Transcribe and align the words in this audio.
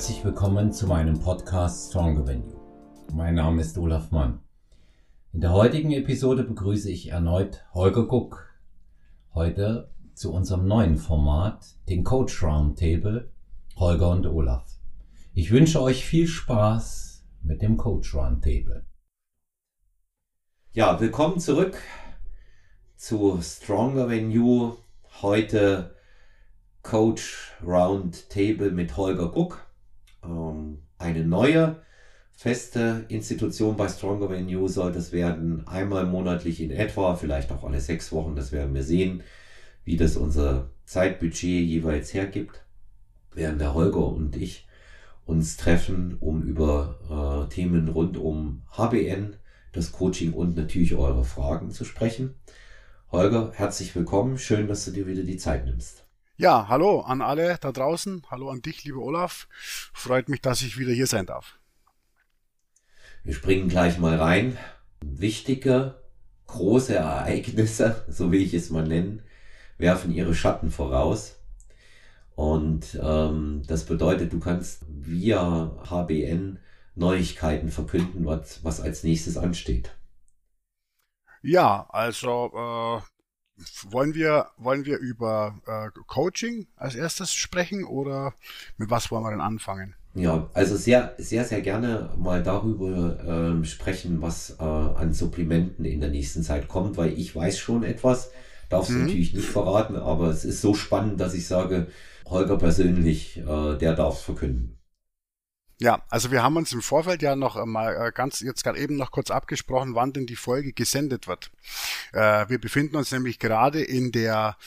herzlich 0.00 0.24
willkommen 0.24 0.72
zu 0.72 0.86
meinem 0.86 1.20
Podcast 1.20 1.90
Stronger 1.90 2.26
You. 2.32 2.42
Mein 3.12 3.34
Name 3.34 3.60
ist 3.60 3.76
Olaf 3.76 4.10
Mann. 4.10 4.40
In 5.34 5.42
der 5.42 5.52
heutigen 5.52 5.92
Episode 5.92 6.42
begrüße 6.42 6.90
ich 6.90 7.10
erneut 7.10 7.66
Holger 7.74 8.06
Guck. 8.06 8.48
Heute 9.34 9.90
zu 10.14 10.32
unserem 10.32 10.66
neuen 10.66 10.96
Format, 10.96 11.76
den 11.90 12.02
Coach 12.02 12.42
Roundtable, 12.42 13.30
Holger 13.76 14.08
und 14.08 14.26
Olaf. 14.26 14.64
Ich 15.34 15.52
wünsche 15.52 15.82
euch 15.82 16.02
viel 16.02 16.26
Spaß 16.26 17.22
mit 17.42 17.60
dem 17.60 17.76
Coach 17.76 18.14
Roundtable. 18.14 18.86
Ja, 20.72 20.98
willkommen 20.98 21.40
zurück 21.40 21.76
zu 22.96 23.38
Stronger 23.42 24.10
You. 24.14 24.76
Heute 25.20 25.94
Coach 26.82 27.52
Roundtable 27.62 28.70
mit 28.70 28.96
Holger 28.96 29.30
Guck. 29.30 29.69
Ähm, 30.24 30.78
eine 30.98 31.24
neue 31.24 31.82
feste 32.32 33.04
Institution 33.08 33.76
bei 33.76 33.88
Stronger 33.88 34.28
Than 34.28 34.48
You 34.48 34.66
soll 34.68 34.92
das 34.92 35.12
werden. 35.12 35.66
Einmal 35.66 36.06
monatlich 36.06 36.60
in 36.60 36.70
etwa, 36.70 37.14
vielleicht 37.14 37.52
auch 37.52 37.64
alle 37.64 37.80
sechs 37.80 38.12
Wochen. 38.12 38.34
Das 38.34 38.52
werden 38.52 38.74
wir 38.74 38.82
sehen, 38.82 39.22
wie 39.84 39.96
das 39.96 40.16
unser 40.16 40.70
Zeitbudget 40.86 41.66
jeweils 41.66 42.14
hergibt. 42.14 42.64
Werden 43.34 43.58
der 43.58 43.74
Holger 43.74 44.06
und 44.06 44.36
ich 44.36 44.66
uns 45.26 45.56
treffen, 45.56 46.16
um 46.18 46.42
über 46.42 47.46
äh, 47.48 47.54
Themen 47.54 47.88
rund 47.88 48.16
um 48.16 48.62
HBN, 48.76 49.36
das 49.72 49.92
Coaching 49.92 50.32
und 50.32 50.56
natürlich 50.56 50.94
eure 50.94 51.24
Fragen 51.24 51.70
zu 51.70 51.84
sprechen. 51.84 52.34
Holger, 53.12 53.52
herzlich 53.54 53.94
willkommen. 53.94 54.38
Schön, 54.38 54.66
dass 54.66 54.84
du 54.84 54.92
dir 54.92 55.06
wieder 55.06 55.22
die 55.22 55.36
Zeit 55.36 55.64
nimmst. 55.66 56.09
Ja, 56.40 56.68
hallo 56.70 57.00
an 57.02 57.20
alle 57.20 57.58
da 57.60 57.70
draußen. 57.70 58.22
Hallo 58.30 58.48
an 58.48 58.62
dich, 58.62 58.82
lieber 58.84 59.02
Olaf. 59.02 59.46
Freut 59.92 60.30
mich, 60.30 60.40
dass 60.40 60.62
ich 60.62 60.78
wieder 60.78 60.90
hier 60.90 61.06
sein 61.06 61.26
darf. 61.26 61.58
Wir 63.22 63.34
springen 63.34 63.68
gleich 63.68 63.98
mal 63.98 64.18
rein. 64.18 64.56
Wichtige, 65.04 66.00
große 66.46 66.94
Ereignisse, 66.94 68.06
so 68.08 68.32
will 68.32 68.40
ich 68.40 68.54
es 68.54 68.70
mal 68.70 68.88
nennen, 68.88 69.22
werfen 69.76 70.14
ihre 70.14 70.34
Schatten 70.34 70.70
voraus. 70.70 71.36
Und 72.36 72.98
ähm, 73.02 73.62
das 73.66 73.84
bedeutet, 73.84 74.32
du 74.32 74.40
kannst 74.40 74.86
via 74.88 75.76
HBN 75.90 76.58
Neuigkeiten 76.94 77.70
verkünden, 77.70 78.24
was, 78.24 78.64
was 78.64 78.80
als 78.80 79.04
nächstes 79.04 79.36
ansteht. 79.36 79.94
Ja, 81.42 81.86
also 81.90 83.02
äh, 83.02 83.19
wollen 83.90 84.14
wir, 84.14 84.48
wollen 84.56 84.84
wir 84.84 84.98
über 84.98 85.54
äh, 85.66 85.90
Coaching 86.06 86.66
als 86.76 86.94
erstes 86.94 87.32
sprechen 87.32 87.84
oder 87.84 88.34
mit 88.76 88.90
was 88.90 89.10
wollen 89.10 89.24
wir 89.24 89.30
denn 89.30 89.40
anfangen? 89.40 89.94
Ja, 90.14 90.50
also 90.54 90.76
sehr, 90.76 91.14
sehr, 91.18 91.44
sehr 91.44 91.60
gerne 91.60 92.10
mal 92.18 92.42
darüber 92.42 93.18
ähm, 93.24 93.64
sprechen, 93.64 94.20
was 94.20 94.56
äh, 94.58 94.64
an 94.64 95.12
Supplementen 95.12 95.84
in 95.84 96.00
der 96.00 96.10
nächsten 96.10 96.42
Zeit 96.42 96.66
kommt, 96.66 96.96
weil 96.96 97.12
ich 97.16 97.34
weiß 97.34 97.58
schon 97.58 97.84
etwas, 97.84 98.30
darf 98.68 98.88
es 98.88 98.90
mhm. 98.90 99.02
natürlich 99.02 99.34
nicht 99.34 99.48
verraten, 99.48 99.96
aber 99.96 100.28
es 100.28 100.44
ist 100.44 100.62
so 100.62 100.74
spannend, 100.74 101.20
dass 101.20 101.34
ich 101.34 101.46
sage, 101.46 101.86
Holger 102.26 102.58
persönlich, 102.58 103.38
äh, 103.38 103.78
der 103.78 103.94
darf 103.94 104.16
es 104.16 104.22
verkünden. 104.22 104.79
Ja, 105.80 106.02
also 106.10 106.30
wir 106.30 106.42
haben 106.42 106.58
uns 106.58 106.74
im 106.74 106.82
Vorfeld 106.82 107.22
ja 107.22 107.34
noch 107.36 107.64
mal 107.64 108.08
äh, 108.08 108.12
ganz 108.12 108.40
jetzt 108.40 108.64
gerade 108.64 108.78
eben 108.78 108.96
noch 108.96 109.10
kurz 109.10 109.30
abgesprochen, 109.30 109.94
wann 109.94 110.12
denn 110.12 110.26
die 110.26 110.36
Folge 110.36 110.74
gesendet 110.74 111.26
wird. 111.26 111.50
Äh, 112.12 112.50
wir 112.50 112.60
befinden 112.60 112.96
uns 112.96 113.10
nämlich 113.12 113.38
gerade 113.38 113.82
in 113.82 114.12
der 114.12 114.58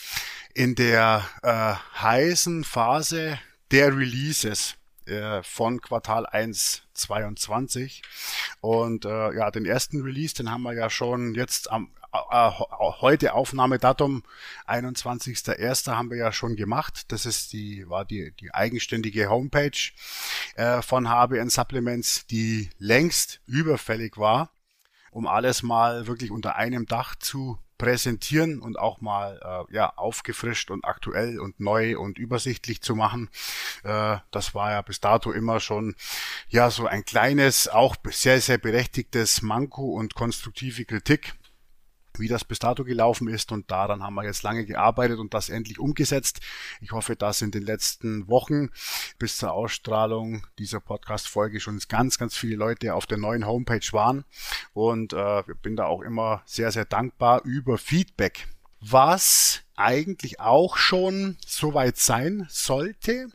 in 0.55 0.73
der 0.73 1.23
äh, 1.44 1.75
heißen 2.02 2.64
Phase 2.64 3.39
der 3.70 3.95
Releases 3.95 4.76
äh, 5.08 5.43
von 5.43 5.81
Quartal 5.81 6.25
1 6.25 6.83
22 6.93 8.02
und 8.61 9.05
äh, 9.05 9.33
ja 9.33 9.52
den 9.52 9.65
ersten 9.65 10.02
Release 10.02 10.36
den 10.36 10.52
haben 10.52 10.64
wir 10.64 10.73
ja 10.73 10.89
schon 10.89 11.33
jetzt 11.36 11.71
am 11.71 11.89
äh, 12.14 12.52
heute 13.02 13.33
Aufnahmedatum 13.33 14.23
21.01. 14.67 15.91
haben 15.91 16.11
wir 16.11 16.17
ja 16.17 16.31
schon 16.31 16.55
gemacht. 16.55 17.11
Das 17.11 17.25
ist 17.25 17.53
die, 17.53 17.89
war 17.89 18.05
die, 18.05 18.31
die 18.39 18.53
eigenständige 18.53 19.30
Homepage 19.30 19.91
äh, 20.55 20.83
von 20.83 21.09
HBN 21.09 21.49
Supplements, 21.49 22.27
die 22.27 22.70
längst 22.77 23.41
überfällig 23.47 24.17
war, 24.17 24.52
um 25.09 25.25
alles 25.25 25.64
mal 25.64 26.05
wirklich 26.05 26.30
unter 26.30 26.55
einem 26.55 26.85
Dach 26.85 27.15
zu 27.15 27.58
präsentieren 27.78 28.60
und 28.60 28.78
auch 28.78 29.02
mal 29.02 29.39
äh, 29.70 29.73
ja 29.73 29.94
aufgefrischt 29.95 30.72
und 30.72 30.86
aktuell 30.86 31.39
und 31.39 31.60
neu 31.60 31.98
und 31.98 32.17
übersichtlich 32.17 32.82
zu 32.82 32.95
machen. 32.95 33.30
Äh, 33.84 34.17
das 34.32 34.56
war 34.56 34.72
ja 34.72 34.82
bis 34.82 35.00
dato 35.00 35.32
immer 35.32 35.60
schon 35.60 35.95
ja 36.50 36.70
so 36.70 36.88
ein 36.88 37.06
kleines, 37.06 37.67
auch 37.67 37.95
sehr 38.06 38.42
sehr 38.42 38.58
berechtigtes 38.58 39.42
Manko 39.42 39.94
und 39.94 40.16
konstruktive 40.16 40.86
Kritik 40.86 41.33
wie 42.18 42.28
das 42.28 42.46
bis 42.46 42.60
dato 42.60 42.84
gelaufen 42.84 43.28
ist 43.28 43.52
und 43.52 43.70
daran 43.72 44.04
haben 44.04 44.16
wir 44.16 44.24
jetzt 44.24 44.44
lange 44.44 44.66
gearbeitet 44.66 45.20
und 45.20 45.34
das 45.34 45.50
endlich 45.50 45.80
umgesetzt. 45.80 46.42
Ich 46.82 46.92
hoffe, 46.92 47.16
dass 47.16 47.42
in 47.42 47.52
den 47.52 47.64
letzten 47.64 48.28
Wochen 48.28 48.70
bis 49.20 49.38
zur 49.38 49.54
Ausstrahlung 49.54 50.46
dieser 50.60 50.80
Podcast-Folge 50.80 51.60
schon 51.60 51.80
ganz, 51.88 52.18
ganz 52.18 52.36
viele 52.36 52.56
Leute 52.56 52.94
auf 52.94 53.06
der 53.06 53.18
neuen 53.18 53.46
Homepage 53.46 53.88
waren 53.92 54.26
und 54.74 55.14
äh, 55.14 55.44
bin 55.62 55.76
da 55.76 55.86
auch 55.86 56.02
immer 56.02 56.44
sehr, 56.46 56.72
sehr 56.72 56.86
dankbar 56.86 57.44
über 57.44 57.78
Feedback. 57.78 58.48
Was 58.80 59.62
eigentlich 59.76 60.40
auch 60.40 60.78
schon 60.78 61.38
soweit 61.45 61.98
sein 61.98 62.45
sollte, 62.50 63.30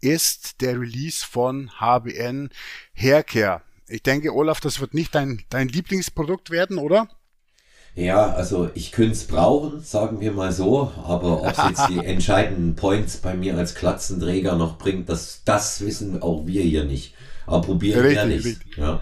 ist 0.00 0.60
der 0.60 0.80
Release 0.80 1.24
von 1.24 1.70
HBN 1.80 2.50
Haircare. 2.94 3.62
Ich 3.88 4.02
denke, 4.02 4.34
Olaf, 4.34 4.60
das 4.60 4.80
wird 4.80 4.94
nicht 4.94 5.14
dein, 5.14 5.44
dein 5.48 5.68
Lieblingsprodukt 5.68 6.50
werden, 6.50 6.78
oder? 6.78 7.08
Ja, 7.96 8.34
also 8.34 8.70
ich 8.74 8.92
könnte 8.92 9.12
es 9.12 9.26
brauchen, 9.26 9.80
sagen 9.80 10.20
wir 10.20 10.30
mal 10.30 10.52
so, 10.52 10.92
aber 11.02 11.42
ob 11.42 11.50
es 11.50 11.64
jetzt 11.66 11.88
die 11.88 11.98
entscheidenden 12.04 12.76
Points 12.76 13.16
bei 13.16 13.34
mir 13.34 13.56
als 13.56 13.74
Klatzenträger 13.74 14.54
noch 14.54 14.76
bringt, 14.76 15.08
das, 15.08 15.40
das 15.46 15.80
wissen 15.80 16.20
auch 16.22 16.46
wir 16.46 16.62
hier 16.62 16.84
nicht. 16.84 17.14
Aber 17.46 17.62
probieren 17.62 18.02
richtig, 18.02 18.44
wir 18.44 18.50
nicht. 18.50 18.76
Ja. 18.76 19.00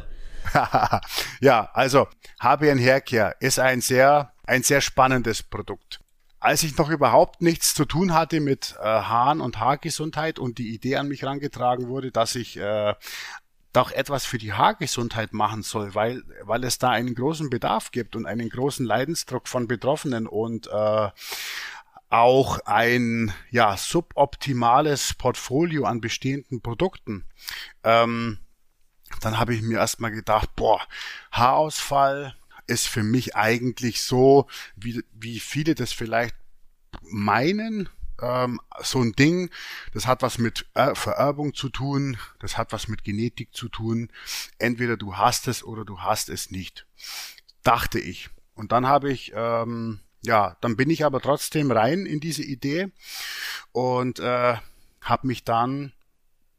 ja, 1.41 1.71
also 1.72 2.06
HBN 2.41 2.78
Haircare 2.78 3.34
ist 3.41 3.59
ein 3.59 3.81
sehr, 3.81 4.32
ein 4.47 4.62
sehr 4.62 4.81
spannendes 4.81 5.43
Produkt. 5.43 5.99
Als 6.38 6.62
ich 6.62 6.76
noch 6.78 6.88
überhaupt 6.88 7.43
nichts 7.43 7.75
zu 7.75 7.87
tun 7.87 8.15
hatte 8.15 8.38
mit 8.38 8.76
äh, 8.78 8.84
Haaren 8.84 9.41
und 9.41 9.59
Haargesundheit 9.59 10.38
und 10.38 10.59
die 10.59 10.72
Idee 10.72 10.97
an 10.97 11.09
mich 11.09 11.22
herangetragen 11.22 11.88
wurde, 11.88 12.12
dass 12.12 12.37
ich 12.37 12.59
äh, 12.59 12.94
doch 13.75 13.91
etwas 13.91 14.25
für 14.25 14.39
die 14.39 14.53
Haargesundheit 14.53 15.33
machen 15.33 15.62
soll, 15.62 15.95
weil, 15.95 16.23
weil 16.43 16.65
es 16.65 16.79
da 16.79 16.91
einen 16.91 17.15
großen 17.15 17.51
Bedarf 17.51 17.91
gibt 17.91 18.17
und 18.17 18.25
einen 18.25 18.49
großen 18.49 18.87
Leidensdruck 18.87 19.49
von 19.49 19.67
Betroffenen 19.67 20.27
und 20.27 20.69
äh, 20.69 21.11
auch 22.09 22.61
ein 22.61 23.35
ja 23.51 23.77
suboptimales 23.77 25.15
Portfolio 25.15 25.85
an 25.85 26.01
bestehenden 26.01 26.62
Produkten. 26.62 27.25
Ähm, 27.83 28.39
dann 29.21 29.39
habe 29.39 29.55
ich 29.55 29.62
mir 29.62 29.79
erstmal 29.79 30.12
gedacht, 30.12 30.55
boah, 30.55 30.81
Haarausfall 31.33 32.37
ist 32.69 32.87
für 32.87 33.03
mich 33.03 33.35
eigentlich 33.35 34.03
so, 34.03 34.47
wie, 34.77 35.05
wie 35.12 35.41
viele 35.41 35.75
das 35.75 35.93
vielleicht 35.93 36.37
meinen, 37.03 37.89
ähm, 38.25 38.61
so 38.83 39.01
ein 39.01 39.12
Ding, 39.12 39.51
das 39.93 40.07
hat 40.07 40.23
was 40.23 40.39
mit 40.39 40.67
er 40.75 40.95
Vererbung 40.95 41.55
zu 41.55 41.69
tun, 41.69 42.17
das 42.41 42.57
hat 42.57 42.73
was 42.73 42.89
mit 42.89 43.05
Genetik 43.05 43.55
zu 43.55 43.69
tun. 43.69 44.11
Entweder 44.59 44.97
du 44.97 45.17
hast 45.17 45.49
es 45.49 45.62
oder 45.62 45.85
du 45.85 46.01
hast 46.01 46.29
es 46.29 46.51
nicht. 46.51 46.87
Dachte 47.62 47.99
ich. 47.99 48.31
Und 48.55 48.73
dann 48.73 48.87
habe 48.87 49.12
ich, 49.12 49.32
ähm, 49.35 50.00
ja, 50.23 50.56
dann 50.61 50.76
bin 50.76 50.91
ich 50.91 51.05
aber 51.05 51.21
trotzdem 51.21 51.71
rein 51.71 52.06
in 52.06 52.21
diese 52.21 52.43
Idee 52.43 52.91
und 53.73 54.19
äh, 54.21 54.56
habe 55.00 55.27
mich 55.27 55.44
dann 55.44 55.93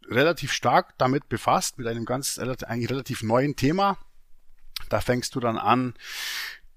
relativ 0.07 0.51
stark 0.51 0.97
damit 0.97 1.29
befasst, 1.29 1.77
mit 1.77 1.87
einem 1.87 2.05
ganz 2.05 2.37
eigentlich 2.37 2.89
relativ 2.89 3.23
neuen 3.23 3.55
Thema. 3.55 3.97
Da 4.89 5.01
fängst 5.01 5.33
du 5.35 5.39
dann 5.39 5.57
an, 5.57 5.95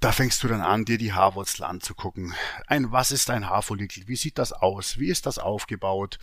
da 0.01 0.13
fängst 0.13 0.45
du 0.45 0.49
dann 0.49 0.61
an, 0.61 0.85
dir 0.85 0.97
die 0.97 1.13
Haarwurzel 1.13 1.65
anzugucken. 1.65 2.33
Ein, 2.69 2.93
was 2.93 3.11
ist 3.11 3.31
ein 3.31 3.49
Haarfollikel? 3.49 4.07
Wie 4.07 4.15
sieht 4.15 4.39
das 4.39 4.53
aus? 4.53 4.99
Wie 4.99 5.09
ist 5.09 5.27
das 5.27 5.39
aufgebaut? 5.39 6.21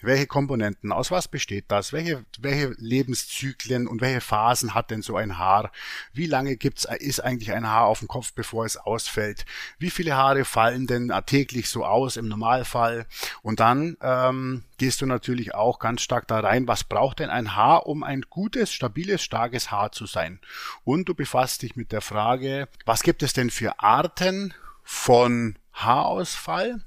Welche 0.00 0.26
Komponenten? 0.26 0.92
Aus 0.92 1.10
was 1.10 1.28
besteht 1.28 1.66
das? 1.68 1.92
Welche, 1.92 2.24
welche 2.38 2.74
Lebenszyklen 2.78 3.86
und 3.86 4.00
welche 4.00 4.22
Phasen 4.22 4.72
hat 4.72 4.90
denn 4.90 5.02
so 5.02 5.16
ein 5.16 5.36
Haar? 5.36 5.72
Wie 6.14 6.26
lange 6.26 6.56
gibt's, 6.56 6.86
ist 6.98 7.20
eigentlich 7.20 7.52
ein 7.52 7.68
Haar 7.68 7.86
auf 7.86 7.98
dem 7.98 8.08
Kopf, 8.08 8.32
bevor 8.32 8.64
es 8.64 8.78
ausfällt? 8.78 9.44
Wie 9.78 9.90
viele 9.90 10.16
Haare 10.16 10.46
fallen 10.46 10.86
denn 10.86 11.12
täglich 11.26 11.68
so 11.68 11.84
aus 11.84 12.16
im 12.16 12.28
Normalfall? 12.28 13.06
Und 13.42 13.60
dann, 13.60 13.98
ähm, 14.00 14.64
gehst 14.78 15.02
du 15.02 15.06
natürlich 15.06 15.54
auch 15.54 15.78
ganz 15.78 16.00
stark 16.00 16.26
da 16.28 16.40
rein, 16.40 16.66
was 16.66 16.84
braucht 16.84 17.18
denn 17.18 17.30
ein 17.30 17.56
Haar, 17.56 17.86
um 17.86 18.02
ein 18.02 18.22
gutes, 18.30 18.72
stabiles, 18.72 19.22
starkes 19.22 19.70
Haar 19.70 19.92
zu 19.92 20.06
sein. 20.06 20.40
Und 20.84 21.08
du 21.08 21.14
befasst 21.14 21.62
dich 21.62 21.76
mit 21.76 21.92
der 21.92 22.00
Frage, 22.00 22.68
was 22.86 23.02
gibt 23.02 23.17
es 23.22 23.32
denn 23.32 23.50
für 23.50 23.80
Arten 23.80 24.54
von 24.82 25.58
Haarausfall 25.72 26.82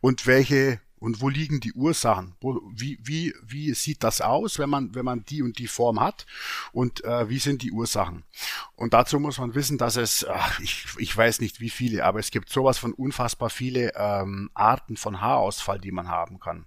und 0.00 0.26
welche 0.26 0.80
und 1.02 1.20
wo 1.20 1.28
liegen 1.28 1.58
die 1.58 1.72
Ursachen? 1.72 2.36
Wo, 2.40 2.60
wie, 2.72 2.96
wie, 3.02 3.34
wie 3.42 3.74
sieht 3.74 4.04
das 4.04 4.20
aus, 4.20 4.60
wenn 4.60 4.70
man, 4.70 4.94
wenn 4.94 5.04
man 5.04 5.24
die 5.24 5.42
und 5.42 5.58
die 5.58 5.66
Form 5.66 5.98
hat? 5.98 6.26
Und 6.70 7.02
äh, 7.02 7.28
wie 7.28 7.40
sind 7.40 7.62
die 7.62 7.72
Ursachen? 7.72 8.22
Und 8.76 8.94
dazu 8.94 9.18
muss 9.18 9.38
man 9.38 9.56
wissen, 9.56 9.78
dass 9.78 9.96
es, 9.96 10.24
ach, 10.24 10.60
ich, 10.60 10.86
ich 10.98 11.16
weiß 11.16 11.40
nicht 11.40 11.58
wie 11.58 11.70
viele, 11.70 12.04
aber 12.04 12.20
es 12.20 12.30
gibt 12.30 12.50
sowas 12.50 12.78
von 12.78 12.92
unfassbar 12.92 13.50
viele 13.50 13.92
ähm, 13.96 14.48
Arten 14.54 14.96
von 14.96 15.20
Haarausfall, 15.20 15.80
die 15.80 15.90
man 15.90 16.06
haben 16.06 16.38
kann. 16.38 16.66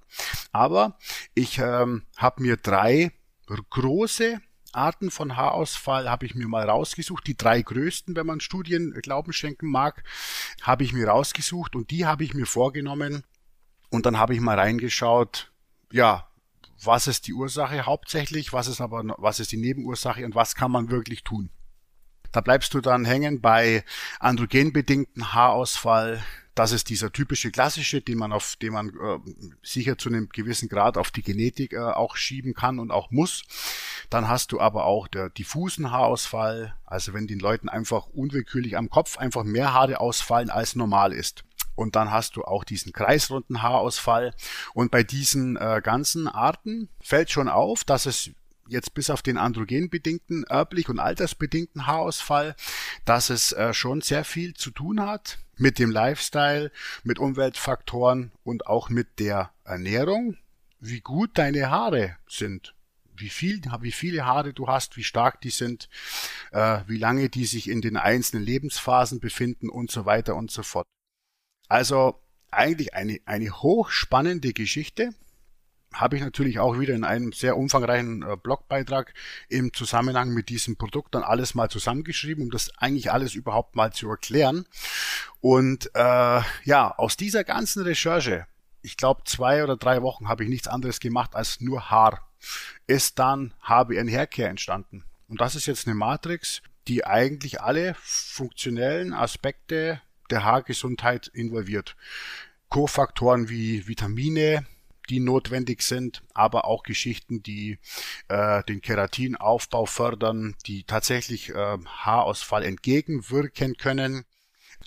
Aber 0.52 0.98
ich 1.34 1.60
ähm, 1.60 2.04
habe 2.18 2.42
mir 2.42 2.58
drei 2.58 3.14
große 3.70 4.42
Arten 4.76 5.12
von 5.12 5.36
Haarausfall 5.36 6.10
habe 6.10 6.26
ich 6.26 6.36
mir 6.36 6.48
mal 6.48 6.70
rausgesucht. 6.70 7.26
Die 7.28 7.38
drei 7.38 7.62
größten, 7.62 8.16
wenn 8.16 8.26
man 8.26 8.40
Studien 8.40 8.92
Glauben 9.02 9.34
schenken 9.34 9.70
mag, 9.70 10.04
habe 10.62 10.84
ich 10.84 10.94
mir 10.94 11.08
rausgesucht 11.08 11.76
und 11.76 11.92
die 11.92 12.06
habe 12.06 12.24
ich 12.24 12.34
mir 12.34 12.46
vorgenommen, 12.46 13.24
und 13.90 14.06
dann 14.06 14.18
habe 14.18 14.34
ich 14.34 14.42
mal 14.42 14.60
reingeschaut, 14.60 15.52
ja, 15.92 16.28
was 16.84 17.08
ist 17.08 17.28
die 17.28 17.34
Ursache 17.34 17.86
hauptsächlich, 17.86 18.52
was 18.52 18.68
ist 18.68 18.82
aber, 18.82 19.04
was 19.18 19.40
ist 19.40 19.52
die 19.52 19.58
Nebenursache 19.58 20.26
und 20.26 20.36
was 20.36 20.56
kann 20.56 20.72
man 20.72 20.90
wirklich 20.90 21.24
tun. 21.24 21.50
Da 22.36 22.42
bleibst 22.42 22.74
du 22.74 22.82
dann 22.82 23.06
hängen 23.06 23.40
bei 23.40 23.86
androgenbedingten 24.20 25.34
Haarausfall. 25.34 26.22
Das 26.54 26.74
ist 26.74 26.90
dieser 26.90 27.14
typische 27.14 27.50
klassische, 27.50 28.02
den 28.02 28.18
man 28.18 28.34
auf, 28.34 28.58
den 28.58 28.74
man 28.74 28.90
äh, 28.90 29.20
sicher 29.64 29.98
zu 29.98 30.10
einem 30.10 30.28
gewissen 30.28 30.68
Grad 30.68 30.98
auf 30.98 31.12
die 31.12 31.22
Genetik 31.22 31.72
äh, 31.72 31.80
auch 31.80 32.18
schieben 32.18 32.54
kann 32.54 32.80
und 32.80 32.92
auch 32.92 33.10
muss. 33.10 33.44
Dann 34.10 34.28
hast 34.28 34.52
du 34.52 34.60
aber 34.60 34.84
auch 34.84 35.08
der 35.08 35.30
diffusen 35.30 35.92
Haarausfall, 35.92 36.76
also 36.86 37.14
wenn 37.14 37.26
den 37.26 37.40
Leuten 37.40 37.70
einfach 37.70 38.08
unwillkürlich 38.08 38.76
am 38.76 38.90
Kopf 38.90 39.18
einfach 39.18 39.46
mehr 39.46 39.72
Haare 39.72 40.02
ausfallen 40.02 40.50
als 40.50 40.76
normal 40.76 41.14
ist. 41.14 41.46
Und 41.76 41.96
dann 41.96 42.12
hast 42.12 42.36
du 42.36 42.44
auch 42.44 42.66
diesen 42.66 42.92
kreisrunden 42.92 43.62
Haarausfall. 43.62 44.34
Und 44.74 44.92
bei 44.92 45.04
diesen 45.04 45.56
äh, 45.56 45.80
ganzen 45.82 46.28
Arten 46.28 46.90
fällt 47.00 47.32
schon 47.32 47.48
auf, 47.48 47.86
dass 47.86 48.06
es 48.06 48.32
jetzt 48.68 48.94
bis 48.94 49.10
auf 49.10 49.22
den 49.22 49.38
androgenbedingten, 49.38 50.44
erblich 50.46 50.90
und 50.90 51.00
altersbedingten 51.00 51.88
Haarausfall, 51.88 52.56
dass 53.06 53.30
es 53.30 53.52
äh, 53.52 53.74
schon 53.74 54.02
sehr 54.02 54.26
viel 54.26 54.54
zu 54.54 54.72
tun 54.72 55.02
hat 55.02 55.40
mit 55.58 55.80
dem 55.80 55.92
Lifestyle, 55.92 56.72
mit 57.04 57.20
Umweltfaktoren 57.20 58.32
und 58.44 58.68
auch 58.68 58.90
mit 58.90 59.20
der 59.20 59.52
Ernährung, 59.64 60.38
wie 60.80 61.02
gut 61.02 61.32
deine 61.38 61.70
Haare 61.70 62.18
sind. 62.28 62.74
Wie 63.18 63.30
viel, 63.30 63.62
wie 63.80 63.94
viele 63.94 64.26
Haare 64.26 64.52
du 64.52 64.68
hast, 64.68 64.98
wie 64.98 65.04
stark 65.04 65.40
die 65.40 65.50
sind, 65.50 65.90
äh, 66.52 66.82
wie 66.88 66.98
lange 66.98 67.30
die 67.30 67.46
sich 67.46 67.70
in 67.70 67.80
den 67.80 67.96
einzelnen 67.96 68.44
Lebensphasen 68.44 69.22
befinden 69.22 69.70
und 69.70 69.90
so 69.90 70.06
weiter 70.06 70.36
und 70.36 70.52
so 70.52 70.64
fort. 70.64 70.86
Also 71.70 72.20
eigentlich 72.52 72.94
eine, 72.94 73.20
eine 73.26 73.52
hochspannende 73.52 74.52
Geschichte. 74.52 75.14
Habe 75.96 76.18
ich 76.18 76.22
natürlich 76.22 76.60
auch 76.60 76.80
wieder 76.80 76.94
in 76.94 77.04
einem 77.04 77.32
sehr 77.32 77.58
umfangreichen 77.58 78.22
äh, 78.22 78.36
Blogbeitrag 78.36 79.14
im 79.50 79.74
Zusammenhang 79.74 80.34
mit 80.34 80.50
diesem 80.50 80.76
Produkt 80.76 81.16
dann 81.16 81.24
alles 81.24 81.56
mal 81.56 81.70
zusammengeschrieben, 81.70 82.44
um 82.44 82.52
das 82.52 82.72
eigentlich 82.78 83.12
alles 83.12 83.34
überhaupt 83.34 83.76
mal 83.76 83.94
zu 83.94 84.10
erklären. 84.10 84.66
Und 85.42 85.90
äh, 85.96 86.42
ja, 86.64 86.94
aus 86.98 87.18
dieser 87.18 87.44
ganzen 87.44 87.84
Recherche, 87.84 88.46
ich 88.82 88.98
glaube 88.98 89.24
zwei 89.26 89.64
oder 89.64 89.78
drei 89.78 90.02
Wochen 90.02 90.28
habe 90.28 90.44
ich 90.44 90.50
nichts 90.50 90.68
anderes 90.68 91.00
gemacht 91.00 91.36
als 91.36 91.62
nur 91.62 91.90
Haar, 91.90 92.28
ist 92.88 93.20
dann 93.20 93.54
HBN 93.62 94.10
Haircare 94.10 94.50
entstanden. 94.50 95.04
Und 95.28 95.42
das 95.42 95.56
ist 95.56 95.66
jetzt 95.66 95.88
eine 95.88 95.96
Matrix, 95.96 96.62
die 96.88 97.06
eigentlich 97.06 97.62
alle 97.62 97.96
funktionellen 98.00 99.14
Aspekte 99.14 100.02
der 100.30 100.44
Haargesundheit 100.44 101.28
involviert. 101.28 101.96
Kofaktoren 102.70 103.50
wie 103.50 103.88
Vitamine, 103.88 104.66
die 105.10 105.20
notwendig 105.20 105.82
sind, 105.82 106.24
aber 106.34 106.66
auch 106.66 106.84
Geschichten, 106.84 107.44
die 107.44 107.80
äh, 108.28 108.64
den 108.64 108.82
Keratinaufbau 108.82 109.86
fördern, 109.86 110.56
die 110.66 110.84
tatsächlich 110.84 111.50
äh, 111.50 111.78
Haarausfall 111.86 112.64
entgegenwirken 112.64 113.78
können. 113.78 114.26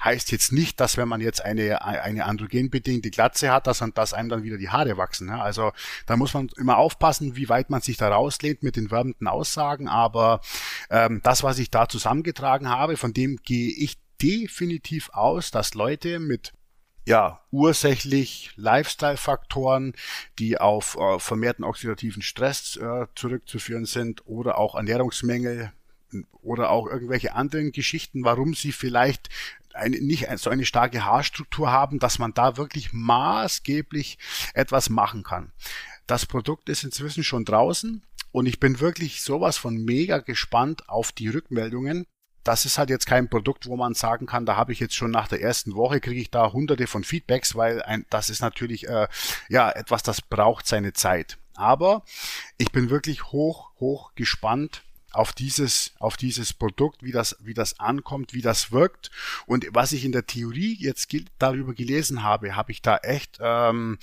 Heißt 0.02 0.30
jetzt 0.30 0.52
nicht, 0.52 0.78
dass 0.78 0.96
wenn 0.96 1.08
man 1.08 1.20
jetzt 1.20 1.44
eine, 1.44 1.82
eine 1.82 2.24
androgenbedingte 2.24 3.10
Glatze 3.10 3.50
hat, 3.50 3.66
dass, 3.66 3.82
dass 3.94 4.12
einem 4.12 4.28
dann 4.28 4.42
wieder 4.44 4.56
die 4.56 4.68
Haare 4.68 4.96
wachsen. 4.96 5.28
Ja? 5.28 5.40
Also 5.40 5.72
da 6.06 6.16
muss 6.16 6.34
man 6.34 6.50
immer 6.56 6.76
aufpassen, 6.76 7.34
wie 7.34 7.48
weit 7.48 7.68
man 7.68 7.80
sich 7.80 7.96
da 7.96 8.08
rauslehnt 8.08 8.62
mit 8.62 8.76
den 8.76 8.92
werbenden 8.92 9.26
Aussagen. 9.26 9.88
Aber 9.88 10.40
ähm, 10.90 11.20
das, 11.24 11.42
was 11.42 11.58
ich 11.58 11.70
da 11.70 11.88
zusammengetragen 11.88 12.68
habe, 12.68 12.96
von 12.96 13.12
dem 13.12 13.38
gehe 13.42 13.70
ich 13.70 13.98
definitiv 14.22 15.10
aus, 15.12 15.50
dass 15.50 15.74
Leute 15.74 16.20
mit 16.20 16.52
ja, 17.08 17.40
ursächlich 17.50 18.50
Lifestyle-Faktoren, 18.56 19.94
die 20.38 20.58
auf 20.58 20.98
äh, 20.98 21.18
vermehrten 21.18 21.64
oxidativen 21.64 22.20
Stress 22.20 22.76
äh, 22.76 23.06
zurückzuführen 23.14 23.86
sind 23.86 24.26
oder 24.26 24.58
auch 24.58 24.74
Ernährungsmängel 24.74 25.72
oder 26.42 26.68
auch 26.70 26.86
irgendwelche 26.86 27.34
anderen 27.34 27.72
Geschichten, 27.72 28.24
warum 28.24 28.52
sie 28.52 28.72
vielleicht 28.72 29.30
eine, 29.72 29.98
nicht 29.98 30.26
so 30.36 30.50
eine 30.50 30.66
starke 30.66 31.06
Haarstruktur 31.06 31.72
haben, 31.72 31.98
dass 31.98 32.18
man 32.18 32.34
da 32.34 32.58
wirklich 32.58 32.92
maßgeblich 32.92 34.18
etwas 34.52 34.90
machen 34.90 35.22
kann. 35.22 35.52
Das 36.06 36.26
Produkt 36.26 36.68
ist 36.68 36.84
inzwischen 36.84 37.24
schon 37.24 37.46
draußen 37.46 38.02
und 38.32 38.46
ich 38.46 38.60
bin 38.60 38.80
wirklich 38.80 39.22
sowas 39.22 39.56
von 39.56 39.82
mega 39.82 40.18
gespannt 40.18 40.90
auf 40.90 41.12
die 41.12 41.28
Rückmeldungen 41.28 42.06
das 42.48 42.64
ist 42.64 42.78
halt 42.78 42.88
jetzt 42.88 43.04
kein 43.04 43.28
Produkt, 43.28 43.66
wo 43.66 43.76
man 43.76 43.92
sagen 43.92 44.24
kann, 44.24 44.46
da 44.46 44.56
habe 44.56 44.72
ich 44.72 44.80
jetzt 44.80 44.94
schon 44.94 45.10
nach 45.10 45.28
der 45.28 45.42
ersten 45.42 45.74
Woche 45.74 46.00
kriege 46.00 46.18
ich 46.18 46.30
da 46.30 46.50
hunderte 46.50 46.86
von 46.86 47.04
Feedbacks, 47.04 47.54
weil 47.54 47.82
ein, 47.82 48.06
das 48.08 48.30
ist 48.30 48.40
natürlich 48.40 48.88
äh, 48.88 49.06
ja 49.50 49.70
etwas, 49.70 50.02
das 50.02 50.22
braucht 50.22 50.66
seine 50.66 50.94
Zeit. 50.94 51.36
Aber 51.56 52.04
ich 52.56 52.72
bin 52.72 52.88
wirklich 52.88 53.24
hoch, 53.32 53.68
hoch 53.80 54.12
gespannt 54.14 54.82
auf 55.12 55.34
dieses, 55.34 55.92
auf 55.98 56.16
dieses 56.16 56.54
Produkt, 56.54 57.02
wie 57.02 57.12
das, 57.12 57.36
wie 57.40 57.52
das 57.52 57.80
ankommt, 57.80 58.32
wie 58.32 58.40
das 58.40 58.72
wirkt. 58.72 59.10
Und 59.44 59.66
was 59.72 59.92
ich 59.92 60.06
in 60.06 60.12
der 60.12 60.24
Theorie 60.24 60.74
jetzt 60.80 61.14
darüber 61.38 61.74
gelesen 61.74 62.22
habe, 62.22 62.56
habe 62.56 62.72
ich 62.72 62.80
da 62.80 62.96
echt, 62.96 63.36
ähm, 63.42 63.98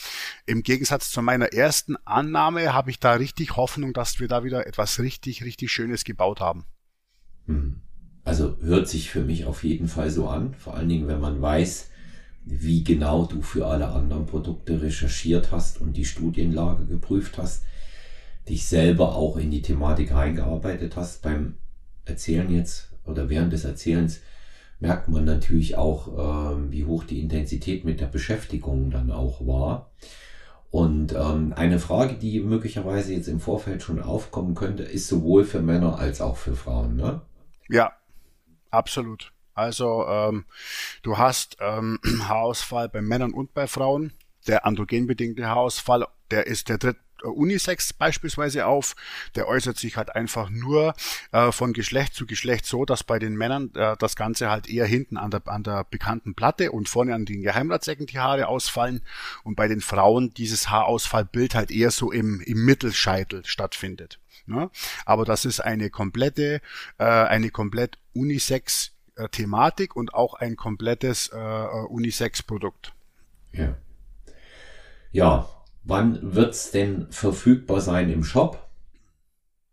im 0.45 0.61
Gegensatz 0.61 1.09
zu 1.09 1.23
meiner 1.23 1.51
ersten 1.51 1.95
Annahme, 2.05 2.75
habe 2.75 2.91
ich 2.91 2.99
da 2.99 3.13
richtig 3.13 3.55
Hoffnung, 3.55 3.91
dass 3.91 4.19
wir 4.19 4.27
da 4.27 4.43
wieder 4.43 4.67
etwas 4.67 4.99
richtig, 4.99 5.43
richtig 5.43 5.71
Schönes 5.71 6.03
gebaut 6.03 6.41
haben. 6.41 6.65
Mhm. 7.47 7.84
Also 8.25 8.57
hört 8.61 8.87
sich 8.87 9.11
für 9.11 9.21
mich 9.21 9.45
auf 9.45 9.63
jeden 9.63 9.87
Fall 9.87 10.09
so 10.09 10.27
an, 10.27 10.55
vor 10.55 10.73
allen 10.73 10.89
Dingen, 10.89 11.07
wenn 11.07 11.21
man 11.21 11.41
weiß, 11.41 11.91
wie 12.43 12.83
genau 12.83 13.25
du 13.25 13.41
für 13.41 13.67
alle 13.67 13.87
anderen 13.89 14.25
Produkte 14.25 14.81
recherchiert 14.81 15.51
hast 15.51 15.79
und 15.79 15.95
die 15.95 16.05
Studienlage 16.05 16.85
geprüft 16.85 17.37
hast, 17.37 17.63
dich 18.49 18.65
selber 18.65 19.15
auch 19.15 19.37
in 19.37 19.51
die 19.51 19.61
Thematik 19.61 20.11
reingearbeitet 20.11 20.95
hast. 20.95 21.21
Beim 21.21 21.55
Erzählen 22.05 22.51
jetzt 22.51 22.91
oder 23.05 23.29
während 23.29 23.53
des 23.53 23.63
Erzählens 23.63 24.21
merkt 24.79 25.07
man 25.07 25.25
natürlich 25.25 25.77
auch, 25.77 26.07
äh, 26.07 26.71
wie 26.71 26.85
hoch 26.85 27.03
die 27.03 27.21
Intensität 27.21 27.85
mit 27.85 28.01
der 28.01 28.07
Beschäftigung 28.07 28.89
dann 28.89 29.11
auch 29.11 29.45
war. 29.45 29.91
Und 30.71 31.13
ähm, 31.13 31.53
eine 31.55 31.79
Frage, 31.79 32.15
die 32.15 32.39
möglicherweise 32.39 33.13
jetzt 33.13 33.27
im 33.27 33.39
Vorfeld 33.39 33.83
schon 33.83 34.01
aufkommen 34.01 34.55
könnte, 34.55 34.83
ist 34.83 35.07
sowohl 35.07 35.45
für 35.45 35.61
Männer 35.61 35.99
als 35.99 36.21
auch 36.21 36.37
für 36.37 36.55
Frauen, 36.55 36.95
ne? 36.95 37.21
Ja, 37.69 37.93
Absolut. 38.75 39.31
Also 39.53 40.05
ähm, 40.05 40.45
du 41.01 41.17
hast 41.17 41.57
ähm, 41.61 41.99
Haarausfall 42.27 42.89
bei 42.89 43.01
Männern 43.01 43.33
und 43.33 43.53
bei 43.53 43.67
Frauen. 43.67 44.11
Der 44.47 44.65
androgenbedingte 44.65 45.47
Haarausfall, 45.47 46.05
der 46.29 46.45
ist 46.45 46.69
der 46.69 46.77
tritt 46.77 46.97
äh, 46.97 47.04
Unisex 47.27 47.93
beispielsweise 47.93 48.65
auf. 48.65 48.95
Der 49.35 49.47
äußert 49.47 49.77
sich 49.77 49.97
halt 49.97 50.15
einfach 50.15 50.49
nur 50.49 50.93
äh, 51.31 51.51
von 51.51 51.73
Geschlecht 51.73 52.13
zu 52.13 52.25
Geschlecht 52.25 52.65
so, 52.65 52.85
dass 52.85 53.03
bei 53.03 53.19
den 53.19 53.35
Männern 53.35 53.71
äh, 53.75 53.95
das 53.97 54.15
Ganze 54.15 54.49
halt 54.49 54.69
eher 54.69 54.85
hinten 54.85 55.17
an 55.17 55.31
der, 55.31 55.41
an 55.47 55.63
der 55.63 55.83
bekannten 55.83 56.35
Platte 56.35 56.71
und 56.71 56.89
vorne 56.89 57.13
an 57.13 57.25
den 57.25 57.41
Geheimratsecken 57.41 58.05
die 58.05 58.19
Haare 58.19 58.47
ausfallen 58.47 59.01
und 59.43 59.55
bei 59.55 59.67
den 59.67 59.81
Frauen 59.81 60.33
dieses 60.33 60.69
Haarausfallbild 60.69 61.55
halt 61.55 61.71
eher 61.71 61.91
so 61.91 62.11
im, 62.11 62.41
im 62.41 62.65
Mittelscheitel 62.65 63.45
stattfindet. 63.45 64.19
Ne? 64.45 64.69
Aber 65.05 65.25
das 65.25 65.45
ist 65.45 65.59
eine 65.59 65.89
komplette, 65.89 66.61
äh, 66.97 67.03
eine 67.03 67.49
komplett 67.49 67.97
Unisex-Thematik 68.13 69.95
und 69.95 70.13
auch 70.13 70.35
ein 70.35 70.55
komplettes 70.55 71.29
äh, 71.29 71.35
Unisex-Produkt. 71.37 72.93
Ja. 73.53 73.75
Ja, 75.11 75.49
wann 75.85 76.19
wird's 76.21 76.71
denn 76.71 77.07
verfügbar 77.11 77.79
sein 77.79 78.09
im 78.09 78.23
Shop? 78.23 78.61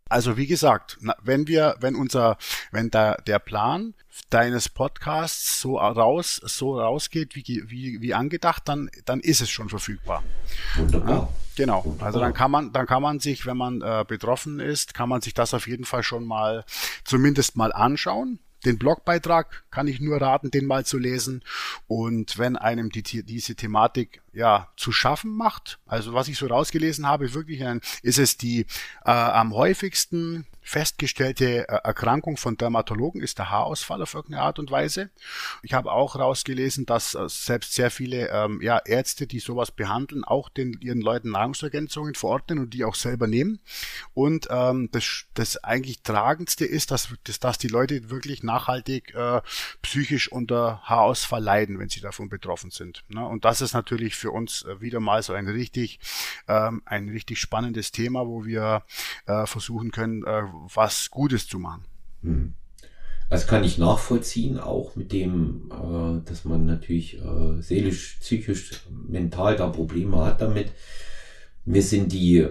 Also 0.09 0.37
wie 0.37 0.45
gesagt, 0.45 0.99
wenn 1.23 1.47
wir, 1.47 1.75
wenn 1.79 1.95
unser, 1.95 2.37
wenn 2.71 2.91
da 2.91 3.15
der 3.15 3.39
Plan 3.39 3.95
deines 4.29 4.69
Podcasts 4.69 5.59
so 5.59 5.79
raus, 5.79 6.39
so 6.43 6.79
rausgeht, 6.79 7.35
wie, 7.35 7.63
wie, 7.65 7.99
wie 7.99 8.13
angedacht, 8.13 8.61
dann, 8.67 8.91
dann 9.05 9.21
ist 9.21 9.41
es 9.41 9.49
schon 9.49 9.69
verfügbar. 9.69 10.21
Wunderbar. 10.75 11.09
Ja, 11.09 11.29
genau. 11.55 11.83
Wunderbar. 11.83 12.05
Also 12.05 12.19
dann 12.19 12.33
kann 12.35 12.51
man, 12.51 12.71
dann 12.73 12.85
kann 12.85 13.01
man 13.01 13.19
sich, 13.19 13.47
wenn 13.47 13.57
man 13.57 13.81
äh, 13.81 14.05
betroffen 14.07 14.59
ist, 14.59 14.93
kann 14.93 15.09
man 15.09 15.21
sich 15.21 15.33
das 15.33 15.55
auf 15.55 15.67
jeden 15.67 15.85
Fall 15.85 16.03
schon 16.03 16.25
mal, 16.25 16.63
zumindest 17.05 17.57
mal 17.57 17.73
anschauen. 17.73 18.37
Den 18.65 18.77
Blogbeitrag 18.77 19.63
kann 19.71 19.87
ich 19.87 19.99
nur 19.99 20.21
raten, 20.21 20.51
den 20.51 20.67
mal 20.67 20.85
zu 20.85 20.99
lesen. 20.99 21.43
Und 21.87 22.37
wenn 22.37 22.55
einem 22.55 22.91
die, 22.91 23.01
diese 23.01 23.55
Thematik 23.55 24.21
ja 24.33 24.69
zu 24.77 24.91
schaffen 24.91 25.35
macht. 25.35 25.79
Also 25.85 26.13
was 26.13 26.27
ich 26.27 26.37
so 26.37 26.47
rausgelesen 26.47 27.07
habe, 27.07 27.33
wirklich 27.33 27.63
ein, 27.63 27.81
ist 28.01 28.19
es 28.19 28.37
die 28.37 28.61
äh, 29.05 29.11
am 29.11 29.53
häufigsten 29.53 30.45
festgestellte 30.63 31.67
äh, 31.67 31.79
Erkrankung 31.83 32.37
von 32.37 32.57
Dermatologen 32.57 33.21
ist 33.21 33.37
der 33.37 33.51
Haarausfall 33.51 34.01
auf 34.01 34.13
irgendeine 34.13 34.43
Art 34.43 34.59
und 34.59 34.71
Weise. 34.71 35.09
Ich 35.61 35.73
habe 35.73 35.91
auch 35.91 36.15
rausgelesen, 36.15 36.85
dass 36.85 37.15
äh, 37.15 37.27
selbst 37.27 37.73
sehr 37.73 37.91
viele 37.91 38.29
ähm, 38.29 38.61
ja, 38.61 38.79
Ärzte, 38.85 39.27
die 39.27 39.39
sowas 39.39 39.71
behandeln, 39.71 40.23
auch 40.23 40.49
den 40.49 40.77
ihren 40.79 41.01
Leuten 41.01 41.31
Nahrungsergänzungen 41.31 42.15
verordnen 42.15 42.59
und 42.59 42.73
die 42.73 42.85
auch 42.85 42.95
selber 42.95 43.27
nehmen. 43.27 43.59
Und 44.13 44.47
ähm, 44.49 44.89
das, 44.91 45.25
das 45.33 45.63
eigentlich 45.63 46.01
tragendste 46.01 46.65
ist, 46.65 46.91
dass, 46.91 47.09
dass, 47.25 47.39
dass 47.39 47.57
die 47.57 47.67
Leute 47.67 48.09
wirklich 48.09 48.41
nachhaltig 48.41 49.13
äh, 49.13 49.41
psychisch 49.81 50.31
unter 50.31 50.81
Haarausfall 50.83 51.43
leiden, 51.43 51.77
wenn 51.77 51.89
sie 51.89 52.01
davon 52.01 52.29
betroffen 52.29 52.71
sind. 52.71 53.03
Ne? 53.09 53.25
Und 53.25 53.43
das 53.45 53.61
ist 53.61 53.73
natürlich 53.73 54.15
für 54.23 54.31
uns 54.31 54.63
äh, 54.63 54.79
wieder 54.81 54.99
mal 54.99 55.21
so 55.21 55.33
ein 55.33 55.47
richtig, 55.47 55.99
ähm, 56.47 56.81
ein 56.85 57.09
richtig 57.09 57.39
spannendes 57.39 57.91
Thema, 57.91 58.25
wo 58.25 58.45
wir 58.45 58.83
äh, 59.25 59.45
versuchen 59.45 59.91
können, 59.91 60.23
äh, 60.23 60.43
was 60.73 61.11
Gutes 61.11 61.47
zu 61.47 61.59
machen. 61.59 61.83
Hm. 62.21 62.53
Das 63.29 63.47
kann 63.47 63.63
ich 63.63 63.77
nachvollziehen, 63.77 64.59
auch 64.59 64.95
mit 64.95 65.11
dem, 65.11 65.71
äh, 65.71 66.29
dass 66.29 66.45
man 66.45 66.65
natürlich 66.65 67.17
äh, 67.17 67.61
seelisch, 67.61 68.17
psychisch, 68.21 68.83
mental 68.89 69.55
da 69.55 69.67
Probleme 69.67 70.23
hat 70.23 70.39
damit. 70.39 70.71
Mir 71.65 71.81
sind 71.81 72.11
die 72.13 72.47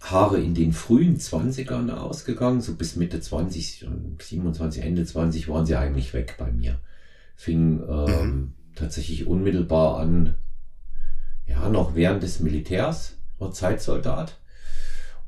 Haare 0.00 0.40
in 0.40 0.54
den 0.54 0.72
frühen 0.72 1.18
20ern 1.18 1.90
ausgegangen, 1.90 2.60
so 2.60 2.76
bis 2.76 2.96
Mitte 2.96 3.20
20, 3.20 3.86
27, 4.20 4.82
Ende 4.82 5.04
20 5.04 5.48
waren 5.48 5.66
sie 5.66 5.76
eigentlich 5.76 6.14
weg 6.14 6.36
bei 6.38 6.50
mir. 6.52 6.78
Fing 7.34 7.82
ähm, 7.88 8.06
mhm. 8.06 8.52
tatsächlich 8.74 9.26
unmittelbar 9.26 9.98
an, 9.98 10.36
ja, 11.48 11.68
noch 11.68 11.94
während 11.94 12.22
des 12.22 12.40
Militärs, 12.40 13.14
war 13.38 13.52
Zeitsoldat. 13.52 14.38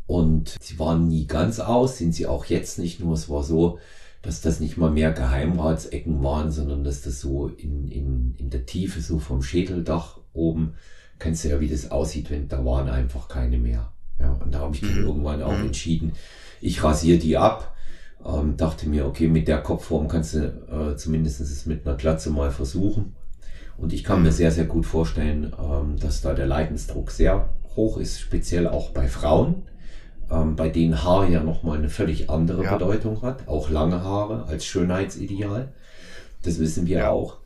Und 0.07 0.57
sie 0.61 0.79
waren 0.79 1.09
nie 1.09 1.27
ganz 1.27 1.61
aus, 1.61 1.99
sind 1.99 2.15
sie 2.15 2.27
auch 2.27 2.45
jetzt 2.47 2.79
nicht. 2.79 3.01
Nur 3.01 3.15
es 3.15 3.29
war 3.29 3.45
so, 3.45 3.79
dass 4.23 4.41
das 4.41 4.61
nicht 4.61 4.77
mal 4.77 4.91
mehr 4.91 5.13
Geheimratsecken 5.13 6.23
waren, 6.23 6.51
sondern 6.51 6.85
dass 6.85 7.03
das 7.03 7.21
so 7.21 7.49
in, 7.49 7.89
in, 7.89 8.35
in 8.37 8.51
der 8.51 8.67
Tiefe, 8.67 9.01
so 9.01 9.19
vom 9.19 9.43
Schädeldach 9.43 10.19
oben, 10.33 10.75
kennst 11.19 11.45
du 11.45 11.49
ja, 11.49 11.61
wie 11.61 11.69
das 11.69 11.91
aussieht, 11.91 12.31
wenn 12.31 12.49
da 12.49 12.65
waren 12.65 12.89
einfach 12.89 13.29
keine 13.29 13.59
mehr. 13.59 13.93
Ja, 14.19 14.33
und 14.33 14.53
da 14.53 14.61
habe 14.61 14.75
ich 14.75 14.81
dann 14.83 15.01
mhm. 15.01 15.07
irgendwann 15.07 15.43
auch 15.43 15.57
mhm. 15.57 15.67
entschieden, 15.67 16.13
ich 16.61 16.83
rasiere 16.83 17.19
die 17.19 17.37
ab. 17.37 17.75
Ähm, 18.23 18.57
dachte 18.59 18.87
mir, 18.87 19.07
okay, 19.07 19.29
mit 19.29 19.49
der 19.49 19.63
Kopfform 19.63 20.09
kannst 20.09 20.35
du 20.35 20.41
äh, 20.71 20.97
zumindest 20.97 21.41
es 21.41 21.65
mit 21.65 21.87
einer 21.87 21.97
Glatze 21.97 22.31
mal 22.31 22.51
versuchen. 22.51 23.15
Und 23.81 23.93
ich 23.93 24.05
kann 24.05 24.23
mir 24.23 24.33
sehr, 24.33 24.51
sehr 24.51 24.67
gut 24.67 24.87
vorstellen, 24.87 25.53
ähm, 25.59 25.97
dass 25.99 26.21
da 26.21 26.35
der 26.35 26.47
Leidensdruck 26.47 27.11
sehr 27.11 27.49
hoch 27.77 27.97
ist, 27.99 28.21
speziell 28.21 28.69
auch 28.69 28.91
bei 28.91 29.09
Frauen 29.09 29.63
ähm, 30.31 30.57
bei 30.57 30.69
denen 30.69 31.03
Haar 31.03 31.29
ja 31.29 31.43
nochmal 31.43 31.79
eine 31.79 31.89
völlig 31.89 32.31
andere 32.31 32.65
ja. 32.65 32.75
Bedeutung 32.75 33.23
hat, 33.23 33.49
auch 33.49 33.71
lange 33.71 34.03
Haare 34.03 34.47
als 34.47 34.65
Schönheitsideal. 34.65 35.73
Das 36.43 36.59
wissen 36.59 36.87
wir 36.87 36.99
ja. 36.99 37.11
auch. 37.11 37.39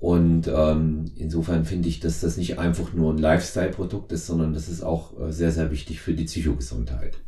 Und 0.00 0.48
ähm, 0.48 1.10
insofern 1.16 1.66
finde 1.66 1.88
ich, 1.88 2.00
dass 2.00 2.20
das 2.20 2.38
nicht 2.38 2.58
einfach 2.58 2.94
nur 2.94 3.12
ein 3.12 3.18
Lifestyle-Produkt 3.18 4.12
ist, 4.12 4.26
sondern 4.26 4.54
das 4.54 4.68
ist 4.68 4.82
auch 4.82 5.18
äh, 5.20 5.30
sehr, 5.30 5.52
sehr 5.52 5.70
wichtig 5.70 6.00
für 6.00 6.14
die 6.14 6.24
Psychogesundheit. 6.24 7.18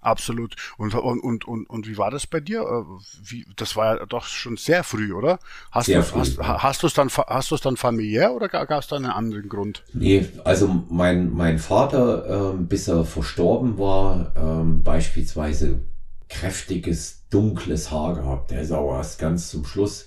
Absolut. 0.00 0.56
Und, 0.78 0.94
und, 0.94 1.20
und, 1.20 1.44
und, 1.46 1.68
und 1.68 1.86
wie 1.86 1.98
war 1.98 2.10
das 2.10 2.26
bei 2.26 2.40
dir? 2.40 2.60
Äh, 2.60 2.84
wie, 3.22 3.46
das 3.56 3.76
war 3.76 3.98
ja 3.98 4.06
doch 4.06 4.24
schon 4.24 4.56
sehr 4.56 4.82
früh, 4.82 5.12
oder? 5.12 5.38
Hast 5.70 5.88
du 5.88 6.02
früh, 6.02 6.20
hast, 6.20 6.38
hast 6.38 6.84
es 6.84 6.94
dann 6.94 7.08
hast 7.08 7.50
du 7.50 7.54
es 7.54 7.60
dann 7.60 7.76
familiär 7.76 8.32
oder 8.32 8.48
gab 8.48 8.70
es 8.70 8.86
da 8.86 8.96
einen 8.96 9.06
anderen 9.06 9.48
Grund? 9.48 9.84
Nee, 9.92 10.28
also 10.44 10.84
mein 10.88 11.32
mein 11.32 11.58
Vater, 11.58 12.52
ähm, 12.54 12.66
bis 12.66 12.88
er 12.88 13.04
verstorben 13.04 13.78
war, 13.78 14.32
ähm, 14.36 14.82
beispielsweise 14.82 15.80
kräftiges 16.28 17.26
dunkles 17.28 17.90
Haar 17.90 18.14
gehabt. 18.14 18.50
Der 18.50 18.62
ist 18.62 18.72
auch 18.72 18.96
erst 18.96 19.18
ganz 19.18 19.50
zum 19.50 19.64
Schluss 19.64 20.06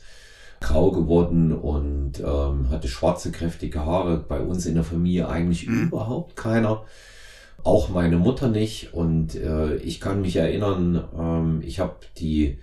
grau 0.60 0.92
geworden 0.92 1.52
und 1.52 2.20
ähm, 2.20 2.70
hatte 2.70 2.88
schwarze 2.88 3.32
kräftige 3.32 3.86
Haare. 3.86 4.18
Bei 4.18 4.40
uns 4.40 4.66
in 4.66 4.76
der 4.76 4.84
Familie 4.84 5.28
eigentlich 5.28 5.68
mhm. 5.68 5.88
überhaupt 5.88 6.36
keiner 6.36 6.86
auch 7.64 7.90
meine 7.90 8.18
Mutter 8.18 8.50
nicht. 8.50 8.94
Und 8.94 9.36
äh, 9.36 9.76
ich 9.78 10.00
kann 10.00 10.22
mich 10.22 10.36
erinnern, 10.36 11.04
ähm, 11.18 11.62
ich 11.66 11.80
habe 11.80 11.96
die, 12.18 12.60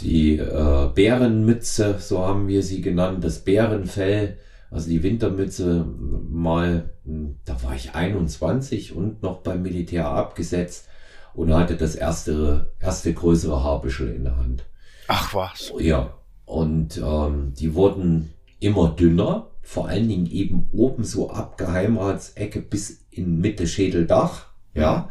die 0.00 0.38
äh, 0.38 0.88
Bärenmütze, 0.94 1.96
so 1.98 2.26
haben 2.26 2.48
wir 2.48 2.62
sie 2.62 2.80
genannt, 2.80 3.22
das 3.22 3.40
Bärenfell, 3.40 4.38
also 4.70 4.88
die 4.88 5.02
Wintermütze 5.02 5.86
mal, 6.30 6.90
hm, 7.04 7.36
da 7.44 7.62
war 7.62 7.74
ich 7.74 7.94
21 7.94 8.94
und 8.94 9.22
noch 9.22 9.38
beim 9.38 9.62
Militär 9.62 10.08
abgesetzt 10.08 10.88
und 11.34 11.52
hatte 11.54 11.76
das 11.76 11.94
erste, 11.94 12.72
erste 12.80 13.12
größere 13.12 13.62
Haarbüschel 13.62 14.14
in 14.14 14.24
der 14.24 14.36
Hand. 14.36 14.64
Ach 15.08 15.34
was. 15.34 15.72
Ja. 15.78 16.14
Und 16.46 16.98
ähm, 16.98 17.54
die 17.58 17.74
wurden 17.74 18.32
immer 18.60 18.90
dünner, 18.90 19.50
vor 19.64 19.88
allen 19.88 20.08
Dingen 20.08 20.30
eben 20.30 20.68
oben 20.72 21.04
so 21.04 21.30
ab 21.30 21.56
Geheimratsecke 21.58 22.60
bis 22.60 23.04
in 23.10 23.40
Mitte 23.40 23.66
Schädeldach, 23.66 24.46
ja. 24.74 25.10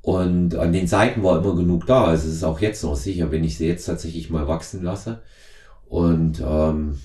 Und 0.00 0.56
an 0.56 0.72
den 0.72 0.86
Seiten 0.86 1.22
war 1.22 1.38
immer 1.38 1.54
genug 1.54 1.86
da. 1.86 2.06
Also 2.06 2.28
es 2.28 2.34
ist 2.34 2.44
auch 2.44 2.60
jetzt 2.60 2.82
noch 2.82 2.96
sicher, 2.96 3.30
wenn 3.30 3.44
ich 3.44 3.56
sie 3.56 3.68
jetzt 3.68 3.84
tatsächlich 3.84 4.30
mal 4.30 4.48
wachsen 4.48 4.82
lasse. 4.82 5.22
Und 5.88 6.42
ähm, 6.44 6.98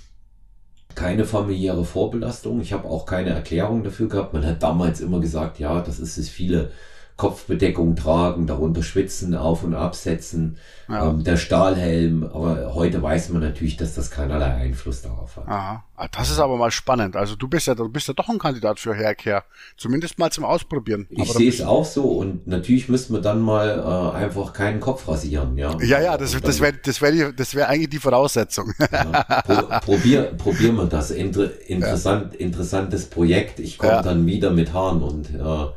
keine 0.96 1.26
familiäre 1.26 1.86
Vorbelastung. 1.86 2.60
Ich 2.60 2.74
habe 2.74 2.88
auch 2.88 3.06
keine 3.06 3.30
Erklärung 3.30 3.84
dafür 3.84 4.08
gehabt. 4.08 4.34
Man 4.34 4.46
hat 4.46 4.64
damals 4.64 5.00
immer 5.00 5.20
gesagt, 5.20 5.60
ja, 5.60 5.82
das 5.82 6.00
ist 6.00 6.18
es 6.18 6.30
viele 6.30 6.72
Kopfbedeckung 7.18 7.96
tragen, 7.96 8.46
darunter 8.46 8.84
schwitzen, 8.84 9.36
auf 9.36 9.64
und 9.64 9.74
absetzen, 9.74 10.58
ja. 10.88 11.10
ähm, 11.10 11.24
der 11.24 11.36
Stahlhelm. 11.36 12.24
Aber 12.24 12.76
heute 12.76 13.02
weiß 13.02 13.30
man 13.30 13.42
natürlich, 13.42 13.76
dass 13.76 13.96
das 13.96 14.12
keinerlei 14.12 14.54
Einfluss 14.54 15.02
darauf 15.02 15.36
hat. 15.36 15.48
Aha. 15.48 15.84
Ah, 15.96 16.08
das 16.16 16.30
ist 16.30 16.38
aber 16.38 16.58
mal 16.58 16.70
spannend. 16.70 17.16
Also 17.16 17.36
du 17.36 17.48
bist 17.48 17.66
ja, 17.66 17.74
du 17.74 17.90
bist 17.90 18.08
ja 18.08 18.14
doch 18.14 18.30
ein 18.30 18.38
Kandidat 18.38 18.80
für 18.80 18.96
Haircare. 18.96 19.44
Zumindest 19.78 20.20
mal 20.20 20.32
zum 20.32 20.46
Ausprobieren. 20.46 21.08
Ich 21.10 21.34
sehe 21.34 21.50
es 21.50 21.60
auch 21.60 21.86
so 21.86 22.04
und 22.04 22.46
natürlich 22.46 22.88
müsste 22.88 23.14
man 23.14 23.24
dann 23.24 23.42
mal 23.42 24.14
äh, 24.14 24.16
einfach 24.16 24.54
keinen 24.54 24.80
Kopf 24.80 25.08
rasieren, 25.08 25.58
ja. 25.58 25.76
Ja, 25.82 26.00
ja, 26.00 26.18
das, 26.18 26.40
das 26.40 26.62
wäre 26.62 26.74
das 26.74 27.02
wäre 27.02 27.34
das 27.34 27.56
wäre 27.56 27.68
eigentlich 27.68 27.90
die 27.90 27.98
Voraussetzung. 27.98 28.74
Ja, 28.92 29.42
pro, 29.42 29.80
probier, 29.80 30.24
probieren 30.38 30.76
wir 30.76 30.86
das. 30.86 31.10
Inter, 31.10 31.50
interessant, 31.68 32.34
ja. 32.34 32.42
interessantes 32.42 33.10
Projekt. 33.10 33.60
Ich 33.60 33.80
komme 33.80 34.04
dann 34.04 34.28
wieder 34.28 34.52
mit 34.52 34.74
Haaren 34.74 35.02
und 35.02 35.32
äh, 35.32 35.68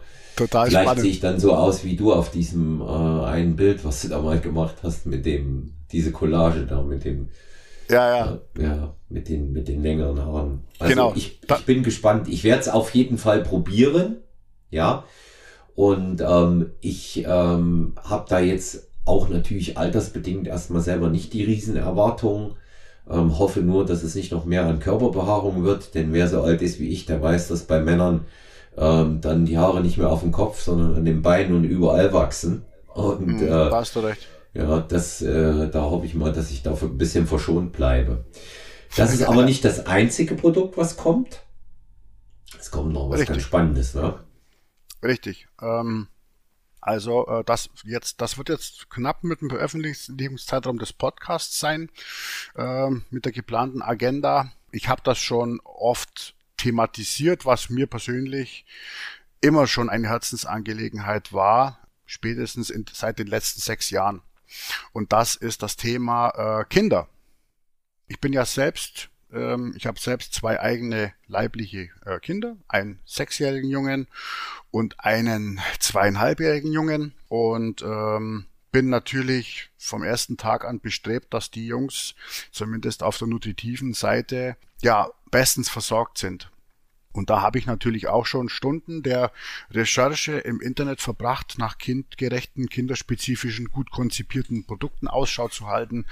Total 0.41 0.69
Vielleicht 0.69 0.85
spannend. 0.85 1.03
sehe 1.03 1.11
ich 1.11 1.21
dann 1.21 1.39
so 1.39 1.55
aus 1.55 1.85
wie 1.85 1.97
du 1.97 2.15
auf 2.15 2.31
diesem 2.31 2.81
äh, 2.81 3.25
einen 3.27 3.57
Bild, 3.57 3.85
was 3.85 4.01
du 4.01 4.09
da 4.09 4.23
mal 4.23 4.41
gemacht 4.41 4.77
hast, 4.83 5.05
mit 5.05 5.27
dem, 5.27 5.75
diese 5.93 6.13
Collage 6.13 6.65
da, 6.65 6.83
mit 6.83 7.05
dem, 7.05 7.29
ja, 7.91 8.17
ja. 8.17 8.39
Äh, 8.59 8.63
ja, 8.63 8.95
mit 9.11 9.29
den, 9.29 9.53
mit 9.53 9.69
den 9.69 9.83
längeren 9.83 10.19
Haaren. 10.25 10.63
Also 10.79 10.95
genau. 10.95 11.13
ich, 11.15 11.41
ich 11.47 11.65
bin 11.67 11.83
gespannt. 11.83 12.27
Ich 12.29 12.43
werde 12.43 12.63
es 12.63 12.69
auf 12.71 12.95
jeden 12.95 13.19
Fall 13.19 13.43
probieren. 13.43 14.17
Ja. 14.71 15.05
Und 15.75 16.23
ähm, 16.27 16.71
ich 16.81 17.25
ähm, 17.27 17.95
habe 18.03 18.25
da 18.27 18.41
jetzt 18.41 18.89
auch 19.05 19.29
natürlich 19.29 19.77
altersbedingt 19.77 20.47
erstmal 20.47 20.81
selber 20.81 21.11
nicht 21.11 21.35
die 21.35 21.45
Riesenerwartungen. 21.45 22.53
Ähm, 23.11 23.39
hoffe 23.39 23.61
nur, 23.61 23.85
dass 23.85 24.05
es 24.05 24.15
nicht 24.15 24.33
noch 24.33 24.47
mehr 24.47 24.65
an 24.65 24.81
Körperbehaarung 24.81 25.65
wird, 25.65 25.95
denn 25.95 26.15
wer 26.15 26.29
so 26.29 26.41
alt 26.41 26.63
ist 26.63 26.81
wie 26.81 26.89
ich, 26.89 27.05
der 27.05 27.21
weiß, 27.21 27.49
dass 27.49 27.65
bei 27.65 27.81
Männern 27.81 28.25
ähm, 28.77 29.21
dann 29.21 29.47
die 29.47 29.59
Haare 29.59 29.81
nicht 29.81 29.99
mehr 29.99 30.11
auf 30.11 30.21
dem 30.21 30.33
Kopf, 30.33 30.61
sondern 30.61 30.95
an 30.97 31.05
den 31.05 31.23
Beinen 31.23 31.57
und 31.57 31.65
überall 31.65 32.13
wachsen. 32.13 32.65
Und 32.89 33.27
mhm, 33.27 33.47
äh, 33.47 33.71
hast 33.71 33.97
du 33.97 34.01
recht. 34.01 34.29
Ja, 34.53 34.81
das, 34.81 35.23
äh, 35.23 35.69
da 35.71 35.83
hoffe 35.83 36.07
ich 36.07 36.15
mal, 36.15 36.33
dass 36.33 36.51
ich 36.51 36.63
dafür 36.63 36.89
ein 36.89 36.99
bisschen 36.99 37.27
verschont 37.27 37.73
bleibe. 37.73 38.25
Das 38.97 39.15
ist 39.15 39.23
aber 39.23 39.45
nicht 39.45 39.65
das 39.65 39.87
einzige 39.87 40.35
Produkt, 40.35 40.77
was 40.77 40.97
kommt. 40.97 41.43
Es 42.59 42.71
kommt 42.71 42.93
noch 42.93 43.09
was 43.09 43.21
Richtig. 43.21 43.37
ganz 43.37 43.43
Spannendes, 43.45 43.95
ne? 43.95 44.19
Richtig. 45.03 45.47
Ähm, 45.63 46.09
also 46.81 47.27
äh, 47.29 47.45
das 47.45 47.71
jetzt, 47.85 48.21
das 48.21 48.39
wird 48.39 48.49
jetzt 48.49 48.91
knapp 48.91 49.23
mit 49.23 49.41
dem 49.41 49.51
Veröffentlichungszeitraum 49.51 50.79
des 50.79 50.93
Podcasts 50.93 51.61
sein, 51.61 51.91
äh, 52.57 52.91
mit 53.11 53.25
der 53.25 53.33
geplanten 53.33 53.83
Agenda. 53.83 54.51
Ich 54.73 54.89
habe 54.89 55.03
das 55.05 55.19
schon 55.19 55.61
oft 55.63 56.35
thematisiert, 56.61 57.47
was 57.47 57.71
mir 57.71 57.87
persönlich 57.87 58.67
immer 59.41 59.67
schon 59.67 59.89
eine 59.89 60.09
Herzensangelegenheit 60.09 61.33
war, 61.33 61.79
spätestens 62.05 62.69
in, 62.69 62.85
seit 62.93 63.19
den 63.19 63.29
letzten 63.29 63.61
sechs 63.61 63.89
Jahren. 63.89 64.21
Und 64.93 65.13
das 65.13 65.37
ist 65.37 65.63
das 65.63 65.77
Thema 65.77 66.61
äh, 66.61 66.65
Kinder. 66.65 67.09
Ich 68.09 68.21
bin 68.21 68.33
ja 68.33 68.45
selbst, 68.45 69.09
ähm, 69.33 69.73
ich 69.77 69.87
habe 69.87 69.99
selbst 69.99 70.35
zwei 70.35 70.61
eigene 70.61 71.15
leibliche 71.29 71.89
äh, 72.05 72.19
Kinder, 72.21 72.57
einen 72.69 72.99
sechsjährigen 73.07 73.71
Jungen 73.71 74.07
und 74.71 75.01
einen 75.01 75.61
zweieinhalbjährigen 75.79 76.73
Jungen. 76.73 77.15
Und 77.29 77.81
ähm, 77.83 78.47
bin 78.73 78.89
natürlich 78.89 79.71
vom 79.79 80.03
ersten 80.03 80.37
Tag 80.37 80.65
an 80.65 80.81
bestrebt, 80.81 81.33
dass 81.33 81.51
die 81.51 81.67
Jungs 81.67 82.15
zumindest 82.53 83.03
auf 83.03 83.19
der 83.19 83.29
nutritiven 83.29 83.95
Seite 83.95 84.57
ja 84.83 85.11
bestens 85.31 85.69
versorgt 85.69 86.19
sind. 86.19 86.51
Und 87.13 87.29
da 87.29 87.43
habe 87.43 87.59
ich 87.59 87.67
natürlich 87.67 88.07
auch 88.07 88.25
schon 88.25 88.49
Stunden 88.49 89.03
der 89.03 89.33
Recherche 89.71 90.39
im 90.39 90.61
Internet 90.61 91.01
verbracht, 91.01 91.57
nach 91.59 91.77
kindgerechten, 91.79 92.69
kinderspezifischen, 92.69 93.71
gut 93.71 93.91
konzipierten 93.91 94.65
Produkten 94.65 95.09
Ausschau 95.09 95.49
zu 95.49 95.67
halten. 95.67 96.07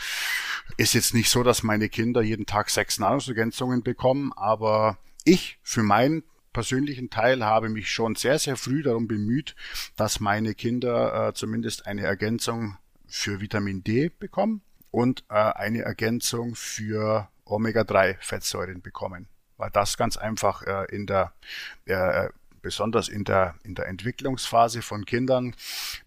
Ist 0.77 0.95
jetzt 0.95 1.15
nicht 1.15 1.31
so, 1.31 1.45
dass 1.45 1.63
meine 1.63 1.89
Kinder 1.89 2.21
jeden 2.21 2.47
Tag 2.47 2.71
sechs 2.71 2.99
Nahrungsergänzungen 2.99 3.85
bekommen, 3.85 4.33
aber 4.35 4.99
ich 5.25 5.59
für 5.63 5.85
meinen 5.85 6.25
persönlichen 6.53 7.11
Teil 7.11 7.45
habe 7.45 7.69
mich 7.69 7.91
schon 7.91 8.17
sehr, 8.17 8.41
sehr 8.41 8.57
früh 8.57 8.83
darum 8.83 9.07
bemüht, 9.07 9.55
dass 9.95 10.19
meine 10.19 10.55
Kinder 10.55 11.29
äh, 11.29 11.35
zumindest 11.35 11.87
eine 11.87 12.03
Ergänzung 12.03 12.77
für 13.07 13.41
Vitamin 13.41 13.85
D 13.85 14.09
bekommen 14.09 14.63
und 14.91 15.23
äh, 15.29 15.35
eine 15.35 15.83
Ergänzung 15.83 16.57
für 16.57 17.29
Omega-3-Fettsäuren 17.49 18.83
bekommen 18.83 19.29
weil 19.59 19.71
das 19.71 19.97
ganz 19.97 20.17
einfach 20.17 20.63
äh, 20.63 20.87
in 20.95 21.07
der 21.07 21.33
äh, 21.85 22.29
besonders 22.63 23.09
in 23.09 23.25
der 23.25 23.57
in 23.65 23.75
der 23.75 23.87
Entwicklungsphase 23.87 24.83
von 24.83 25.05
Kindern 25.05 25.55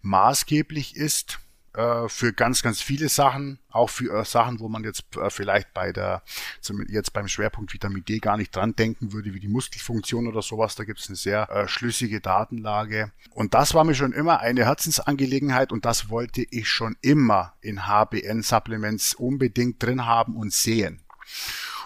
maßgeblich 0.00 0.96
ist 0.96 1.38
äh, 1.74 2.08
für 2.08 2.32
ganz 2.32 2.62
ganz 2.62 2.82
viele 2.82 3.08
Sachen, 3.08 3.58
auch 3.70 3.88
für 3.88 4.20
äh, 4.20 4.24
Sachen, 4.24 4.60
wo 4.60 4.68
man 4.68 4.84
jetzt 4.84 5.04
äh, 5.16 5.30
vielleicht 5.30 5.72
bei 5.72 5.92
der 5.92 6.22
zum, 6.60 6.86
jetzt 6.88 7.12
beim 7.12 7.28
Schwerpunkt 7.28 7.72
Vitamin 7.72 8.04
D 8.04 8.18
gar 8.18 8.36
nicht 8.36 8.54
dran 8.54 8.76
denken 8.76 9.12
würde, 9.12 9.32
wie 9.32 9.40
die 9.40 9.48
Muskelfunktion 9.48 10.26
oder 10.26 10.42
sowas. 10.42 10.74
Da 10.74 10.84
gibt 10.84 11.00
es 11.00 11.08
eine 11.08 11.16
sehr 11.16 11.48
äh, 11.50 11.68
schlüssige 11.68 12.20
Datenlage 12.20 13.12
und 13.30 13.54
das 13.54 13.74
war 13.74 13.84
mir 13.84 13.94
schon 13.94 14.12
immer 14.12 14.40
eine 14.40 14.66
Herzensangelegenheit 14.66 15.72
und 15.72 15.84
das 15.84 16.10
wollte 16.10 16.42
ich 16.42 16.68
schon 16.68 16.96
immer 17.00 17.54
in 17.60 17.86
HBN 17.86 18.42
Supplements 18.42 19.14
unbedingt 19.14 19.82
drin 19.82 20.06
haben 20.06 20.36
und 20.36 20.52
sehen. 20.52 21.01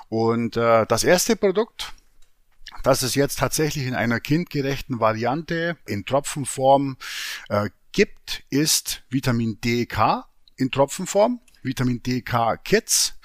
Und 0.08 0.56
äh, 0.56 0.86
das 0.86 1.04
erste 1.04 1.36
Produkt, 1.36 1.92
das 2.82 3.02
es 3.02 3.14
jetzt 3.14 3.38
tatsächlich 3.38 3.86
in 3.86 3.94
einer 3.94 4.20
kindgerechten 4.20 5.00
Variante 5.00 5.76
in 5.86 6.04
Tropfenform 6.04 6.96
äh, 7.48 7.70
gibt, 7.92 8.44
ist 8.50 9.02
Vitamin 9.08 9.60
DK 9.60 10.26
in 10.56 10.70
Tropfenform. 10.70 11.40
Vitamin 11.62 12.02
DK 12.02 12.62
Kids 12.62 13.18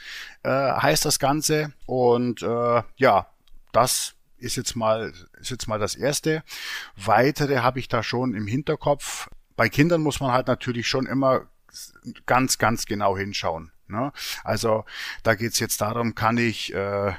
äh, 0.44 0.50
heißt 0.50 1.06
das 1.06 1.20
Ganze. 1.20 1.74
Und 1.86 2.42
äh, 2.42 2.82
ja, 2.96 3.28
das 3.72 4.16
ist 4.38 4.56
jetzt 4.56 4.76
mal 4.76 5.14
ist 5.40 5.52
jetzt 5.52 5.68
mal 5.68 5.80
das 5.80 5.96
erste. 5.96 6.44
Weitere 6.96 7.58
habe 7.58 7.80
ich 7.80 7.88
da 7.88 8.02
schon 8.02 8.34
im 8.34 8.48
Hinterkopf. 8.48 9.30
Bei 9.56 9.70
Kindern 9.70 10.02
muss 10.02 10.20
man 10.20 10.32
halt 10.32 10.48
natürlich 10.48 10.88
schon 10.88 11.06
immer 11.06 11.48
ganz 12.26 12.58
ganz 12.58 12.86
genau 12.86 13.16
hinschauen. 13.18 13.72
Ne? 13.92 14.12
Also 14.44 14.86
da 15.24 15.36
geht 15.36 15.54
es 15.54 15.60
jetzt 15.60 15.82
darum, 15.82 16.16
kann 16.16 16.38
ich, 16.38 16.74
äh, 16.74 17.14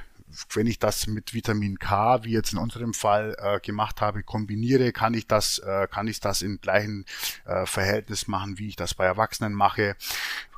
wenn 0.55 0.67
ich 0.67 0.79
das 0.79 1.07
mit 1.07 1.35
Vitamin 1.35 1.79
K, 1.79 2.25
wie 2.25 2.33
jetzt 2.33 2.53
in 2.53 2.59
unserem 2.59 2.95
Fall 2.95 3.37
äh, 3.39 3.61
gemacht 3.61 4.01
habe, 4.01 4.23
kombiniere, 4.23 4.93
kann 4.93 5.15
ich 5.15 5.27
das, 5.27 5.59
äh, 5.59 5.87
kann 5.91 6.09
ich 6.09 6.21
das 6.21 6.43
im 6.43 6.61
gleichen 6.61 7.05
äh, 7.45 7.67
Verhältnis 7.67 8.29
machen, 8.29 8.59
wie 8.59 8.69
ich 8.69 8.77
das 8.77 8.95
bei 8.95 9.05
Erwachsenen 9.05 9.53
mache. 9.53 9.97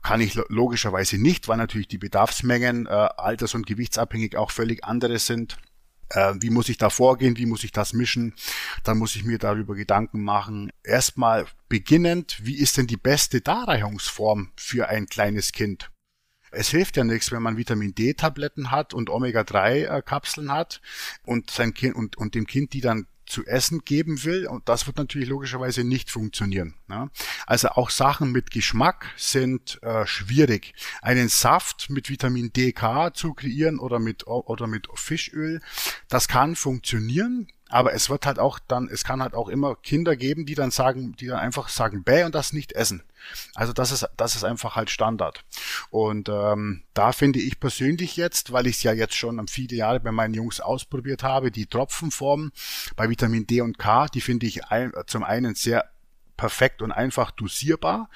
Kann 0.03 0.21
ich 0.21 0.35
logischerweise 0.49 1.19
nicht, 1.19 1.49
weil 1.49 1.57
natürlich 1.57 1.89
die 1.89 1.99
Bedarfsmengen 1.99 2.87
äh, 2.87 2.91
alters- 2.91 3.55
und 3.55 3.67
gewichtsabhängig 3.67 4.37
auch 4.37 4.51
völlig 4.51 4.85
andere 4.85 5.19
sind 5.19 5.57
äh, 6.11 6.35
wie 6.41 6.51
muss 6.51 6.69
ich 6.69 6.79
da 6.79 6.91
vorgehen, 6.91 7.37
wie 7.37 7.47
muss 7.47 7.65
ich 7.65 7.73
das 7.73 7.93
mischen, 7.93 8.35
dann 8.83 8.99
muss 8.99 9.17
ich 9.17 9.25
mir 9.25 9.39
darüber 9.39 9.75
Gedanken 9.75 10.23
machen. 10.23 10.71
Erstmal 10.83 11.47
beginnend, 11.69 12.39
wie 12.43 12.57
ist 12.57 12.77
denn 12.77 12.87
die 12.87 12.97
beste 12.97 13.41
Darreichungsform 13.41 14.53
für 14.57 14.89
ein 14.89 15.07
kleines 15.07 15.53
Kind? 15.53 15.91
Es 16.55 16.69
hilft 16.69 16.97
ja 16.97 17.05
nichts, 17.05 17.33
wenn 17.33 17.43
man 17.43 17.57
Vitamin 17.57 17.95
D-Tabletten 17.95 18.71
hat 18.71 18.95
und 18.95 19.11
Omega-3-Kapseln 19.11 20.53
hat 20.53 20.81
und 21.25 21.51
sein 21.51 21.75
Kind 21.75 21.95
und, 21.97 22.17
und 22.17 22.35
dem 22.35 22.47
Kind 22.47 22.73
die 22.73 22.81
dann 22.81 23.07
zu 23.27 23.47
essen 23.47 23.85
geben 23.85 24.25
will. 24.25 24.47
Und 24.47 24.69
das 24.69 24.87
wird 24.87 24.97
natürlich 24.97 25.29
logischerweise 25.29 25.85
nicht 25.85 26.11
funktionieren. 26.11 26.75
Ne? 26.89 27.11
Also 27.47 27.69
auch 27.69 27.91
Sachen 27.91 28.33
mit 28.33 28.51
Geschmack 28.51 29.11
sind 29.17 29.83
äh, 29.83 30.07
schwierig. 30.07 30.75
Einen 31.03 31.29
Saft 31.29 31.91
mit 31.91 32.11
Vitamin 32.11 32.53
DK 32.53 33.13
zu 33.15 33.35
kreieren 33.35 33.79
oder 33.79 33.99
mit, 33.99 34.27
oder 34.27 34.67
mit 34.67 34.89
Fischöl, 34.95 35.61
das 36.09 36.29
kann 36.29 36.57
funktionieren. 36.57 37.49
Aber 37.75 37.93
es 37.93 38.09
wird 38.09 38.25
halt 38.25 38.39
auch 38.39 38.61
dann, 38.69 38.89
es 38.89 39.03
kann 39.03 39.21
halt 39.21 39.35
auch 39.35 39.49
immer 39.49 39.75
Kinder 39.75 40.15
geben, 40.15 40.47
die 40.47 40.55
dann 40.55 40.71
sagen, 40.71 41.17
die 41.17 41.27
dann 41.27 41.41
einfach 41.41 41.69
sagen, 41.69 42.05
bäh 42.05 42.23
und 42.23 42.33
das 42.33 42.53
nicht 42.53 42.71
essen. 42.71 43.03
Also 43.57 43.73
das 43.73 43.91
ist, 43.91 44.09
das 44.17 44.37
ist 44.37 44.45
einfach 44.45 44.77
halt 44.77 44.91
Standard. 44.91 45.45
Und 45.91 46.29
ähm, 46.29 46.85
da 46.95 47.11
finde 47.11 47.41
ich 47.41 47.59
persönlich 47.59 48.17
jetzt, 48.17 48.53
weil 48.53 48.69
ich 48.69 48.77
es 48.77 48.85
ja 48.85 48.93
jetzt 48.93 49.17
schon 49.17 49.45
viele 49.49 49.75
Jahre 49.75 49.99
bei 49.99 50.13
meinen 50.13 50.35
Jungs 50.35 50.61
ausprobiert 50.61 51.25
habe, 51.25 51.51
die 51.51 51.67
Tropfenform 51.67 52.53
bei 52.95 53.11
Vitamin 53.11 53.45
D 53.45 53.61
und 53.61 53.77
K, 53.77 54.07
die 54.07 54.21
finde 54.21 54.47
ich 54.47 54.67
ein, 54.67 54.93
zum 55.09 55.25
einen 55.25 55.57
sehr 55.57 55.91
perfekt 56.37 56.83
und 56.83 56.93
einfach 56.93 57.31
dosierbar. 57.31 58.11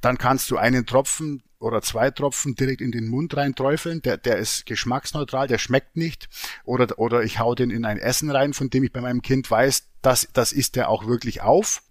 Dann 0.00 0.18
kannst 0.18 0.50
du 0.50 0.56
einen 0.56 0.86
Tropfen 0.86 1.42
oder 1.58 1.82
zwei 1.82 2.10
Tropfen 2.10 2.54
direkt 2.54 2.80
in 2.80 2.92
den 2.92 3.08
Mund 3.08 3.36
rein 3.36 3.54
träufeln. 3.54 4.02
Der, 4.02 4.18
der 4.18 4.36
ist 4.36 4.66
geschmacksneutral, 4.66 5.48
der 5.48 5.58
schmeckt 5.58 5.96
nicht. 5.96 6.28
Oder, 6.64 6.98
oder 6.98 7.22
ich 7.22 7.38
hau 7.38 7.54
den 7.54 7.70
in 7.70 7.84
ein 7.84 7.98
Essen 7.98 8.30
rein, 8.30 8.52
von 8.52 8.70
dem 8.70 8.84
ich 8.84 8.92
bei 8.92 9.00
meinem 9.00 9.22
Kind 9.22 9.50
weiß, 9.50 9.88
das, 10.02 10.28
das 10.32 10.52
isst 10.52 10.76
der 10.76 10.88
auch 10.88 11.06
wirklich 11.06 11.40
auf. 11.40 11.82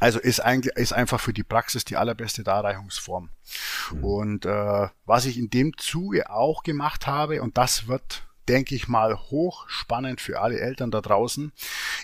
Also 0.00 0.18
ist 0.18 0.40
eigentlich 0.40 0.74
ist 0.74 0.92
einfach 0.92 1.20
für 1.20 1.32
die 1.32 1.44
Praxis 1.44 1.84
die 1.84 1.96
allerbeste 1.96 2.42
Darreichungsform. 2.42 3.30
Mhm. 3.92 4.04
Und 4.04 4.46
äh, 4.46 4.88
was 5.06 5.26
ich 5.26 5.38
in 5.38 5.48
dem 5.48 5.76
Zuge 5.76 6.28
auch 6.28 6.64
gemacht 6.64 7.06
habe, 7.06 7.40
und 7.40 7.56
das 7.56 7.86
wird 7.86 8.24
denke 8.48 8.74
ich 8.74 8.88
mal, 8.88 9.16
hochspannend 9.16 10.20
für 10.20 10.40
alle 10.40 10.60
Eltern 10.60 10.90
da 10.90 11.00
draußen. 11.00 11.52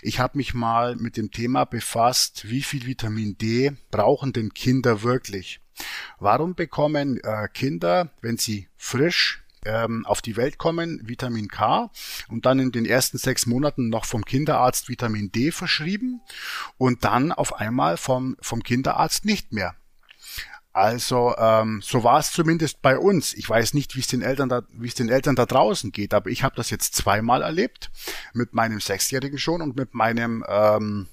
Ich 0.01 0.19
habe 0.19 0.37
mich 0.37 0.53
mal 0.53 0.95
mit 0.95 1.17
dem 1.17 1.31
Thema 1.31 1.65
befasst, 1.65 2.49
wie 2.49 2.63
viel 2.63 2.85
Vitamin 2.85 3.37
D 3.37 3.71
brauchen 3.91 4.33
denn 4.33 4.53
Kinder 4.53 5.03
wirklich? 5.03 5.61
Warum 6.19 6.55
bekommen 6.55 7.19
äh, 7.23 7.47
Kinder, 7.53 8.11
wenn 8.21 8.37
sie 8.37 8.67
frisch 8.75 9.43
ähm, 9.65 10.05
auf 10.05 10.21
die 10.21 10.37
Welt 10.37 10.57
kommen, 10.57 11.01
Vitamin 11.07 11.47
K 11.47 11.91
und 12.29 12.45
dann 12.45 12.59
in 12.59 12.71
den 12.71 12.85
ersten 12.85 13.17
sechs 13.17 13.45
Monaten 13.45 13.89
noch 13.89 14.05
vom 14.05 14.23
Kinderarzt 14.23 14.89
Vitamin 14.89 15.31
D 15.31 15.51
verschrieben 15.51 16.21
und 16.77 17.03
dann 17.03 17.31
auf 17.31 17.55
einmal 17.55 17.97
vom, 17.97 18.37
vom 18.41 18.63
Kinderarzt 18.63 19.25
nicht 19.25 19.51
mehr. 19.51 19.75
Also 20.71 21.33
ähm, 21.37 21.81
so 21.83 22.03
war 22.03 22.19
es 22.19 22.31
zumindest 22.31 22.81
bei 22.81 22.97
uns. 22.97 23.33
Ich 23.33 23.49
weiß 23.49 23.73
nicht, 23.73 23.95
wie 23.95 24.01
es 24.01 24.07
den 24.07 24.21
Eltern 24.21 24.49
da, 24.49 24.61
wie 24.71 24.87
es 24.87 24.95
den 24.95 25.09
Eltern 25.09 25.35
da 25.35 25.45
draußen 25.45 25.91
geht, 25.91 26.13
aber 26.13 26.29
ich 26.29 26.43
habe 26.43 26.55
das 26.55 26.69
jetzt 26.69 26.95
zweimal 26.95 27.41
erlebt 27.41 27.89
mit 28.33 28.53
meinem 28.53 28.79
Sechsjährigen 28.79 29.39
schon 29.39 29.61
und 29.61 29.75
mit 29.75 29.93
meinem 29.93 30.45
ähm, 30.47 31.07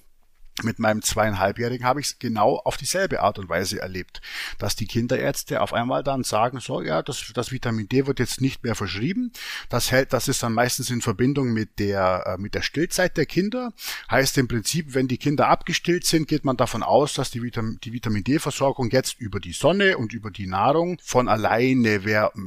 mit 0.62 0.78
meinem 0.78 1.02
zweieinhalbjährigen 1.02 1.86
habe 1.86 2.00
ich 2.00 2.06
es 2.06 2.18
genau 2.18 2.56
auf 2.56 2.76
dieselbe 2.78 3.20
Art 3.20 3.38
und 3.38 3.48
Weise 3.48 3.80
erlebt, 3.80 4.22
dass 4.58 4.74
die 4.74 4.86
Kinderärzte 4.86 5.60
auf 5.60 5.74
einmal 5.74 6.02
dann 6.02 6.24
sagen, 6.24 6.60
so 6.60 6.80
ja, 6.80 7.02
das, 7.02 7.30
das 7.34 7.52
Vitamin 7.52 7.88
D 7.88 8.06
wird 8.06 8.20
jetzt 8.20 8.40
nicht 8.40 8.64
mehr 8.64 8.74
verschrieben. 8.74 9.32
Das 9.68 9.90
hält, 9.90 10.14
das 10.14 10.28
ist 10.28 10.42
dann 10.42 10.54
meistens 10.54 10.90
in 10.90 11.02
Verbindung 11.02 11.52
mit 11.52 11.78
der 11.78 12.24
äh, 12.26 12.40
mit 12.40 12.54
der 12.54 12.62
Stillzeit 12.62 13.16
der 13.18 13.26
Kinder. 13.26 13.72
Heißt 14.10 14.38
im 14.38 14.48
Prinzip, 14.48 14.94
wenn 14.94 15.08
die 15.08 15.18
Kinder 15.18 15.48
abgestillt 15.48 16.06
sind, 16.06 16.26
geht 16.26 16.44
man 16.44 16.56
davon 16.56 16.82
aus, 16.82 17.12
dass 17.12 17.30
die, 17.30 17.42
Vitamin, 17.42 17.78
die 17.84 17.92
Vitamin 17.92 18.24
D-Versorgung 18.24 18.90
jetzt 18.90 19.20
über 19.20 19.40
die 19.40 19.52
Sonne 19.52 19.98
und 19.98 20.14
über 20.14 20.30
die 20.30 20.46
Nahrung 20.46 20.98
von 21.02 21.28
alleine 21.28 22.00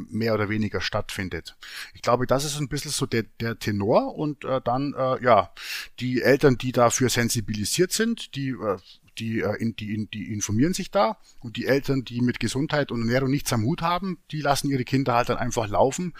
mehr 0.09 0.33
oder 0.33 0.49
weniger 0.49 0.81
stattfindet. 0.81 1.55
Ich 1.93 2.01
glaube, 2.01 2.25
das 2.25 2.43
ist 2.43 2.59
ein 2.59 2.69
bisschen 2.69 2.91
so 2.91 3.05
der, 3.05 3.23
der 3.39 3.59
Tenor 3.59 4.15
und 4.15 4.45
äh, 4.45 4.61
dann 4.63 4.95
äh, 4.97 5.23
ja 5.23 5.51
die 5.99 6.21
Eltern, 6.21 6.57
die 6.57 6.71
dafür 6.71 7.09
sensibilisiert 7.09 7.91
sind 7.91 7.98
sind, 7.99 8.35
die, 8.35 8.51
äh, 8.51 8.77
die, 9.19 9.41
äh, 9.41 9.73
die, 9.73 10.07
die 10.07 10.31
informieren 10.31 10.73
sich 10.73 10.89
da 10.89 11.17
und 11.41 11.57
die 11.57 11.65
Eltern, 11.65 12.05
die 12.05 12.21
mit 12.21 12.39
Gesundheit 12.39 12.91
und 12.91 13.01
Ernährung 13.01 13.29
nichts 13.29 13.51
am 13.51 13.63
Hut 13.63 13.81
haben, 13.81 14.19
die 14.31 14.41
lassen 14.41 14.69
ihre 14.69 14.85
Kinder 14.85 15.15
halt 15.15 15.29
dann 15.29 15.37
einfach 15.37 15.67
laufen 15.67 16.13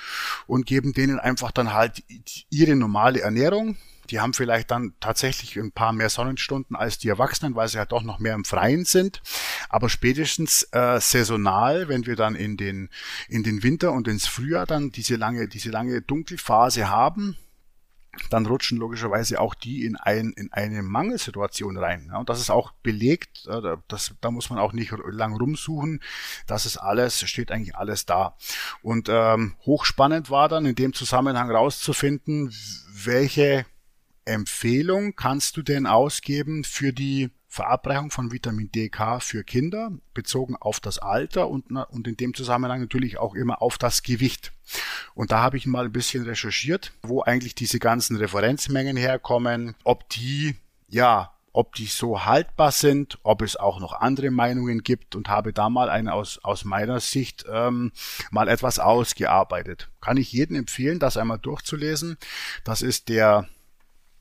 und 0.46 0.66
geben 0.66 0.94
denen 0.94 1.20
einfach 1.20 1.52
dann 1.52 1.74
halt 1.74 2.04
ihre 2.50 2.76
normale 2.76 3.22
Ernährung. 3.22 3.78
Die 4.10 4.20
haben 4.20 4.34
vielleicht 4.34 4.72
dann 4.72 4.94
tatsächlich 5.00 5.56
ein 5.58 5.72
paar 5.72 5.94
mehr 5.94 6.10
Sonnenstunden 6.10 6.76
als 6.76 6.98
die 6.98 7.10
Erwachsenen, 7.10 7.56
weil 7.56 7.68
sie 7.68 7.78
halt 7.78 7.92
doch 7.92 8.02
noch 8.02 8.18
mehr 8.18 8.34
im 8.34 8.44
Freien 8.44 8.84
sind. 8.84 9.22
Aber 9.70 9.88
spätestens 9.88 10.64
äh, 10.72 11.00
saisonal, 11.00 11.90
wenn 11.90 12.08
wir 12.08 12.16
dann 12.16 12.36
in 12.36 12.58
den, 12.58 12.90
in 13.30 13.44
den 13.44 13.62
Winter 13.62 13.94
und 13.94 14.08
ins 14.08 14.26
Frühjahr 14.26 14.66
dann 14.66 14.90
diese 14.90 15.16
lange, 15.16 15.48
diese 15.48 15.70
lange 15.70 16.02
Dunkelphase 16.02 16.90
haben, 16.90 17.38
dann 18.30 18.46
rutschen 18.46 18.78
logischerweise 18.78 19.40
auch 19.40 19.54
die 19.54 19.86
in, 19.86 19.96
ein, 19.96 20.34
in 20.36 20.52
eine 20.52 20.82
Mangelsituation 20.82 21.78
rein. 21.78 22.08
Ja, 22.12 22.20
und 22.20 22.30
das 22.30 22.40
ist 22.40 22.50
auch 22.50 22.72
belegt, 22.84 23.48
das, 23.88 24.16
da 24.22 24.32
muss 24.32 24.50
man 24.50 24.60
auch 24.60 24.74
nicht 24.74 24.94
lang 25.12 25.36
rumsuchen. 25.36 26.02
Das 26.48 26.66
ist 26.66 26.78
alles, 26.78 27.20
steht 27.22 27.52
eigentlich 27.52 27.76
alles 27.76 28.06
da. 28.06 28.36
Und 28.82 29.10
ähm, 29.10 29.56
hochspannend 29.66 30.30
war 30.30 30.50
dann 30.50 30.66
in 30.66 30.76
dem 30.76 30.94
Zusammenhang 30.94 31.52
rauszufinden, 31.52 32.54
welche 32.92 33.66
Empfehlung 34.26 35.16
kannst 35.16 35.58
du 35.58 35.62
denn 35.62 35.86
ausgeben 35.88 36.64
für 36.64 36.94
die 36.94 37.30
Verabreichung 37.52 38.12
von 38.12 38.32
Vitamin 38.32 38.72
D-K 38.72 39.20
für 39.20 39.44
Kinder, 39.44 39.92
bezogen 40.14 40.56
auf 40.56 40.80
das 40.80 41.00
Alter 41.00 41.50
und, 41.50 41.72
und 41.72 42.08
in 42.08 42.16
dem 42.16 42.36
Zusammenhang 42.36 42.80
natürlich 42.80 43.18
auch 43.18 43.34
immer 43.34 43.62
auf 43.64 43.80
das 43.80 44.04
Gewicht. 44.04 44.54
Und 45.16 45.32
da 45.32 45.40
habe 45.40 45.58
ich 45.58 45.66
mal 45.66 45.86
ein 45.86 45.92
bisschen 45.92 46.24
recherchiert, 46.24 46.94
wo 47.02 47.24
eigentlich 47.24 47.56
diese 47.56 47.80
ganzen 47.80 48.18
Referenzmengen 48.18 48.96
herkommen, 48.96 49.76
ob 49.84 50.08
die 50.10 50.56
ja 50.88 51.34
ob 51.52 51.74
die 51.74 51.88
so 51.88 52.26
haltbar 52.26 52.72
sind, 52.72 53.18
ob 53.24 53.42
es 53.42 53.56
auch 53.56 53.80
noch 53.80 53.94
andere 53.94 54.30
Meinungen 54.30 54.84
gibt 54.84 55.16
und 55.16 55.30
habe 55.30 55.52
da 55.52 55.70
mal 55.70 55.90
eine 55.90 56.14
aus, 56.14 56.40
aus 56.44 56.64
meiner 56.64 57.00
Sicht 57.00 57.46
ähm, 57.52 57.92
mal 58.32 58.48
etwas 58.48 58.80
ausgearbeitet. 58.80 59.90
Kann 60.00 60.18
ich 60.18 60.32
jedem 60.32 60.56
empfehlen, 60.56 61.00
das 61.00 61.18
einmal 61.18 61.40
durchzulesen. 61.40 62.18
Das 62.64 62.82
ist 62.84 63.10
der, 63.10 63.48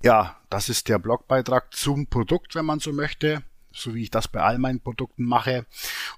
ja, 0.02 0.37
das 0.50 0.68
ist 0.68 0.88
der 0.88 0.98
Blogbeitrag 0.98 1.74
zum 1.74 2.06
Produkt, 2.06 2.54
wenn 2.54 2.64
man 2.64 2.80
so 2.80 2.92
möchte 2.92 3.42
so 3.79 3.95
wie 3.95 4.03
ich 4.03 4.11
das 4.11 4.29
bei 4.29 4.41
all 4.41 4.59
meinen 4.59 4.81
Produkten 4.81 5.25
mache. 5.25 5.67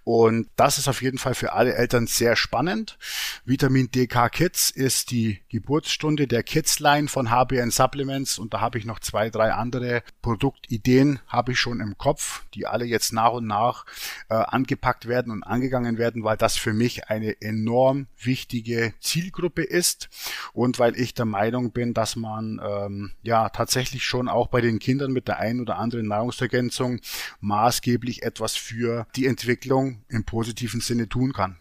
Und 0.04 0.48
das 0.56 0.78
ist 0.78 0.88
auf 0.88 1.02
jeden 1.02 1.18
Fall 1.18 1.34
für 1.34 1.52
alle 1.52 1.74
Eltern 1.74 2.06
sehr 2.06 2.36
spannend. 2.36 2.98
Vitamin 3.44 3.90
DK 3.90 4.30
Kids 4.30 4.70
ist 4.70 5.10
die 5.10 5.40
Geburtsstunde 5.48 6.26
der 6.26 6.42
Kids 6.42 6.80
Line 6.80 7.08
von 7.08 7.30
HBN 7.30 7.70
Supplements 7.70 8.38
und 8.38 8.54
da 8.54 8.60
habe 8.60 8.78
ich 8.78 8.84
noch 8.84 9.00
zwei, 9.00 9.30
drei 9.30 9.52
andere 9.52 10.02
Produktideen 10.22 11.20
habe 11.26 11.52
ich 11.52 11.60
schon 11.60 11.80
im 11.80 11.98
Kopf, 11.98 12.44
die 12.54 12.66
alle 12.66 12.84
jetzt 12.84 13.12
nach 13.12 13.32
und 13.32 13.46
nach 13.46 13.84
äh, 14.28 14.34
angepackt 14.34 15.06
werden 15.06 15.32
und 15.32 15.42
angegangen 15.42 15.98
werden, 15.98 16.24
weil 16.24 16.36
das 16.36 16.56
für 16.56 16.72
mich 16.72 17.08
eine 17.08 17.40
enorm 17.40 18.06
wichtige 18.18 18.94
Zielgruppe 19.00 19.62
ist 19.62 20.08
und 20.52 20.78
weil 20.78 20.98
ich 20.98 21.14
der 21.14 21.26
Meinung 21.26 21.72
bin, 21.72 21.94
dass 21.94 22.16
man 22.16 22.60
ähm, 22.64 23.12
ja 23.22 23.48
tatsächlich 23.48 24.04
schon 24.04 24.28
auch 24.28 24.48
bei 24.48 24.60
den 24.60 24.78
Kindern 24.78 25.12
mit 25.12 25.28
der 25.28 25.38
einen 25.38 25.60
oder 25.60 25.78
anderen 25.78 26.08
Nahrungsergänzung 26.08 27.00
maßgeblich 27.50 28.22
etwas 28.22 28.54
für 28.54 29.06
die 29.16 29.26
Entwicklung 29.26 30.04
im 30.08 30.24
positiven 30.24 30.80
Sinne 30.80 31.08
tun 31.08 31.32
kann. 31.32 31.58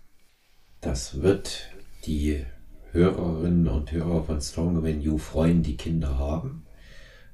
Das 0.81 1.21
wird 1.21 1.71
die 2.05 2.45
Hörerinnen 2.91 3.67
und 3.67 3.91
Hörer 3.91 4.23
von 4.23 4.39
Stronger 4.39 4.83
Than 4.83 5.01
You 5.01 5.17
freuen, 5.17 5.63
die 5.63 5.77
Kinder 5.77 6.19
haben. 6.19 6.65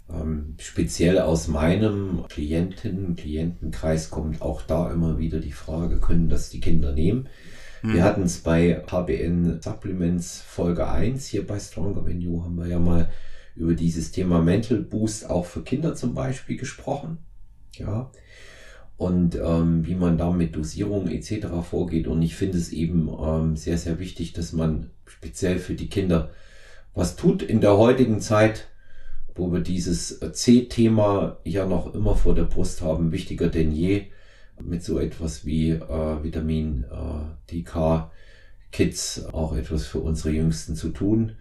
Ähm, 0.09 0.55
speziell 0.59 1.19
aus 1.19 1.49
meinem 1.49 2.25
Klientinnen- 2.29 3.15
Klientenkreis 3.15 4.09
kommt 4.09 4.41
auch 4.41 4.61
da 4.61 4.89
immer 4.91 5.17
wieder 5.17 5.39
die 5.39 5.51
Frage, 5.51 5.99
können 5.99 6.29
das 6.29 6.49
die 6.49 6.61
Kinder 6.61 6.93
nehmen? 6.93 7.27
Mhm. 7.81 7.93
Wir 7.93 8.03
hatten 8.03 8.23
es 8.23 8.39
bei 8.39 8.83
HBN 8.89 9.61
Supplements 9.61 10.41
Folge 10.41 10.87
1 10.87 11.27
hier 11.27 11.45
bei 11.45 11.59
Stronger 11.59 12.05
Than 12.05 12.21
You 12.21 12.43
haben 12.43 12.55
wir 12.55 12.67
ja 12.67 12.79
mal 12.79 13.09
über 13.55 13.73
dieses 13.73 14.11
Thema 14.11 14.41
Mental 14.41 14.79
Boost 14.79 15.29
auch 15.29 15.45
für 15.45 15.63
Kinder 15.63 15.93
zum 15.95 16.13
Beispiel 16.13 16.57
gesprochen. 16.57 17.17
Ja, 17.73 18.11
und 18.97 19.35
ähm, 19.35 19.85
wie 19.85 19.95
man 19.95 20.17
da 20.17 20.31
mit 20.31 20.55
Dosierung 20.55 21.07
etc. 21.09 21.47
vorgeht. 21.67 22.07
Und 22.07 22.21
ich 22.21 22.35
finde 22.35 22.57
es 22.57 22.71
eben 22.71 23.09
ähm, 23.09 23.55
sehr, 23.55 23.77
sehr 23.77 23.99
wichtig, 23.99 24.33
dass 24.33 24.53
man 24.53 24.89
speziell 25.05 25.59
für 25.59 25.73
die 25.73 25.89
Kinder 25.89 26.29
was 26.93 27.17
tut 27.17 27.43
in 27.43 27.59
der 27.59 27.77
heutigen 27.77 28.21
Zeit, 28.21 28.67
wo 29.35 29.51
wir 29.51 29.59
dieses 29.59 30.19
C-Thema 30.31 31.39
ja 31.43 31.65
noch 31.65 31.93
immer 31.93 32.15
vor 32.15 32.35
der 32.35 32.43
Brust 32.43 32.81
haben, 32.81 33.11
wichtiger 33.11 33.49
denn 33.49 33.73
je, 33.73 34.05
mit 34.63 34.81
so 34.81 34.99
etwas 34.99 35.45
wie 35.45 35.71
äh, 35.71 36.23
Vitamin 36.23 36.85
äh, 36.89 37.51
DK 37.51 38.09
Kids 38.71 39.25
auch 39.31 39.55
etwas 39.55 39.85
für 39.85 39.99
unsere 39.99 40.31
Jüngsten 40.31 40.75
zu 40.75 40.89
tun. 40.89 41.33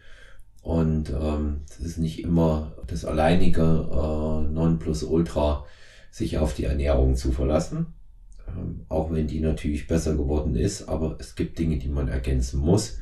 Und 0.63 1.11
ähm, 1.11 1.61
das 1.69 1.81
ist 1.81 1.99
nicht 1.99 2.23
immer 2.23 2.73
das 2.87 3.05
alleinige 3.05 3.63
äh, 3.63 4.53
Nonplusultra 4.53 5.65
sich 6.15 6.39
auf 6.39 6.55
die 6.55 6.63
Ernährung 6.63 7.17
zu 7.17 7.33
verlassen, 7.33 7.93
ähm, 8.47 8.87
auch 8.89 9.13
wenn 9.13 9.27
die 9.27 9.41
natürlich 9.41 9.89
besser 9.89 10.15
geworden 10.15 10.55
ist, 10.55 10.89
aber 10.89 11.17
es 11.19 11.35
gibt 11.35 11.59
Dinge, 11.59 11.79
die 11.79 11.89
man 11.89 12.07
ergänzen 12.07 12.61
muss. 12.61 13.01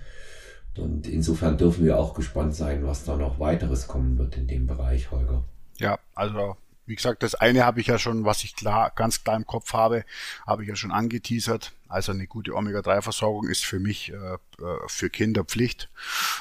Und 0.79 1.07
insofern 1.07 1.59
dürfen 1.59 1.85
wir 1.85 1.99
auch 1.99 2.15
gespannt 2.15 2.55
sein, 2.55 2.87
was 2.87 3.05
da 3.05 3.19
noch 3.19 3.39
weiteres 3.39 3.87
kommen 3.87 4.17
wird 4.17 4.39
in 4.39 4.47
dem 4.47 4.67
Bereich, 4.67 5.11
Holger. 5.11 5.45
Ja, 5.77 5.99
also 6.15 6.57
wie 6.87 6.97
gesagt, 6.97 7.23
das 7.23 7.35
eine 7.35 7.67
habe 7.67 7.83
ich 7.83 7.89
ja 7.89 7.99
schon, 7.99 8.25
was 8.25 8.45
ich 8.45 8.57
klar, 8.57 8.91
ganz 8.97 9.23
klar 9.23 9.37
im 9.37 9.47
Kopf 9.47 9.75
habe, 9.75 10.07
habe 10.47 10.63
ich 10.63 10.71
ja 10.71 10.75
schon 10.75 10.91
angeteasert. 10.91 11.73
Also 11.89 12.13
eine 12.13 12.27
gute 12.27 12.55
Omega-3-Versorgung 12.55 13.47
ist 13.47 13.63
für 13.63 13.79
mich 13.79 14.11
äh, 14.11 14.15
äh, 14.15 14.39
für 14.87 15.11
Kinder 15.11 15.45
Pflicht. 15.45 15.91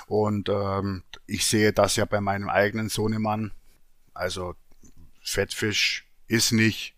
Und 0.07 0.47
ähm, 0.47 1.03
ich 1.27 1.45
sehe 1.45 1.73
das 1.73 1.97
ja 1.97 2.05
bei 2.05 2.21
meinem 2.21 2.47
eigenen 2.47 2.87
Sohnemann. 2.87 3.51
Also 4.13 4.55
Fettfisch 5.21 6.05
ist 6.31 6.51
nicht. 6.51 6.95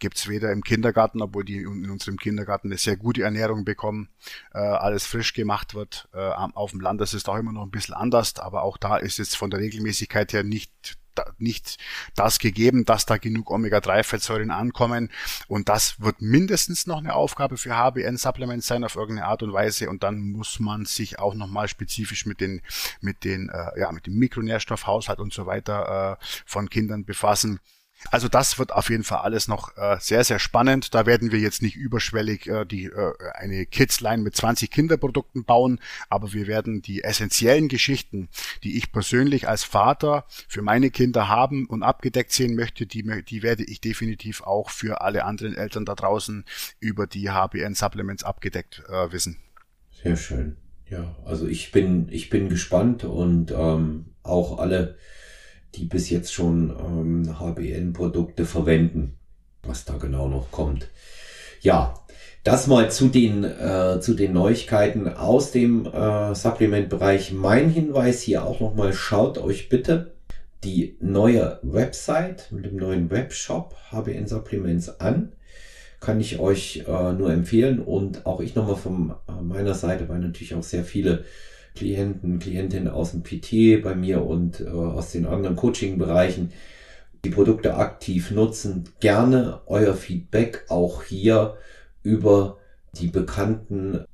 Gibt's 0.00 0.28
weder 0.28 0.52
im 0.52 0.62
Kindergarten, 0.62 1.22
obwohl 1.22 1.44
die 1.44 1.58
in 1.58 1.88
unserem 1.90 2.18
Kindergarten 2.18 2.68
eine 2.68 2.78
sehr 2.78 2.96
gute 2.96 3.22
Ernährung 3.22 3.64
bekommen, 3.64 4.08
äh, 4.52 4.58
alles 4.58 5.06
frisch 5.06 5.32
gemacht 5.32 5.74
wird. 5.74 6.08
Äh, 6.12 6.18
auf 6.18 6.72
dem 6.72 6.80
Land 6.80 7.00
ist 7.00 7.14
es 7.14 7.26
auch 7.26 7.36
immer 7.36 7.52
noch 7.52 7.62
ein 7.62 7.70
bisschen 7.70 7.94
anders, 7.94 8.38
aber 8.38 8.62
auch 8.62 8.76
da 8.76 8.96
ist 8.96 9.20
es 9.20 9.34
von 9.34 9.50
der 9.50 9.60
Regelmäßigkeit 9.60 10.32
her 10.32 10.42
nicht 10.42 10.98
nicht 11.38 11.78
das 12.16 12.38
gegeben, 12.38 12.84
dass 12.84 13.06
da 13.06 13.18
genug 13.18 13.50
Omega-3-Fettsäuren 13.50 14.50
ankommen. 14.50 15.10
Und 15.48 15.68
das 15.68 16.00
wird 16.00 16.20
mindestens 16.20 16.86
noch 16.86 16.98
eine 16.98 17.14
Aufgabe 17.14 17.56
für 17.56 17.76
HBN-Supplements 17.76 18.66
sein 18.66 18.84
auf 18.84 18.96
irgendeine 18.96 19.28
Art 19.28 19.42
und 19.42 19.52
Weise. 19.52 19.88
Und 19.88 20.02
dann 20.02 20.32
muss 20.32 20.60
man 20.60 20.84
sich 20.84 21.18
auch 21.18 21.34
nochmal 21.34 21.68
spezifisch 21.68 22.26
mit 22.26 22.40
den, 22.40 22.62
mit 23.00 23.24
den, 23.24 23.48
äh, 23.48 23.80
ja, 23.80 23.92
mit 23.92 24.06
dem 24.06 24.14
Mikronährstoffhaushalt 24.14 25.20
und 25.20 25.32
so 25.32 25.46
weiter 25.46 26.18
äh, 26.20 26.24
von 26.46 26.68
Kindern 26.68 27.04
befassen. 27.04 27.60
Also 28.10 28.28
das 28.28 28.58
wird 28.58 28.72
auf 28.72 28.90
jeden 28.90 29.04
Fall 29.04 29.18
alles 29.18 29.48
noch 29.48 29.76
äh, 29.76 29.96
sehr, 30.00 30.24
sehr 30.24 30.38
spannend. 30.38 30.94
Da 30.94 31.06
werden 31.06 31.32
wir 31.32 31.38
jetzt 31.38 31.62
nicht 31.62 31.76
überschwellig 31.76 32.46
äh, 32.46 32.64
die, 32.64 32.86
äh, 32.86 33.12
eine 33.34 33.66
Kids-Line 33.66 34.22
mit 34.22 34.36
20 34.36 34.70
Kinderprodukten 34.70 35.44
bauen, 35.44 35.80
aber 36.08 36.32
wir 36.32 36.46
werden 36.46 36.82
die 36.82 37.02
essentiellen 37.02 37.68
Geschichten, 37.68 38.28
die 38.62 38.76
ich 38.76 38.92
persönlich 38.92 39.48
als 39.48 39.64
Vater 39.64 40.24
für 40.48 40.62
meine 40.62 40.90
Kinder 40.90 41.28
haben 41.28 41.66
und 41.66 41.82
abgedeckt 41.82 42.32
sehen 42.32 42.54
möchte, 42.54 42.86
die, 42.86 43.02
die 43.22 43.42
werde 43.42 43.64
ich 43.64 43.80
definitiv 43.80 44.42
auch 44.42 44.70
für 44.70 45.00
alle 45.00 45.24
anderen 45.24 45.54
Eltern 45.54 45.84
da 45.84 45.94
draußen 45.94 46.44
über 46.80 47.06
die 47.06 47.30
HBN 47.30 47.74
Supplements 47.74 48.24
abgedeckt 48.24 48.82
äh, 48.88 49.12
wissen. 49.12 49.38
Sehr 50.02 50.16
schön. 50.16 50.56
Ja, 50.88 51.16
also 51.24 51.46
ich 51.46 51.72
bin, 51.72 52.08
ich 52.10 52.28
bin 52.28 52.48
gespannt 52.48 53.04
und 53.04 53.50
ähm, 53.50 54.14
auch 54.22 54.58
alle 54.58 54.98
die 55.76 55.84
bis 55.84 56.10
jetzt 56.10 56.32
schon 56.32 56.70
ähm, 56.70 57.38
HBN-Produkte 57.38 58.44
verwenden, 58.44 59.16
was 59.62 59.84
da 59.84 59.96
genau 59.96 60.28
noch 60.28 60.50
kommt. 60.50 60.88
Ja, 61.60 61.94
das 62.44 62.66
mal 62.66 62.90
zu 62.90 63.08
den, 63.08 63.42
äh, 63.42 64.00
zu 64.00 64.14
den 64.14 64.34
Neuigkeiten 64.34 65.08
aus 65.08 65.50
dem 65.50 65.86
äh, 65.86 66.34
Supplement-Bereich. 66.34 67.32
Mein 67.32 67.70
Hinweis 67.70 68.20
hier 68.20 68.44
auch 68.44 68.60
nochmal, 68.60 68.92
schaut 68.92 69.38
euch 69.38 69.70
bitte 69.70 70.12
die 70.62 70.96
neue 71.00 71.58
Website 71.62 72.50
mit 72.52 72.66
dem 72.66 72.76
neuen 72.76 73.10
Webshop 73.10 73.74
HBN 73.90 74.26
Supplements 74.26 75.00
an. 75.00 75.32
Kann 76.00 76.20
ich 76.20 76.38
euch 76.38 76.84
äh, 76.86 77.12
nur 77.12 77.32
empfehlen 77.32 77.80
und 77.80 78.26
auch 78.26 78.40
ich 78.40 78.54
nochmal 78.54 78.76
von 78.76 79.14
äh, 79.26 79.42
meiner 79.42 79.74
Seite, 79.74 80.08
weil 80.10 80.18
natürlich 80.18 80.54
auch 80.54 80.62
sehr 80.62 80.84
viele 80.84 81.24
Klienten, 81.74 82.38
Klientinnen 82.38 82.88
aus 82.88 83.10
dem 83.10 83.22
PT 83.22 83.82
bei 83.82 83.94
mir 83.94 84.24
und 84.24 84.60
äh, 84.60 84.68
aus 84.68 85.12
den 85.12 85.26
anderen 85.26 85.56
Coaching-Bereichen 85.56 86.52
die 87.24 87.30
Produkte 87.30 87.76
aktiv 87.76 88.30
nutzen. 88.30 88.84
Gerne 89.00 89.60
euer 89.66 89.94
Feedback 89.94 90.64
auch 90.68 91.02
hier 91.02 91.56
über 92.02 92.58
die 92.98 93.08
bekannten 93.08 94.04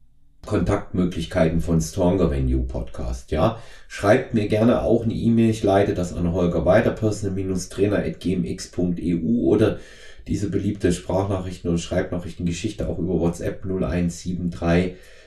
Kontaktmöglichkeiten 0.47 1.61
von 1.61 1.83
Stronger 1.83 2.31
Venue 2.31 2.63
Podcast. 2.63 3.31
Ja, 3.31 3.61
schreibt 3.89 4.33
mir 4.33 4.49
gerne 4.49 4.81
auch 4.83 5.05
eine 5.05 5.13
E-Mail. 5.13 5.51
Ich 5.51 5.63
leite 5.63 5.93
das 5.93 6.15
an 6.15 6.33
Holger 6.33 6.65
weiter, 6.65 6.93
personal-trainer.gmx.eu 6.93 9.43
oder 9.43 9.79
diese 10.27 10.49
beliebte 10.49 10.93
Sprachnachrichten 10.93 11.71
und 11.71 11.79
Schreibnachrichtengeschichte 11.79 12.89
auch 12.89 12.99
über 12.99 13.21
WhatsApp 13.21 13.65
0173 13.65 14.39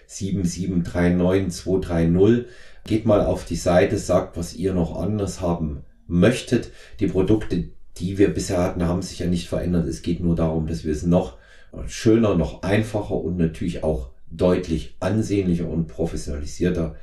7739230. 0.10 2.46
Geht 2.86 3.06
mal 3.06 3.26
auf 3.26 3.46
die 3.46 3.56
Seite, 3.56 3.98
sagt, 3.98 4.38
was 4.38 4.54
ihr 4.54 4.74
noch 4.74 5.00
anders 5.00 5.42
haben 5.42 5.84
möchtet. 6.08 6.72
Die 7.00 7.08
Produkte, 7.08 7.70
die 7.98 8.18
wir 8.18 8.34
bisher 8.34 8.62
hatten, 8.62 8.86
haben 8.86 9.02
sich 9.02 9.20
ja 9.20 9.28
nicht 9.28 9.48
verändert. 9.48 9.88
Es 9.88 10.02
geht 10.02 10.20
nur 10.20 10.36
darum, 10.36 10.68
dass 10.68 10.84
wir 10.84 10.92
es 10.92 11.04
noch 11.04 11.38
schöner, 11.88 12.36
noch 12.36 12.64
einfacher 12.64 13.16
und 13.16 13.38
natürlich 13.38 13.84
auch 13.84 14.10
deutlich 14.30 14.96
ansehnlicher 15.00 15.68
und 15.68 15.88
professionalisierter 15.88 16.96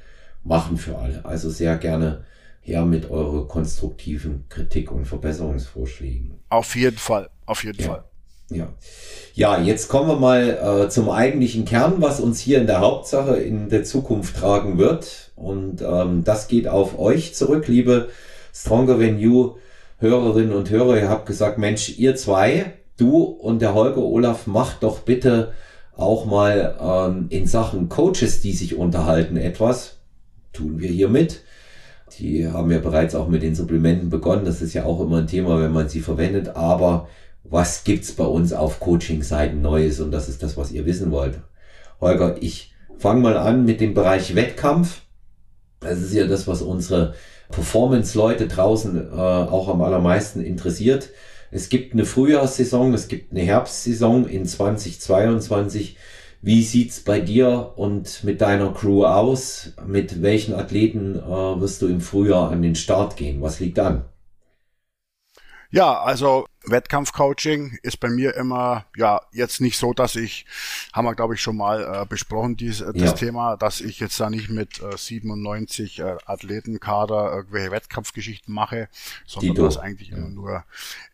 machen 0.43 0.77
für 0.77 0.99
alle. 0.99 1.25
Also 1.25 1.51
sehr 1.51 1.77
gerne 1.77 2.25
her 2.61 2.85
mit 2.85 3.11
eurer 3.11 3.49
konstruktiven 3.49 4.45
Kritik 4.49 4.93
und 4.93 5.07
Verbesserungsvorschlägen. 5.07 6.35
Auf 6.51 6.77
jeden 6.77 6.99
Fall, 6.99 7.31
auf 7.47 7.65
jeden 7.65 7.81
ja. 7.81 7.89
Fall. 7.89 8.05
Ja. 8.51 8.69
ja, 9.35 9.61
jetzt 9.61 9.89
kommen 9.89 10.09
wir 10.09 10.17
mal 10.17 10.85
äh, 10.85 10.89
zum 10.89 11.09
eigentlichen 11.09 11.65
Kern, 11.65 11.95
was 11.99 12.21
uns 12.21 12.41
hier 12.41 12.61
in 12.61 12.67
der 12.67 12.81
Hauptsache 12.81 13.37
in 13.37 13.69
der 13.69 13.85
Zukunft 13.85 14.37
tragen 14.37 14.77
wird. 14.77 15.31
Und 15.37 15.83
ähm, 15.83 16.25
das 16.25 16.49
geht 16.49 16.67
auf 16.67 16.99
euch 16.99 17.35
zurück, 17.35 17.69
liebe 17.69 18.09
Stronger 18.53 18.99
Than 18.99 19.19
You 19.19 19.55
Hörerinnen 19.99 20.53
und 20.53 20.71
Hörer. 20.71 20.99
Ihr 20.99 21.09
habt 21.09 21.27
gesagt, 21.27 21.59
Mensch, 21.59 21.99
ihr 21.99 22.17
zwei, 22.17 22.73
du 22.97 23.23
und 23.23 23.61
der 23.63 23.75
Holger 23.75 24.03
Olaf 24.03 24.47
macht 24.47 24.83
doch 24.83 25.01
bitte 25.01 25.53
auch 25.97 26.25
mal 26.25 26.77
ähm, 26.81 27.27
in 27.29 27.47
Sachen 27.47 27.89
Coaches, 27.89 28.41
die 28.41 28.53
sich 28.53 28.77
unterhalten, 28.77 29.37
etwas. 29.37 29.99
Tun 30.53 30.81
wir 30.81 30.89
hier 30.89 31.09
mit. 31.09 31.43
Die 32.19 32.49
haben 32.49 32.71
ja 32.71 32.79
bereits 32.79 33.15
auch 33.15 33.29
mit 33.29 33.43
den 33.43 33.55
Supplementen 33.55 34.11
begonnen. 34.11 34.45
Das 34.45 34.63
ist 34.63 34.75
ja 34.75 34.85
auch 34.85 35.01
immer 35.01 35.19
ein 35.19 35.27
Thema, 35.27 35.61
wenn 35.61 35.73
man 35.73 35.89
sie 35.89 36.01
verwendet. 36.01 36.57
Aber 36.57 37.09
was 37.51 37.83
gibt's 37.83 38.13
bei 38.13 38.25
uns 38.25 38.53
auf 38.53 38.81
Coaching-Seiten 38.81 39.61
Neues? 39.61 40.01
Und 40.01 40.13
das 40.13 40.29
ist 40.29 40.43
das, 40.43 40.57
was 40.57 40.71
ihr 40.71 40.87
wissen 40.87 41.11
wollt. 41.11 41.41
Holger, 42.01 42.37
ich 42.41 42.73
fange 42.97 43.21
mal 43.21 43.37
an 43.37 43.65
mit 43.65 43.81
dem 43.81 43.93
Bereich 43.93 44.35
Wettkampf. 44.35 45.03
Das 45.81 46.01
ist 46.01 46.15
ja 46.15 46.27
das, 46.27 46.47
was 46.47 46.63
unsere 46.63 47.15
Performance-Leute 47.51 48.47
draußen 48.47 49.13
äh, 49.13 49.17
auch 49.17 49.69
am 49.69 49.83
allermeisten 49.83 50.43
interessiert. 50.43 51.11
Es 51.51 51.69
gibt 51.69 51.93
eine 51.93 52.05
Frühjahrssaison, 52.05 52.95
es 52.95 53.09
gibt 53.09 53.33
eine 53.33 53.41
Herbstsaison 53.41 54.29
in 54.29 54.47
2022. 54.47 55.97
Wie 56.43 56.63
sieht's 56.63 57.01
bei 57.01 57.21
dir 57.21 57.73
und 57.77 58.23
mit 58.23 58.41
deiner 58.41 58.73
Crew 58.73 59.05
aus? 59.05 59.73
Mit 59.85 60.23
welchen 60.23 60.55
Athleten 60.55 61.17
äh, 61.19 61.61
wirst 61.61 61.83
du 61.83 61.89
im 61.89 62.01
Frühjahr 62.01 62.51
an 62.51 62.63
den 62.63 62.77
Start 62.77 63.17
gehen? 63.17 63.43
Was 63.43 63.59
liegt 63.59 63.81
an? 63.81 64.05
Ja, 65.73 66.01
also 66.01 66.47
Wettkampfcoaching 66.65 67.79
ist 67.83 68.01
bei 68.01 68.09
mir 68.09 68.35
immer, 68.35 68.85
ja, 68.97 69.23
jetzt 69.33 69.61
nicht 69.61 69.79
so, 69.79 69.95
dass 69.95 70.17
ich, 70.17 70.45
haben 70.93 71.07
wir 71.07 71.15
glaube 71.15 71.35
ich 71.35 71.41
schon 71.41 71.57
mal 71.57 72.03
äh, 72.03 72.07
besprochen, 72.07 72.57
dies, 72.57 72.81
äh, 72.81 72.93
das 72.93 73.11
ja. 73.11 73.13
Thema, 73.13 73.57
dass 73.57 73.81
ich 73.81 73.99
jetzt 74.01 74.21
da 74.21 74.29
nicht 74.29 74.51
mit 74.51 74.81
äh, 74.83 74.97
97 74.97 76.01
äh, 76.01 76.17
Athletenkader 76.27 77.33
irgendwelche 77.33 77.71
Wettkampfgeschichten 77.71 78.53
mache, 78.53 78.89
sondern 79.27 79.57
dass 79.57 79.79
eigentlich 79.79 80.11
ja. 80.11 80.19
immer 80.19 80.29
nur 80.29 80.65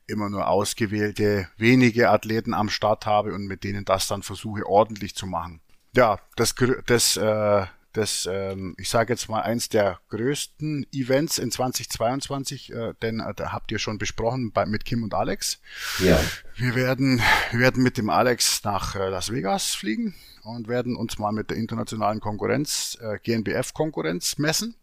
immer 0.09 0.31
nur 0.31 0.49
ausgewählte 0.49 1.49
wenige 1.57 2.11
Athleten 2.11 2.55
am 2.55 2.69
Start 2.69 3.07
habe 3.07 3.35
und 3.35 3.47
mit 3.47 3.65
denen 3.65 3.85
das 3.85 4.07
dann 4.07 4.23
versuche 4.23 4.67
ordentlich 4.67 5.17
zu 5.17 5.27
machen. 5.27 5.61
Ja, 5.95 6.19
das, 6.37 6.55
das 6.87 7.17
äh, 7.17 7.67
das, 7.97 8.29
ähm, 8.31 8.75
ich 8.79 8.89
sage 8.89 9.13
jetzt 9.13 9.29
mal, 9.29 9.43
eins 9.43 9.69
der 9.69 10.01
größten 10.09 10.87
Events 10.93 11.39
in 11.39 11.51
2022, 11.51 12.73
äh, 12.73 12.95
denn 13.03 13.21
äh, 13.21 13.33
da 13.35 13.53
habt 13.53 13.73
ihr 13.73 13.79
schon 13.79 13.99
besprochen 13.99 14.53
bei, 14.53 14.67
mit 14.67 14.85
Kim 14.85 15.03
und 15.03 15.15
Alex. 15.15 15.61
Ja. 15.99 16.21
Wir 16.57 16.75
werden, 16.75 17.23
wir 17.51 17.61
werden 17.61 17.83
mit 17.83 17.97
dem 17.97 18.11
Alex 18.11 18.63
nach 18.65 18.95
äh, 18.97 19.09
Las 19.09 19.33
Vegas 19.33 19.75
fliegen 19.75 20.15
und 20.43 20.69
werden 20.69 20.97
uns 20.97 21.19
mal 21.19 21.33
mit 21.33 21.51
der 21.51 21.57
internationalen 21.57 22.21
Konkurrenz, 22.21 22.99
äh, 23.01 23.19
GNBF-Konkurrenz 23.23 24.39
messen 24.39 24.77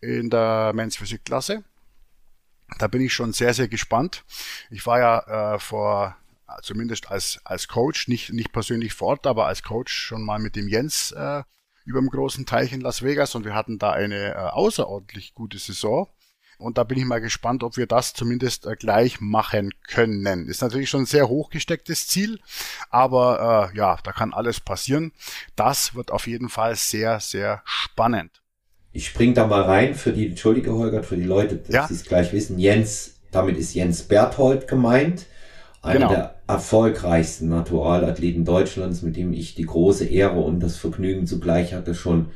in 0.00 0.30
der 0.30 0.72
Men's 0.74 0.96
Physik 0.96 1.24
Klasse. 1.24 1.64
Da 2.78 2.88
bin 2.88 3.00
ich 3.00 3.12
schon 3.12 3.32
sehr, 3.32 3.54
sehr 3.54 3.68
gespannt. 3.68 4.24
Ich 4.70 4.86
war 4.86 4.98
ja 4.98 5.54
äh, 5.54 5.58
vor 5.58 6.16
zumindest 6.62 7.10
als, 7.10 7.40
als 7.44 7.66
Coach, 7.66 8.08
nicht, 8.08 8.32
nicht 8.32 8.52
persönlich 8.52 8.94
vor 8.94 9.08
Ort, 9.08 9.26
aber 9.26 9.46
als 9.46 9.62
Coach 9.62 9.92
schon 9.92 10.24
mal 10.24 10.38
mit 10.38 10.54
dem 10.54 10.68
Jens 10.68 11.10
äh, 11.12 11.42
über 11.86 12.00
dem 12.00 12.10
großen 12.10 12.44
Teich 12.44 12.72
in 12.72 12.80
Las 12.82 13.02
Vegas 13.02 13.34
und 13.34 13.44
wir 13.44 13.54
hatten 13.54 13.78
da 13.78 13.92
eine 13.92 14.34
äh, 14.34 14.36
außerordentlich 14.36 15.34
gute 15.34 15.58
Saison. 15.58 16.08
Und 16.58 16.78
da 16.78 16.84
bin 16.84 16.98
ich 16.98 17.04
mal 17.04 17.20
gespannt, 17.20 17.62
ob 17.62 17.76
wir 17.76 17.86
das 17.86 18.12
zumindest 18.12 18.66
äh, 18.66 18.76
gleich 18.76 19.20
machen 19.20 19.72
können. 19.86 20.48
Ist 20.48 20.62
natürlich 20.62 20.90
schon 20.90 21.02
ein 21.02 21.06
sehr 21.06 21.28
hochgestecktes 21.28 22.08
Ziel, 22.08 22.40
aber 22.90 23.70
äh, 23.72 23.76
ja, 23.76 23.98
da 24.02 24.12
kann 24.12 24.34
alles 24.34 24.60
passieren. 24.60 25.12
Das 25.54 25.94
wird 25.94 26.10
auf 26.10 26.26
jeden 26.26 26.48
Fall 26.48 26.74
sehr, 26.74 27.20
sehr 27.20 27.62
spannend. 27.64 28.42
Ich 28.92 29.08
spring 29.08 29.34
da 29.34 29.46
mal 29.46 29.62
rein 29.62 29.94
für 29.94 30.12
die, 30.12 30.28
entschuldige 30.28 30.72
Holger, 30.72 31.02
für 31.02 31.16
die 31.16 31.24
Leute, 31.24 31.56
dass 31.56 31.74
ja. 31.74 31.86
sie 31.86 31.94
es 31.94 32.04
gleich 32.04 32.32
wissen. 32.32 32.58
Jens, 32.58 33.16
damit 33.30 33.58
ist 33.58 33.74
Jens 33.74 34.02
Berthold 34.02 34.66
gemeint. 34.66 35.26
Einer 35.86 36.00
genau. 36.00 36.10
der 36.10 36.34
erfolgreichsten 36.48 37.48
Naturalathleten 37.48 38.44
Deutschlands, 38.44 39.02
mit 39.02 39.16
dem 39.16 39.32
ich 39.32 39.54
die 39.54 39.66
große 39.66 40.04
Ehre 40.04 40.40
und 40.40 40.60
das 40.60 40.76
Vergnügen 40.76 41.26
zugleich 41.26 41.74
hatte, 41.74 41.94
schon 41.94 42.26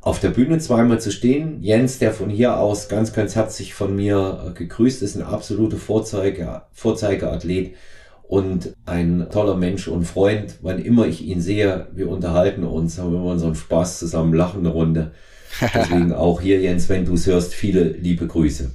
auf 0.00 0.20
der 0.20 0.30
Bühne 0.30 0.58
zweimal 0.58 1.00
zu 1.00 1.10
stehen. 1.10 1.62
Jens, 1.62 1.98
der 1.98 2.12
von 2.12 2.30
hier 2.30 2.58
aus 2.58 2.88
ganz, 2.88 3.12
ganz 3.12 3.34
herzlich 3.34 3.74
von 3.74 3.94
mir 3.94 4.46
äh, 4.46 4.58
gegrüßt 4.58 5.02
ist, 5.02 5.16
ein 5.16 5.22
absoluter 5.22 5.76
Vorzeige, 5.76 6.62
Vorzeigeathlet 6.72 7.74
und 8.22 8.74
ein 8.86 9.26
toller 9.30 9.56
Mensch 9.56 9.88
und 9.88 10.04
Freund. 10.04 10.58
Wann 10.62 10.78
immer 10.78 11.06
ich 11.06 11.22
ihn 11.22 11.40
sehe, 11.40 11.88
wir 11.92 12.08
unterhalten 12.08 12.64
uns, 12.64 12.98
haben 12.98 13.14
immer 13.14 13.32
unseren 13.32 13.56
Spaß 13.56 13.98
zusammen, 13.98 14.32
lachen 14.32 14.60
eine 14.60 14.70
Runde. 14.70 15.12
Deswegen 15.74 16.12
auch 16.12 16.40
hier, 16.40 16.60
Jens, 16.60 16.88
wenn 16.88 17.04
du 17.04 17.14
es 17.14 17.26
hörst, 17.26 17.52
viele 17.52 17.82
liebe 17.82 18.28
Grüße. 18.28 18.70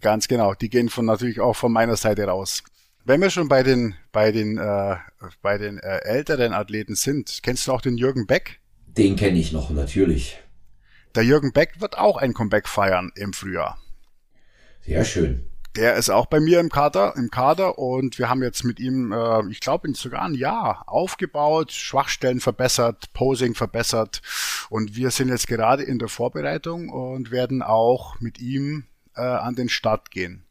Ganz 0.00 0.28
genau, 0.28 0.54
die 0.54 0.70
gehen 0.70 0.88
von 0.88 1.04
natürlich 1.04 1.40
auch 1.40 1.54
von 1.54 1.72
meiner 1.72 1.96
Seite 1.96 2.24
raus. 2.24 2.62
Wenn 3.04 3.20
wir 3.20 3.30
schon 3.30 3.48
bei 3.48 3.64
den, 3.64 3.96
bei 4.12 4.30
den, 4.30 4.58
äh, 4.58 4.96
bei 5.42 5.58
den 5.58 5.78
äh, 5.78 5.98
älteren 6.04 6.52
Athleten 6.52 6.94
sind, 6.94 7.40
kennst 7.42 7.66
du 7.66 7.72
auch 7.72 7.80
den 7.80 7.96
Jürgen 7.96 8.26
Beck? 8.28 8.60
Den 8.86 9.16
kenne 9.16 9.38
ich 9.38 9.52
noch, 9.52 9.70
natürlich. 9.70 10.38
Der 11.16 11.24
Jürgen 11.24 11.52
Beck 11.52 11.80
wird 11.80 11.98
auch 11.98 12.16
ein 12.16 12.32
Comeback 12.32 12.68
feiern 12.68 13.10
im 13.16 13.32
Frühjahr. 13.32 13.76
Sehr 14.82 15.04
schön. 15.04 15.48
Der 15.74 15.96
ist 15.96 16.10
auch 16.10 16.26
bei 16.26 16.38
mir 16.38 16.60
im 16.60 16.68
Kader, 16.68 17.14
im 17.16 17.30
Kader 17.30 17.78
und 17.78 18.18
wir 18.18 18.28
haben 18.28 18.42
jetzt 18.42 18.62
mit 18.62 18.78
ihm, 18.78 19.10
äh, 19.10 19.50
ich 19.50 19.58
glaube, 19.58 19.88
in 19.88 19.94
sogar 19.94 20.22
ein 20.22 20.34
Jahr 20.34 20.84
aufgebaut, 20.86 21.72
Schwachstellen 21.72 22.40
verbessert, 22.40 23.12
Posing 23.14 23.54
verbessert 23.54 24.22
und 24.70 24.94
wir 24.94 25.10
sind 25.10 25.28
jetzt 25.28 25.48
gerade 25.48 25.82
in 25.82 25.98
der 25.98 26.08
Vorbereitung 26.08 26.88
und 26.88 27.32
werden 27.32 27.62
auch 27.62 28.20
mit 28.20 28.38
ihm 28.38 28.84
äh, 29.16 29.22
an 29.22 29.56
den 29.56 29.68
Start 29.68 30.10
gehen. 30.10 30.44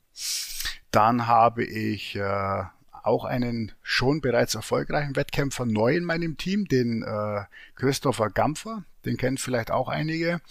Dann 0.91 1.27
habe 1.27 1.63
ich 1.63 2.15
äh, 2.15 2.63
auch 3.04 3.25
einen 3.25 3.71
schon 3.82 4.21
bereits 4.21 4.56
erfolgreichen 4.56 5.15
Wettkämpfer 5.15 5.65
neu 5.65 5.95
in 5.95 6.04
meinem 6.04 6.38
Team, 6.38 6.67
den 6.67 7.04
äh, 7.04 7.43
Christopher 7.75 8.30
Gampfer. 8.30 8.84
Den 9.06 9.17
kennen 9.17 9.38
vielleicht 9.38 9.71
auch 9.71 9.88
einige. 9.88 10.41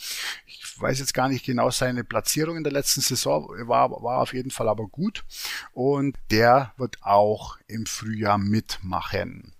Ich 0.47 0.81
weiß 0.81 0.99
jetzt 0.99 1.15
gar 1.15 1.29
nicht 1.29 1.45
genau 1.45 1.71
seine 1.71 2.03
Platzierung 2.03 2.57
in 2.57 2.65
der 2.65 2.73
letzten 2.73 3.01
Saison, 3.01 3.49
war, 3.69 3.91
war 3.91 4.19
auf 4.19 4.33
jeden 4.33 4.51
Fall 4.51 4.69
aber 4.69 4.87
gut. 4.89 5.25
Und 5.73 6.17
der 6.31 6.73
wird 6.77 6.99
auch 7.03 7.59
im 7.69 7.87
Frühjahr 7.87 8.39
mitmachen. 8.39 9.53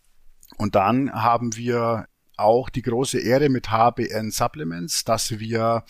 Und 0.57 0.75
dann 0.75 1.13
haben 1.13 1.57
wir 1.57 2.07
auch 2.41 2.69
die 2.69 2.83
große 2.83 3.19
Ehre 3.19 3.49
mit 3.49 3.71
HBN 3.71 4.31
Supplements, 4.31 5.05
dass 5.05 5.39
wir 5.39 5.85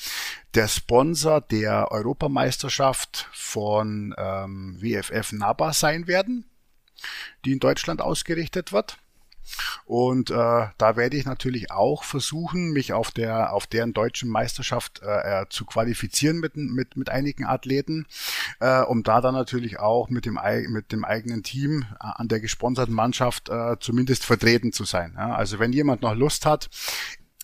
der 0.55 0.69
Sponsor 0.69 1.41
der 1.41 1.91
Europameisterschaft 1.91 3.29
von 3.33 4.15
ähm, 4.19 4.77
WFF 4.81 5.33
NABA 5.33 5.73
sein 5.73 6.07
werden, 6.07 6.45
die 7.45 7.53
in 7.53 7.61
Deutschland 7.61 8.01
ausgerichtet 8.01 8.73
wird. 8.73 8.99
Und 9.85 10.31
äh, 10.31 10.35
da 10.35 10.97
werde 10.97 11.17
ich 11.17 11.25
natürlich 11.25 11.71
auch 11.71 12.05
versuchen, 12.05 12.73
mich 12.73 12.93
auf 12.93 13.11
der 13.11 13.53
auf 13.53 13.67
deren 13.67 13.93
deutschen 13.93 14.29
Meisterschaft 14.29 15.03
äh, 15.03 15.43
äh, 15.43 15.47
zu 15.49 15.65
qualifizieren 15.65 16.39
mit, 16.39 16.57
mit, 16.57 16.97
mit 16.97 17.11
einigen 17.11 17.45
Athleten, 17.45 18.07
äh, 18.61 18.81
um 18.81 19.03
da 19.03 19.21
dann 19.21 19.35
natürlich 19.35 19.79
auch 19.79 20.09
mit 20.11 20.27
dem, 20.27 20.39
mit 20.69 20.93
dem 20.93 21.05
eigenen 21.05 21.43
Team 21.43 21.87
äh, 21.93 21.97
an 22.01 22.29
der 22.29 22.41
gesponserten 22.41 22.95
Mannschaft 22.95 23.49
äh, 23.49 23.77
zumindest 23.81 24.25
vertreten 24.25 24.73
zu 24.73 24.85
sein. 24.85 25.15
Ja? 25.17 25.35
Also 25.35 25.59
wenn 25.59 25.73
jemand 25.73 26.03
noch 26.03 26.15
Lust 26.15 26.47
hat, 26.47 26.69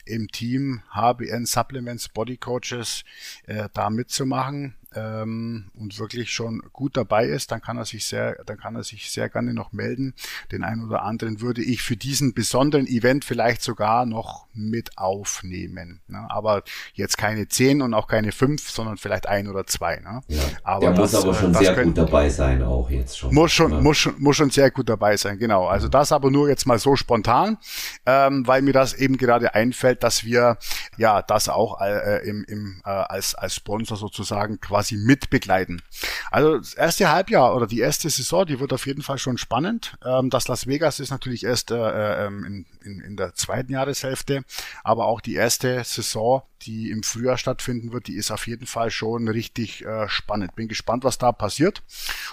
im 0.06 0.28
Team 0.28 0.82
HBN 0.90 1.46
Supplements 1.46 2.08
Body 2.08 2.36
Coaches 2.36 3.02
äh, 3.46 3.68
da 3.72 3.90
mitzumachen, 3.90 4.76
ähm, 4.96 5.66
und 5.74 5.98
wirklich 5.98 6.32
schon 6.32 6.62
gut 6.72 6.96
dabei 6.96 7.26
ist, 7.26 7.52
dann 7.52 7.61
kann 7.61 7.76
er 7.76 7.85
sich 7.85 8.06
sehr, 8.06 8.42
dann 8.46 8.59
kann 8.59 8.74
er 8.74 8.82
sich 8.82 9.11
sehr 9.11 9.28
gerne 9.28 9.52
noch 9.52 9.72
melden. 9.72 10.14
Den 10.50 10.64
einen 10.64 10.85
oder 10.85 11.02
anderen 11.02 11.40
würde 11.40 11.62
ich 11.62 11.82
für 11.82 11.96
diesen 11.96 12.35
besonderen 12.35 12.87
Event 12.87 13.24
vielleicht 13.24 13.62
sogar 13.62 14.06
noch 14.06 14.46
mit 14.54 14.96
aufnehmen. 14.96 16.00
Ne? 16.09 16.26
Aber 16.28 16.62
jetzt 16.94 17.18
keine 17.18 17.46
zehn 17.48 17.82
und 17.82 17.94
auch 17.94 18.09
keine 18.09 18.32
fünf, 18.32 18.70
sondern 18.70 18.96
vielleicht 18.96 19.28
ein 19.28 19.48
oder 19.48 19.66
zwei. 19.66 19.96
Ne? 19.96 20.22
Ja, 20.28 20.42
aber 20.64 20.80
der 20.80 20.90
das, 20.94 21.12
muss 21.12 21.24
aber 21.24 21.35
schon 21.35 21.54
sehr 21.54 21.74
können, 21.74 21.94
gut 21.94 21.98
dabei 21.98 22.28
sein, 22.30 22.62
auch 22.62 22.88
jetzt 22.90 23.18
schon. 23.18 23.35
Muss 23.35 23.52
schon, 23.52 23.70
ne? 23.70 23.80
muss 23.82 23.98
schon, 23.98 24.14
muss 24.18 24.37
schon 24.37 24.50
sehr 24.50 24.70
gut 24.70 24.88
dabei 24.88 25.16
sein, 25.16 25.38
genau. 25.38 25.66
Also 25.66 25.88
das 25.88 26.12
aber 26.12 26.30
nur 26.30 26.48
jetzt 26.48 26.66
mal 26.66 26.78
so 26.78 26.96
spontan, 26.96 27.59
ähm, 28.06 28.46
weil 28.46 28.62
mir 28.62 28.72
das 28.72 28.94
eben 28.94 29.18
gerade 29.18 29.54
einfällt, 29.54 30.02
dass 30.02 30.24
wir 30.24 30.56
ja 30.96 31.20
das 31.22 31.48
auch 31.48 31.80
äh, 31.80 32.26
im, 32.26 32.44
im, 32.44 32.82
äh, 32.85 32.88
als, 32.88 33.35
als 33.35 33.54
Sponsor 33.54 33.96
sozusagen 33.96 34.61
quasi 34.61 34.86
quasi 34.87 34.96
mitbegleiten. 34.96 35.83
Also 36.31 36.59
das 36.59 36.75
erste 36.75 37.11
Halbjahr 37.11 37.55
oder 37.55 37.66
die 37.66 37.81
erste 37.81 38.09
Saison, 38.11 38.46
die 38.46 38.61
wird 38.61 38.72
auf 38.72 38.87
jeden 38.87 39.03
Fall 39.03 39.18
schon 39.18 39.38
spannend. 39.38 39.96
Ähm, 40.05 40.31
das 40.31 40.49
Las 40.49 40.66
Vegas 40.66 41.01
ist 41.01 41.11
natürlich 41.11 41.44
erst 41.44 41.70
äh, 41.70 42.27
ähm, 42.27 42.44
in, 42.44 42.66
in, 42.85 43.01
in 43.01 43.16
der 43.16 43.35
zweiten 43.35 43.72
Jahreshälfte, 43.72 44.44
aber 44.85 45.07
auch 45.07 45.20
die 45.20 45.35
erste 45.35 45.83
Saison, 45.85 46.42
die 46.62 46.90
im 46.90 47.03
Frühjahr 47.03 47.38
stattfinden 47.38 47.92
wird, 47.92 48.07
die 48.07 48.16
ist 48.16 48.31
auf 48.31 48.46
jeden 48.46 48.66
Fall 48.66 48.90
schon 48.90 49.29
richtig 49.29 49.85
äh, 49.85 50.09
spannend. 50.09 50.55
Bin 50.57 50.68
gespannt, 50.68 51.05
was 51.05 51.18
da 51.18 51.33
passiert. 51.33 51.83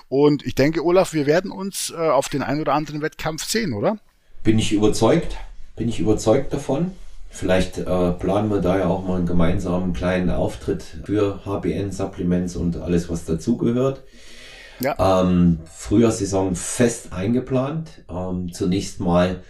Und 0.09 0.45
ich 0.45 0.55
denke, 0.55 0.83
Olaf, 0.83 1.13
wir 1.13 1.25
werden 1.25 1.51
uns 1.51 1.91
äh, 1.91 1.95
auf 1.95 2.29
den 2.29 2.43
ein 2.43 2.61
oder 2.61 2.73
anderen 2.73 3.01
Wettkampf 3.01 3.43
sehen, 3.43 3.73
oder? 3.73 3.97
Bin 4.43 4.59
ich 4.59 4.71
überzeugt. 4.71 5.37
Bin 5.75 5.89
ich 5.89 5.99
überzeugt 5.99 6.53
davon. 6.53 6.91
Vielleicht 7.35 7.79
äh, 7.79 8.11
planen 8.11 8.51
wir 8.51 8.61
da 8.61 8.77
ja 8.77 8.85
auch 8.85 9.07
mal 9.07 9.17
einen 9.17 9.25
gemeinsamen 9.25 9.93
kleinen 9.93 10.29
Auftritt 10.29 10.83
für 11.03 11.43
HBN 11.43 11.91
Supplements 11.91 12.55
und 12.55 12.77
alles, 12.77 13.09
was 13.09 13.25
dazugehört. 13.25 14.03
Ja. 14.79 15.23
Ähm, 15.23 15.57
Frühjahrssaison 15.65 16.55
fest 16.55 17.11
eingeplant. 17.11 18.03
Ähm, 18.07 18.53
zunächst 18.53 18.99
mal 18.99 19.41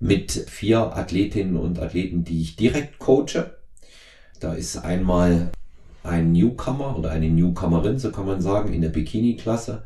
mit 0.00 0.32
vier 0.32 0.96
Athletinnen 0.96 1.58
und 1.58 1.78
Athleten, 1.78 2.24
die 2.24 2.40
ich 2.40 2.56
direkt 2.56 2.98
coache. 2.98 3.50
Da 4.40 4.54
ist 4.54 4.78
einmal 4.78 5.50
ein 6.04 6.32
Newcomer 6.32 6.96
oder 6.98 7.10
eine 7.10 7.28
Newcomerin, 7.28 7.98
so 7.98 8.12
kann 8.12 8.26
man 8.26 8.40
sagen, 8.40 8.72
in 8.72 8.80
der 8.80 8.88
Bikini-Klasse, 8.88 9.82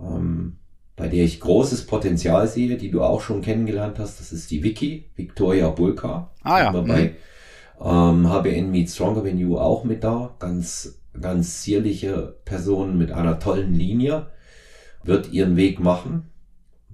ähm, 0.00 0.58
bei 0.98 1.06
der 1.06 1.24
ich 1.24 1.40
großes 1.40 1.86
Potenzial 1.86 2.48
sehe, 2.48 2.76
die 2.76 2.90
du 2.90 3.02
auch 3.02 3.20
schon 3.20 3.40
kennengelernt 3.40 3.98
hast. 4.00 4.18
Das 4.18 4.32
ist 4.32 4.50
die 4.50 4.64
Vicky, 4.64 5.04
Victoria 5.14 5.70
Bulka. 5.70 6.30
Ah 6.42 6.58
ja. 6.58 6.72
Wir 6.72 6.82
mhm. 6.82 6.88
bei 6.88 7.14
ähm, 7.80 8.28
HBN 8.28 8.70
Meet 8.70 8.90
Stronger 8.90 9.24
Than 9.24 9.38
You 9.38 9.58
auch 9.58 9.84
mit 9.84 10.02
da. 10.02 10.34
Ganz, 10.40 11.00
ganz 11.18 11.62
zierliche 11.62 12.36
Person 12.44 12.98
mit 12.98 13.12
einer 13.12 13.38
tollen 13.38 13.74
Linie. 13.74 14.26
Wird 15.04 15.32
ihren 15.32 15.56
Weg 15.56 15.78
machen. 15.78 16.30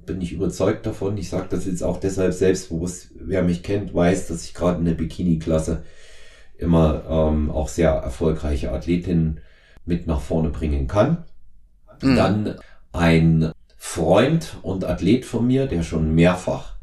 Bin 0.05 0.21
ich 0.21 0.33
überzeugt 0.33 0.85
davon. 0.85 1.17
Ich 1.17 1.31
sage 1.31 1.47
das 1.49 1.65
jetzt 1.65 1.83
auch 1.83 1.99
deshalb 1.99 2.35
selbstbewusst. 2.35 3.09
Wer 3.19 3.43
mich 3.43 3.63
kennt, 3.63 3.95
weiß, 3.95 4.29
dass 4.29 4.45
ich 4.45 4.53
gerade 4.53 4.79
in 4.79 4.85
der 4.85 4.93
Bikini-Klasse 4.93 5.83
immer 6.59 7.05
ähm, 7.09 7.51
auch 7.51 7.69
sehr 7.69 7.91
erfolgreiche 7.91 8.71
Athletinnen 8.71 9.41
mit 9.87 10.07
nach 10.07 10.21
vorne 10.21 10.51
bringen 10.51 10.89
kann. 10.89 11.25
Mhm. 12.03 12.17
Dann 12.17 12.55
ein 12.93 13.54
Freund 13.87 14.57
und 14.63 14.85
Athlet 14.85 15.25
von 15.25 15.47
mir, 15.47 15.67
der 15.67 15.83
schon 15.83 16.15
mehrfach 16.15 16.75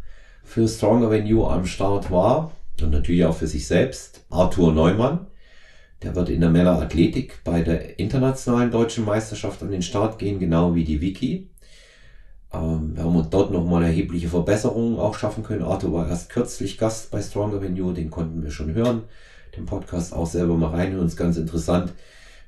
für 0.44 0.68
Stronger 0.68 1.10
Than 1.10 1.26
You 1.26 1.46
am 1.46 1.66
Start 1.66 2.10
war 2.10 2.52
und 2.82 2.92
natürlich 2.92 3.26
auch 3.26 3.36
für 3.36 3.48
sich 3.48 3.68
selbst, 3.68 4.24
Arthur 4.30 4.72
Neumann. 4.72 5.28
Der 6.04 6.16
wird 6.16 6.30
in 6.30 6.40
der 6.40 6.50
Männerathletik 6.50 7.44
bei 7.44 7.62
der 7.62 8.00
internationalen 8.00 8.72
deutschen 8.72 9.04
Meisterschaft 9.04 9.62
an 9.62 9.72
den 9.72 9.82
Start 9.82 10.20
gehen, 10.20 10.40
genau 10.40 10.74
wie 10.74 10.86
die 10.86 11.02
Vicky. 11.02 11.50
Ähm, 12.54 12.96
wir 12.96 13.04
haben 13.04 13.28
dort 13.30 13.52
nochmal 13.52 13.84
erhebliche 13.84 14.30
Verbesserungen 14.30 14.98
auch 14.98 15.16
schaffen 15.16 15.44
können. 15.44 15.64
Arthur 15.64 15.92
war 15.92 16.08
erst 16.08 16.30
kürzlich 16.30 16.78
Gast 16.78 17.12
bei 17.12 17.22
Stronger 17.22 17.62
You, 17.76 17.92
den 17.92 18.10
konnten 18.10 18.44
wir 18.44 18.52
schon 18.52 18.74
hören 18.74 19.04
den 19.58 19.66
Podcast 19.66 20.14
auch 20.14 20.28
selber 20.28 20.56
mal 20.56 20.70
reinhören. 20.70 21.08
Ist 21.08 21.18
ganz 21.18 21.38
interessant, 21.38 21.92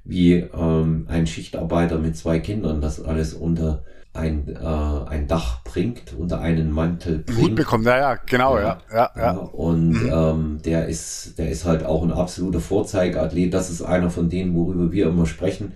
wie 0.03 0.35
ähm, 0.35 1.05
ein 1.09 1.27
Schichtarbeiter 1.27 1.99
mit 1.99 2.15
zwei 2.15 2.39
Kindern 2.39 2.81
das 2.81 3.01
alles 3.01 3.33
unter 3.33 3.83
ein, 4.13 4.47
äh, 4.47 5.09
ein 5.09 5.27
Dach 5.27 5.63
bringt, 5.63 6.13
unter 6.17 6.39
einen 6.39 6.71
Mantel 6.71 7.19
bringt. 7.19 7.41
Hut 7.41 7.55
bekommen, 7.55 7.83
ja, 7.83 7.97
ja, 7.97 8.15
genau, 8.15 8.57
ja. 8.57 8.79
ja, 8.91 9.11
ja, 9.15 9.21
ja. 9.21 9.31
Und 9.31 9.89
mhm. 9.89 10.11
ähm, 10.13 10.59
der 10.63 10.87
ist, 10.87 11.39
der 11.39 11.49
ist 11.49 11.65
halt 11.65 11.83
auch 11.83 12.03
ein 12.03 12.11
absoluter 12.11 12.59
Vorzeigeathlet. 12.59 13.53
Das 13.53 13.71
ist 13.71 13.81
einer 13.81 14.11
von 14.11 14.29
denen, 14.29 14.55
worüber 14.55 14.91
wir 14.91 15.07
immer 15.07 15.25
sprechen. 15.25 15.73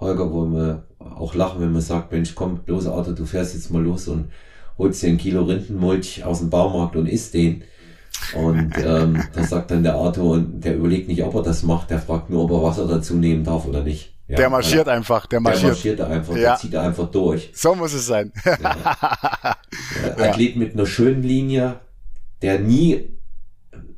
Holger, 0.00 0.32
wo 0.32 0.46
wir 0.46 0.84
auch 0.98 1.34
lachen, 1.34 1.60
wenn 1.60 1.72
man 1.72 1.82
sagt, 1.82 2.12
Mensch, 2.12 2.34
komm, 2.34 2.60
los, 2.66 2.86
Auto, 2.86 3.12
du 3.12 3.26
fährst 3.26 3.54
jetzt 3.54 3.70
mal 3.70 3.82
los 3.82 4.08
und 4.08 4.30
holst 4.76 5.02
dir 5.02 5.08
ein 5.08 5.18
Kilo 5.18 5.44
Rindenmulch 5.44 6.24
aus 6.24 6.40
dem 6.40 6.50
Baumarkt 6.50 6.96
und 6.96 7.08
isst 7.08 7.34
den. 7.34 7.62
Und 8.36 8.72
ähm, 8.84 9.22
da 9.32 9.44
sagt 9.44 9.70
dann 9.70 9.84
der 9.84 9.94
Arthur, 9.94 10.32
und 10.32 10.64
der 10.64 10.76
überlegt 10.76 11.08
nicht, 11.08 11.22
ob 11.22 11.34
er 11.36 11.42
das 11.42 11.62
macht, 11.62 11.90
der 11.90 12.00
fragt 12.00 12.30
nur, 12.30 12.44
ob 12.44 12.50
er 12.50 12.62
Wasser 12.62 12.88
dazu 12.88 13.14
nehmen 13.14 13.44
darf 13.44 13.66
oder 13.66 13.82
nicht. 13.82 14.17
Ja, 14.28 14.36
der 14.36 14.50
marschiert 14.50 14.86
ja. 14.86 14.92
einfach, 14.92 15.26
der 15.26 15.40
marschiert. 15.40 15.62
Der 15.62 15.70
marschiert 15.70 16.00
einfach, 16.02 16.36
ja. 16.36 16.42
der 16.42 16.56
zieht 16.56 16.76
einfach 16.76 17.10
durch. 17.10 17.50
So 17.54 17.74
muss 17.74 17.94
es 17.94 18.06
sein. 18.06 18.30
Athlet 20.18 20.56
mit 20.56 20.74
einer 20.74 20.84
schönen 20.84 21.22
Linie, 21.22 21.80
der 22.42 22.58
nie, 22.58 23.18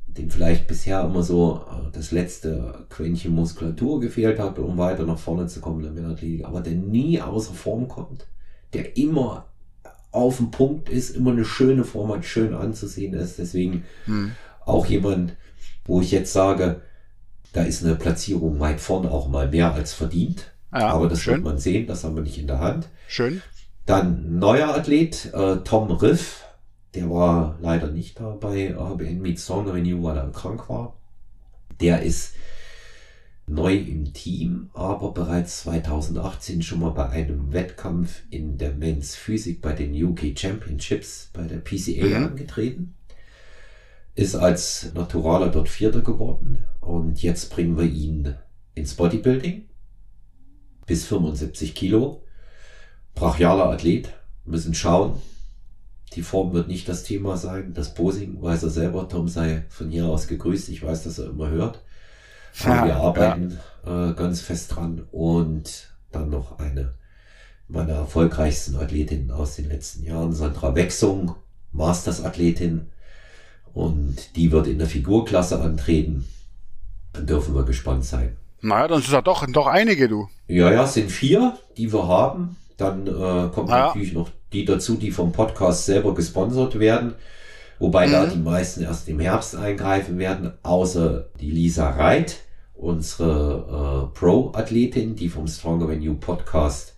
dem 0.07 0.31
vielleicht 0.31 0.69
bisher 0.69 1.03
immer 1.03 1.25
so 1.25 1.65
äh, 1.69 1.91
das 1.93 2.13
letzte 2.13 2.87
Quäntchen 2.91 3.35
Muskulatur 3.35 4.01
gefehlt 4.01 4.39
hat, 4.39 4.61
um 4.61 4.79
weiter 4.79 5.05
nach 5.05 5.19
vorne 5.19 5.49
zu 5.49 5.61
kommen 5.61 5.85
in 5.85 5.97
der 5.97 6.07
Athletik, 6.07 6.47
aber 6.47 6.61
der 6.61 6.75
nie 6.75 7.21
außer 7.21 7.53
Form 7.53 7.89
kommt, 7.89 8.29
der 8.73 8.97
immer 8.97 9.49
auf 10.13 10.37
dem 10.37 10.53
Punkt 10.53 10.89
ist, 10.89 11.11
immer 11.17 11.33
eine 11.33 11.45
schöne 11.45 11.83
Form 11.83 12.13
hat, 12.13 12.25
schön 12.25 12.55
anzusehen 12.55 13.15
ist. 13.15 13.39
Deswegen 13.39 13.85
hm. 14.05 14.31
auch 14.65 14.87
jemand, 14.87 15.37
wo 15.85 16.01
ich 16.01 16.13
jetzt 16.13 16.33
sage, 16.33 16.83
da 17.53 17.63
ist 17.63 17.85
eine 17.85 17.97
Platzierung 17.97 18.61
weit 18.61 18.81
vorne 18.81 19.11
auch 19.11 19.29
mal 19.29 19.49
mehr 19.49 19.73
als 19.75 19.93
verdient. 19.93 20.53
Ja, 20.73 20.93
Aber 20.93 21.09
das 21.09 21.21
schön. 21.21 21.35
wird 21.35 21.45
man 21.45 21.59
sehen, 21.59 21.87
das 21.87 22.05
haben 22.05 22.15
wir 22.15 22.23
nicht 22.23 22.39
in 22.39 22.47
der 22.47 22.61
Hand. 22.61 22.89
Schön. 23.09 23.43
Dann 23.87 24.39
neuer 24.39 24.69
Athlet, 24.69 25.33
äh, 25.35 25.57
Tom 25.65 25.91
Riff, 25.91 26.45
der 26.95 27.11
war 27.11 27.59
leider 27.61 27.89
nicht 27.89 28.21
da 28.21 28.31
bei 28.31 28.77
ABN 28.77 29.21
Meet 29.21 29.41
Song 29.41 29.69
Renew, 29.69 30.03
weil 30.03 30.17
er 30.17 30.31
krank 30.31 30.69
war. 30.69 30.97
Der 31.81 32.03
ist 32.03 32.35
neu 33.47 33.75
im 33.75 34.13
Team, 34.13 34.71
aber 34.75 35.13
bereits 35.13 35.63
2018 35.63 36.63
schon 36.63 36.81
mal 36.81 36.91
bei 36.91 37.09
einem 37.09 37.53
Wettkampf 37.53 38.23
in 38.31 38.59
der 38.59 38.73
Men's 38.73 39.17
Physik 39.17 39.61
bei 39.61 39.73
den 39.73 39.93
UK 39.93 40.39
Championships 40.39 41.31
bei 41.33 41.43
der 41.43 41.59
PCA 41.59 42.19
mhm. 42.19 42.27
angetreten. 42.27 42.95
Ist 44.15 44.37
als 44.37 44.93
Naturaler 44.95 45.49
dort 45.49 45.69
Vierter 45.69 46.03
geworden 46.03 46.65
und 46.81 47.23
jetzt 47.23 47.51
bringen 47.51 47.77
wir 47.77 47.85
ihn 47.85 48.35
ins 48.75 48.95
Bodybuilding 48.95 49.69
bis 50.87 51.07
75 51.07 51.75
Kilo. 51.75 52.25
Brachialer 53.15 53.67
Athlet, 53.67 54.13
müssen 54.45 54.75
schauen. 54.75 55.21
Die 56.15 56.23
Form 56.23 56.53
wird 56.53 56.69
nicht 56.69 56.89
das 56.89 57.05
Thema 57.05 57.37
sein. 57.37 57.75
Das 57.75 57.95
Posing 57.95 58.43
weiß 58.43 58.65
er 58.65 58.71
selber. 58.71 59.09
Tom 59.09 59.29
sei 59.29 59.65
von 59.69 59.91
hier 59.91 60.07
aus 60.07 60.27
gegrüßt. 60.27 60.69
Ich 60.71 60.83
weiß, 60.83 61.05
dass 61.05 61.19
er 61.19 61.31
immer 61.31 61.49
hört. 61.51 61.83
Ja, 62.65 62.85
wir 62.85 62.97
arbeiten 62.97 63.59
ja. 63.87 64.11
äh, 64.11 64.15
ganz 64.15 64.41
fest 64.41 64.75
dran. 64.75 65.07
Und 65.13 65.95
dann 66.11 66.31
noch 66.31 66.59
eine 66.59 66.95
meiner 67.69 67.93
erfolgreichsten 67.93 68.75
Athletinnen 68.75 69.31
aus 69.31 69.55
den 69.55 69.69
letzten 69.69 70.03
Jahren, 70.03 70.33
Sandra 70.33 70.75
Wechsung, 70.75 71.37
Masters-Athletin. 71.71 72.89
Und 73.73 74.35
die 74.35 74.51
wird 74.51 74.67
in 74.67 74.79
der 74.79 74.89
Figurklasse 74.89 75.61
antreten. 75.61 76.25
Dann 77.13 77.27
dürfen 77.27 77.55
wir 77.55 77.65
gespannt 77.65 78.05
sein. 78.05 78.37
Naja, 78.63 78.89
dann 78.89 79.01
sind 79.01 79.13
ja 79.13 79.23
doch, 79.23 79.47
doch 79.47 79.67
einige, 79.67 80.09
du. 80.09 80.29
Ja, 80.47 80.71
ja, 80.71 80.85
es 80.85 80.95
sind 80.95 81.11
vier, 81.11 81.57
die 81.77 81.93
wir 81.93 82.07
haben. 82.07 82.57
Dann 82.77 83.07
äh, 83.07 83.51
kommt 83.53 83.69
naja. 83.69 83.87
natürlich 83.89 84.13
noch 84.13 84.31
die 84.53 84.65
dazu, 84.65 84.97
die 84.97 85.11
vom 85.11 85.33
Podcast 85.33 85.87
selber 85.87 86.15
gesponsert 86.15 86.79
werden. 86.79 87.15
Wobei 87.79 88.07
mhm. 88.07 88.13
da 88.13 88.27
die 88.27 88.39
meisten 88.39 88.83
erst 88.83 89.09
im 89.09 89.21
Herbst 89.21 89.57
eingreifen 89.57 90.19
werden, 90.19 90.53
außer 90.63 91.31
die 91.41 91.51
Lisa 91.51 91.91
Reit, 91.91 92.41
unsere 92.75 94.11
äh, 94.13 94.19
Pro-Athletin, 94.19 95.17
die 95.17 95.29
vom 95.29 95.47
Stronger 95.47 95.89
Than 95.89 96.03
You 96.03 96.15
Podcast 96.15 96.95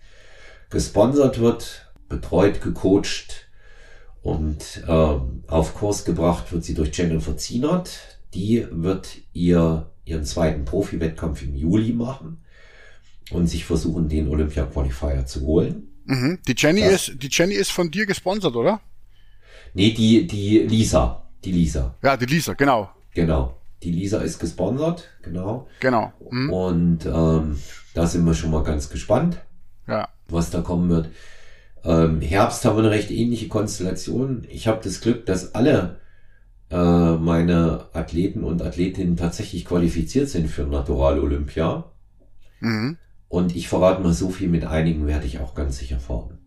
gesponsert 0.71 1.39
wird, 1.39 1.87
betreut, 2.09 2.61
gecoacht 2.61 3.49
und 4.23 4.83
äh, 4.87 5.17
auf 5.49 5.75
Kurs 5.75 6.05
gebracht 6.05 6.53
wird 6.53 6.65
sie 6.65 6.75
durch 6.75 6.97
Jennifer 6.97 7.37
Zienert. 7.37 8.19
Die 8.35 8.67
wird 8.71 9.19
ihr 9.33 9.92
ihren 10.05 10.25
zweiten 10.25 10.65
Profi-Wettkampf 10.65 11.43
im 11.43 11.55
Juli 11.55 11.93
machen 11.93 12.45
und 13.31 13.47
sich 13.47 13.65
versuchen, 13.65 14.09
den 14.09 14.29
Olympia-Qualifier 14.29 15.27
zu 15.27 15.43
holen. 15.43 15.89
Mhm. 16.05 16.39
Die 16.47 16.55
Jenny 16.57 16.81
das, 16.81 17.09
ist, 17.09 17.23
die 17.23 17.29
Jenny 17.31 17.55
ist 17.55 17.71
von 17.71 17.91
dir 17.91 18.07
gesponsert, 18.07 18.57
oder? 18.57 18.81
Nee, 19.75 19.93
die, 19.93 20.27
die 20.27 20.59
Lisa. 20.59 21.23
Die 21.45 21.53
Lisa. 21.53 21.95
Ja, 22.03 22.17
die 22.17 22.27
Lisa, 22.27 22.55
genau. 22.55 22.91
Genau. 23.15 23.59
Die 23.83 23.91
Lisa 23.91 24.21
ist 24.21 24.39
gesponsert, 24.39 25.09
genau. 25.23 25.67
Genau. 25.81 26.13
Mhm. 26.31 26.53
Und 26.53 27.07
ähm, 27.07 27.59
da 27.95 28.07
sind 28.07 28.25
wir 28.25 28.35
schon 28.35 28.51
mal 28.51 28.63
ganz 28.63 28.91
gespannt, 28.91 29.41
ja. 29.89 30.09
was 30.29 30.51
da 30.51 30.61
kommen 30.61 30.89
wird. 30.89 31.09
Ähm, 31.85 32.21
Herbst 32.21 32.65
haben 32.65 32.77
wir 32.77 32.85
eine 32.85 32.93
recht 32.93 33.11
ähnliche 33.11 33.49
Konstellation. 33.49 34.47
Ich 34.49 34.69
habe 34.69 34.81
das 34.85 35.01
Glück, 35.01 35.27
dass 35.27 35.55
alle 35.57 36.01
äh, 36.73 37.17
meine 37.17 37.87
Athleten 37.93 38.45
und 38.45 38.63
Athletinnen 38.63 39.17
tatsächlich 39.17 39.65
qualifiziert 39.65 40.29
sind 40.29 40.49
für 40.49 40.63
Natural 40.63 41.19
Olympia. 41.21 41.85
Mhm. 42.61 42.97
Und 43.29 43.55
ich 43.55 43.69
verrate 43.69 44.03
mal 44.03 44.13
so 44.13 44.31
viel, 44.31 44.49
mit 44.49 44.65
einigen 44.65 45.07
werde 45.07 45.27
ich 45.27 45.39
auch 45.39 45.55
ganz 45.55 45.79
sicher 45.79 45.99
fahren. 45.99 46.39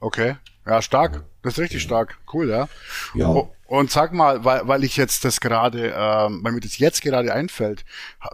Okay. 0.00 0.36
Ja, 0.66 0.80
stark. 0.82 1.24
Das 1.42 1.54
ist 1.54 1.58
richtig 1.58 1.82
stark. 1.82 2.18
Cool, 2.32 2.48
ja. 2.48 2.68
Ja. 3.14 3.48
Und 3.66 3.90
sag 3.90 4.12
mal, 4.12 4.44
weil, 4.44 4.68
weil 4.68 4.84
ich 4.84 4.96
jetzt 4.96 5.24
das 5.24 5.40
gerade, 5.40 5.94
ähm, 5.96 6.40
weil 6.42 6.52
mir 6.52 6.60
das 6.60 6.78
jetzt 6.78 7.00
gerade 7.00 7.32
einfällt, 7.32 7.84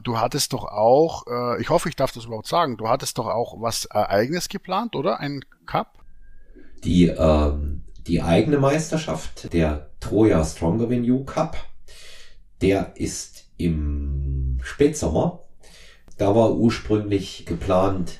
du 0.02 0.18
hattest 0.18 0.52
doch 0.52 0.64
auch, 0.64 1.26
äh, 1.28 1.60
ich 1.60 1.70
hoffe, 1.70 1.88
ich 1.88 1.96
darf 1.96 2.12
das 2.12 2.24
überhaupt 2.24 2.48
sagen, 2.48 2.76
du 2.76 2.88
hattest 2.88 3.18
doch 3.18 3.26
auch 3.26 3.60
was 3.60 3.86
äh, 3.86 3.98
eigenes 3.98 4.48
geplant, 4.48 4.96
oder? 4.96 5.20
Ein 5.20 5.44
Cup? 5.64 6.04
Die, 6.82 7.06
ähm, 7.06 7.82
die 8.09 8.22
eigene 8.22 8.59
Meisterschaft, 8.59 9.52
der 9.52 9.90
Troja 10.00 10.42
Stronger 10.42 10.88
Than 10.88 11.04
You 11.04 11.24
Cup, 11.24 11.59
der 12.62 12.92
ist 12.96 13.44
im 13.59 14.59
Spätsommer. 14.62 15.40
Da 16.16 16.34
war 16.34 16.56
ursprünglich 16.56 17.44
geplant, 17.46 18.18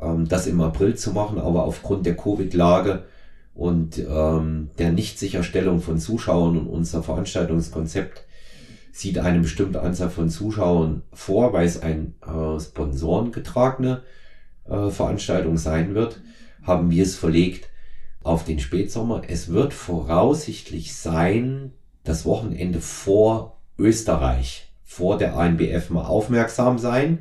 ähm, 0.00 0.28
das 0.28 0.46
im 0.46 0.60
April 0.60 0.96
zu 0.96 1.12
machen, 1.12 1.38
aber 1.38 1.64
aufgrund 1.64 2.04
der 2.04 2.16
Covid-Lage 2.16 3.04
und 3.54 3.98
ähm, 3.98 4.70
der 4.78 4.92
Nichtsicherstellung 4.92 5.80
von 5.80 5.98
Zuschauern 5.98 6.58
und 6.58 6.66
unser 6.66 7.02
Veranstaltungskonzept 7.02 8.24
sieht 8.92 9.18
eine 9.18 9.40
bestimmte 9.40 9.82
Anzahl 9.82 10.10
von 10.10 10.28
Zuschauern 10.28 11.02
vor, 11.12 11.52
weil 11.52 11.66
es 11.66 11.80
ein 11.80 12.14
äh, 12.22 12.60
sponsorengetragene 12.60 14.02
äh, 14.68 14.90
Veranstaltung 14.90 15.56
sein 15.56 15.94
wird, 15.94 16.20
haben 16.62 16.90
wir 16.90 17.02
es 17.02 17.14
verlegt 17.14 17.68
auf 18.26 18.44
den 18.44 18.58
Spätsommer. 18.58 19.22
Es 19.28 19.48
wird 19.48 19.72
voraussichtlich 19.72 20.94
sein, 20.94 21.72
das 22.04 22.24
Wochenende 22.24 22.80
vor 22.80 23.56
Österreich, 23.78 24.68
vor 24.84 25.18
der 25.18 25.36
ANBF 25.36 25.90
mal 25.90 26.04
aufmerksam 26.04 26.78
sein. 26.78 27.20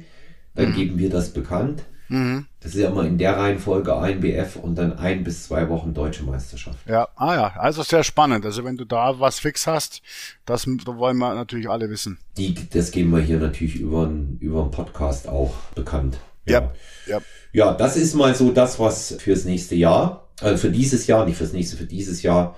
Dann 0.56 0.70
mhm. 0.70 0.76
geben 0.76 0.98
wir 0.98 1.10
das 1.10 1.34
bekannt. 1.34 1.84
Mhm. 2.08 2.46
Das 2.60 2.76
ist 2.76 2.82
ja 2.82 2.90
immer 2.90 3.06
in 3.06 3.18
der 3.18 3.38
Reihenfolge 3.38 3.94
ANBF 3.94 4.58
und 4.58 4.76
dann 4.76 4.98
ein 4.98 5.24
bis 5.24 5.46
zwei 5.46 5.70
Wochen 5.70 5.94
deutsche 5.94 6.24
Meisterschaft. 6.24 6.78
Ja, 6.88 7.08
ah 7.16 7.36
ja, 7.36 7.54
also 7.58 7.84
sehr 7.84 8.04
spannend. 8.04 8.46
Also 8.46 8.64
wenn 8.64 8.78
du 8.78 8.86
da 8.86 9.20
was 9.20 9.40
fix 9.40 9.66
hast, 9.68 10.02
das, 10.46 10.68
wollen 10.68 11.18
wir 11.18 11.34
natürlich 11.34 11.70
alle 11.70 11.90
wissen. 11.90 12.20
Die, 12.38 12.54
das 12.70 12.92
geben 12.92 13.12
wir 13.12 13.22
hier 13.22 13.40
natürlich 13.40 13.76
über, 13.76 14.10
über 14.40 14.62
einen 14.62 14.72
Podcast 14.72 15.28
auch 15.28 15.54
bekannt. 15.74 16.18
Ja. 16.46 16.72
ja. 17.08 17.22
Ja, 17.54 17.74
das 17.74 17.96
ist 17.96 18.16
mal 18.16 18.36
so 18.36 18.52
das, 18.52 18.80
was 18.80 19.16
fürs 19.20 19.46
nächste 19.46 19.76
Jahr, 19.76 20.25
also 20.42 20.58
für 20.58 20.72
dieses 20.72 21.08
Jahr, 21.08 21.26
nicht 21.26 21.38
fürs 21.38 21.54
nächste, 21.54 21.78
für 21.78 21.86
dieses 21.86 22.22
Jahr 22.22 22.58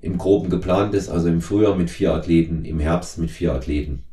im 0.00 0.18
Groben 0.18 0.50
geplant 0.50 0.94
ist. 0.94 1.08
Also 1.08 1.28
im 1.28 1.40
Frühjahr 1.40 1.76
mit 1.76 1.90
vier 1.90 2.12
Athleten, 2.12 2.64
im 2.64 2.80
Herbst 2.80 3.18
mit 3.18 3.30
vier 3.30 3.52
Athleten. 3.52 4.04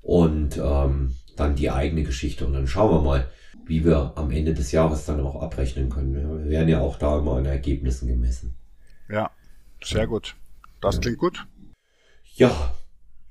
Und 0.00 0.56
ähm, 0.56 1.14
dann 1.36 1.54
die 1.54 1.70
eigene 1.70 2.02
Geschichte. 2.02 2.46
Und 2.46 2.52
dann 2.54 2.66
schauen 2.66 2.94
wir 2.94 3.02
mal, 3.02 3.28
wie 3.66 3.84
wir 3.84 4.12
am 4.16 4.30
Ende 4.30 4.54
des 4.54 4.72
Jahres 4.72 5.04
dann 5.06 5.20
auch 5.20 5.40
abrechnen 5.40 5.88
können. 5.88 6.14
Wir 6.14 6.50
werden 6.50 6.68
ja 6.68 6.80
auch 6.80 6.98
da 6.98 7.18
immer 7.18 7.36
an 7.36 7.46
Ergebnissen 7.46 8.08
gemessen. 8.08 8.56
Ja, 9.08 9.30
sehr 9.82 10.06
gut. 10.06 10.34
Das 10.80 10.96
ja. 10.96 11.00
klingt 11.00 11.18
gut. 11.18 11.46
Ja, 12.34 12.74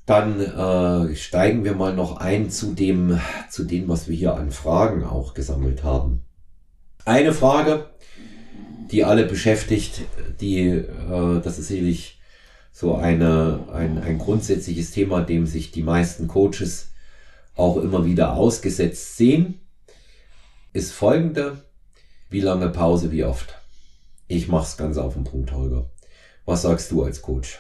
dann 0.06 0.40
äh, 0.40 1.16
steigen 1.16 1.64
wir 1.64 1.76
mal 1.76 1.94
noch 1.94 2.18
ein 2.18 2.50
zu 2.50 2.74
dem, 2.74 3.20
zu 3.50 3.64
dem, 3.64 3.88
was 3.88 4.08
wir 4.08 4.16
hier 4.16 4.36
an 4.36 4.52
Fragen 4.52 5.04
auch 5.04 5.34
gesammelt 5.34 5.84
haben. 5.84 6.24
Eine 7.06 7.34
Frage, 7.34 7.90
die 8.92 9.04
alle 9.04 9.26
beschäftigt, 9.26 10.02
die, 10.40 10.68
äh, 10.68 11.42
das 11.42 11.60
ist 11.60 11.70
sicherlich 11.70 12.20
so 12.72 12.96
eine, 12.96 13.68
ein, 13.74 13.98
ein 13.98 14.18
grundsätzliches 14.18 14.92
Thema, 14.92 15.22
dem 15.22 15.46
sich 15.46 15.72
die 15.72 15.84
meisten 15.84 16.28
Coaches 16.28 16.92
auch 17.56 17.78
immer 17.78 18.06
wieder 18.06 18.34
ausgesetzt 18.34 19.18
sehen 19.18 19.62
ist 20.74 20.94
folgende. 20.94 21.64
Wie 22.30 22.42
lange 22.42 22.70
Pause, 22.70 23.12
wie 23.12 23.24
oft? 23.24 23.56
Ich 24.28 24.48
mach's 24.48 24.78
ganz 24.78 24.98
auf 24.98 25.14
den 25.14 25.26
Punkt, 25.26 25.52
Holger. 25.52 25.90
Was 26.46 26.62
sagst 26.62 26.92
du 26.92 27.04
als 27.04 27.22
Coach? 27.22 27.60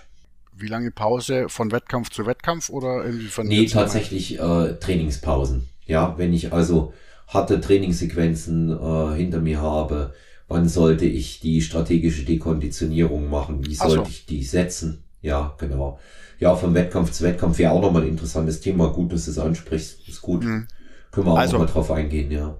Wie 0.53 0.67
lange 0.67 0.91
Pause 0.91 1.49
von 1.49 1.71
Wettkampf 1.71 2.09
zu 2.09 2.25
Wettkampf 2.25 2.69
oder 2.69 3.03
von 3.29 3.47
Nee, 3.47 3.65
tatsächlich 3.65 4.39
äh, 4.39 4.73
Trainingspausen. 4.79 5.67
Ja, 5.85 6.17
wenn 6.17 6.33
ich 6.33 6.53
also 6.53 6.93
harte 7.27 7.59
Trainingssequenzen 7.59 8.69
äh, 8.69 9.15
hinter 9.15 9.39
mir 9.39 9.61
habe, 9.61 10.13
wann 10.51 10.67
sollte 10.67 11.05
ich 11.05 11.39
die 11.39 11.61
strategische 11.61 12.23
Dekonditionierung 12.23 13.29
machen? 13.29 13.65
Wie 13.65 13.75
sollte 13.75 13.95
so. 13.95 14.09
ich 14.09 14.25
die 14.25 14.43
setzen? 14.43 15.03
Ja, 15.21 15.55
genau. 15.57 15.99
Ja, 16.39 16.55
vom 16.55 16.73
Wettkampf 16.73 17.11
zu 17.11 17.23
Wettkampf 17.23 17.57
wäre 17.57 17.71
auch 17.71 17.81
nochmal 17.81 18.03
ein 18.03 18.09
interessantes 18.09 18.61
Thema. 18.61 18.89
Gut, 18.89 19.13
dass 19.13 19.25
du 19.25 19.31
es 19.31 19.39
ansprichst. 19.39 20.07
Ist 20.07 20.21
gut. 20.21 20.43
Mhm. 20.43 20.67
Können 21.11 21.27
wir 21.27 21.33
auch 21.33 21.37
also, 21.37 21.57
nochmal 21.57 21.71
drauf 21.71 21.91
eingehen, 21.91 22.31
ja 22.31 22.57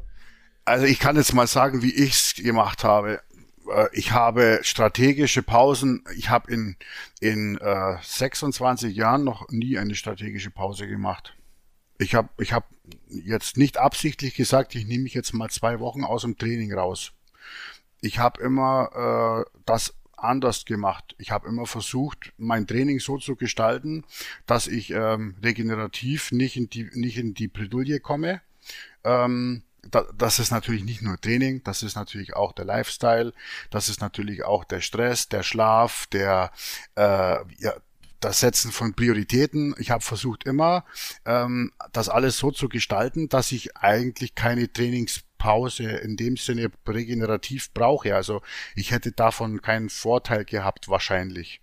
also 0.66 0.86
ich 0.86 1.00
kann 1.00 1.16
jetzt 1.16 1.34
mal 1.34 1.48
sagen, 1.48 1.82
wie 1.82 1.94
ich 1.94 2.12
es 2.12 2.36
gemacht 2.36 2.84
habe. 2.84 3.22
Äh, 3.70 3.88
ich 3.94 4.12
habe 4.12 4.60
strategische 4.64 5.44
Pausen. 5.44 6.04
Ich 6.16 6.30
habe 6.30 6.52
in, 6.52 6.76
in 7.20 7.58
äh, 7.58 7.98
26 8.02 8.96
Jahren 8.96 9.24
noch 9.24 9.50
nie 9.50 9.78
eine 9.78 9.96
strategische 9.96 10.52
Pause 10.52 10.88
gemacht. 10.88 11.36
Ich 11.98 12.16
habe 12.16 12.30
ich 12.39 12.54
hab 12.54 12.66
jetzt 13.10 13.58
nicht 13.58 13.78
absichtlich 13.78 14.34
gesagt, 14.34 14.76
ich 14.76 14.86
nehme 14.86 15.04
mich 15.04 15.14
jetzt 15.14 15.34
mal 15.34 15.50
zwei 15.50 15.80
Wochen 15.80 16.04
aus 16.04 16.24
dem 16.24 16.38
Training 16.38 16.74
raus. 16.74 17.12
Ich 18.02 18.20
habe 18.20 18.41
immer 18.41 19.45
äh, 19.47 19.60
das 19.66 19.93
anders 20.18 20.66
gemacht. 20.66 21.16
Ich 21.18 21.32
habe 21.32 21.47
immer 21.47 21.66
versucht, 21.66 22.34
mein 22.38 22.68
Training 22.68 22.99
so 22.99 23.18
zu 23.18 23.36
gestalten, 23.36 24.04
dass 24.45 24.68
ich 24.68 24.91
ähm, 24.91 25.36
regenerativ 25.43 26.32
nicht 26.32 26.58
in 26.58 26.70
die, 26.70 26.89
nicht 26.93 27.18
in 27.18 27.34
die 27.34 27.47
Bredouille 27.47 27.99
komme. 27.99 28.41
Ähm, 29.04 29.64
das 30.16 30.38
ist 30.38 30.52
natürlich 30.52 30.84
nicht 30.84 31.02
nur 31.02 31.20
Training, 31.20 31.64
das 31.64 31.82
ist 31.82 31.95
natürlich 31.95 32.36
auch 32.36 32.54
der 32.54 32.66
Lifestyle, 32.66 33.34
das 33.72 33.89
ist 33.89 33.99
natürlich 33.99 34.43
auch 34.43 34.64
der 34.64 34.80
Stress, 34.80 35.28
der 35.28 35.41
Schlaf, 35.41 36.06
der 36.08 36.52
äh, 36.95 37.38
ja, 37.58 37.74
das 38.22 38.39
Setzen 38.39 38.72
von 38.72 38.93
Prioritäten. 38.93 39.76
Ich 39.78 39.91
habe 39.91 40.03
versucht 40.03 40.45
immer, 40.45 40.86
ähm, 41.26 41.72
das 41.91 42.07
alles 42.07 42.38
so 42.38 42.51
zu 42.51 42.69
gestalten, 42.69 43.28
dass 43.28 43.51
ich 43.51 43.76
eigentlich 43.76 44.36
keine 44.36 44.72
Trainingspause 44.72 45.84
in 45.84 46.15
dem 46.15 46.38
Sinne 46.38 46.72
regenerativ 46.88 47.74
brauche. 47.74 48.15
Also 48.15 48.41
ich 48.76 48.91
hätte 48.91 49.11
davon 49.11 49.61
keinen 49.61 49.89
Vorteil 49.89 50.45
gehabt 50.45 50.88
wahrscheinlich. 50.88 51.61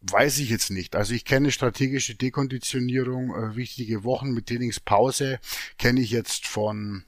Weiß 0.00 0.38
ich 0.38 0.48
jetzt 0.48 0.70
nicht. 0.70 0.96
Also 0.96 1.12
ich 1.12 1.26
kenne 1.26 1.52
strategische 1.52 2.14
Dekonditionierung, 2.14 3.34
äh, 3.34 3.56
wichtige 3.56 4.02
Wochen 4.02 4.30
mit 4.32 4.46
Trainingspause, 4.46 5.38
kenne 5.76 6.00
ich 6.00 6.10
jetzt 6.10 6.46
von 6.46 7.04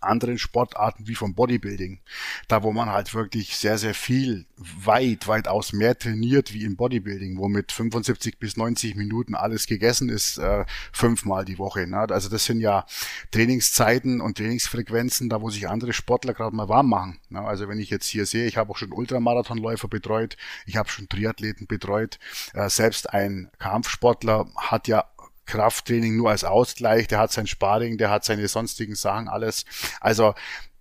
anderen 0.00 0.38
Sportarten 0.38 1.06
wie 1.06 1.14
vom 1.14 1.34
Bodybuilding. 1.34 2.00
Da, 2.48 2.62
wo 2.62 2.72
man 2.72 2.90
halt 2.90 3.14
wirklich 3.14 3.56
sehr, 3.56 3.78
sehr 3.78 3.94
viel 3.94 4.46
weit, 4.56 5.28
weitaus 5.28 5.72
mehr 5.72 5.98
trainiert 5.98 6.52
wie 6.52 6.64
im 6.64 6.76
Bodybuilding, 6.76 7.38
wo 7.38 7.48
mit 7.48 7.72
75 7.72 8.38
bis 8.38 8.56
90 8.56 8.96
Minuten 8.96 9.34
alles 9.34 9.66
gegessen 9.66 10.08
ist, 10.08 10.38
äh, 10.38 10.64
fünfmal 10.92 11.44
die 11.44 11.58
Woche. 11.58 11.86
Ne? 11.86 11.98
Also 12.10 12.28
das 12.28 12.44
sind 12.44 12.60
ja 12.60 12.86
Trainingszeiten 13.30 14.20
und 14.20 14.38
Trainingsfrequenzen, 14.38 15.28
da 15.28 15.40
wo 15.40 15.50
sich 15.50 15.68
andere 15.68 15.92
Sportler 15.92 16.34
gerade 16.34 16.54
mal 16.54 16.68
warm 16.68 16.88
machen. 16.88 17.18
Ne? 17.28 17.40
Also 17.40 17.68
wenn 17.68 17.78
ich 17.78 17.90
jetzt 17.90 18.06
hier 18.06 18.26
sehe, 18.26 18.46
ich 18.46 18.56
habe 18.56 18.70
auch 18.70 18.76
schon 18.76 18.92
Ultramarathonläufer 18.92 19.88
betreut, 19.88 20.36
ich 20.66 20.76
habe 20.76 20.88
schon 20.88 21.08
Triathleten 21.08 21.66
betreut, 21.66 22.18
äh, 22.54 22.68
selbst 22.68 23.12
ein 23.12 23.50
Kampfsportler 23.58 24.46
hat 24.56 24.88
ja 24.88 25.04
Krafttraining 25.50 26.16
nur 26.16 26.30
als 26.30 26.44
Ausgleich, 26.44 27.08
der 27.08 27.18
hat 27.18 27.32
sein 27.32 27.48
Sparring, 27.48 27.98
der 27.98 28.10
hat 28.10 28.24
seine 28.24 28.46
sonstigen 28.46 28.94
Sachen 28.94 29.28
alles. 29.28 29.64
Also 30.00 30.34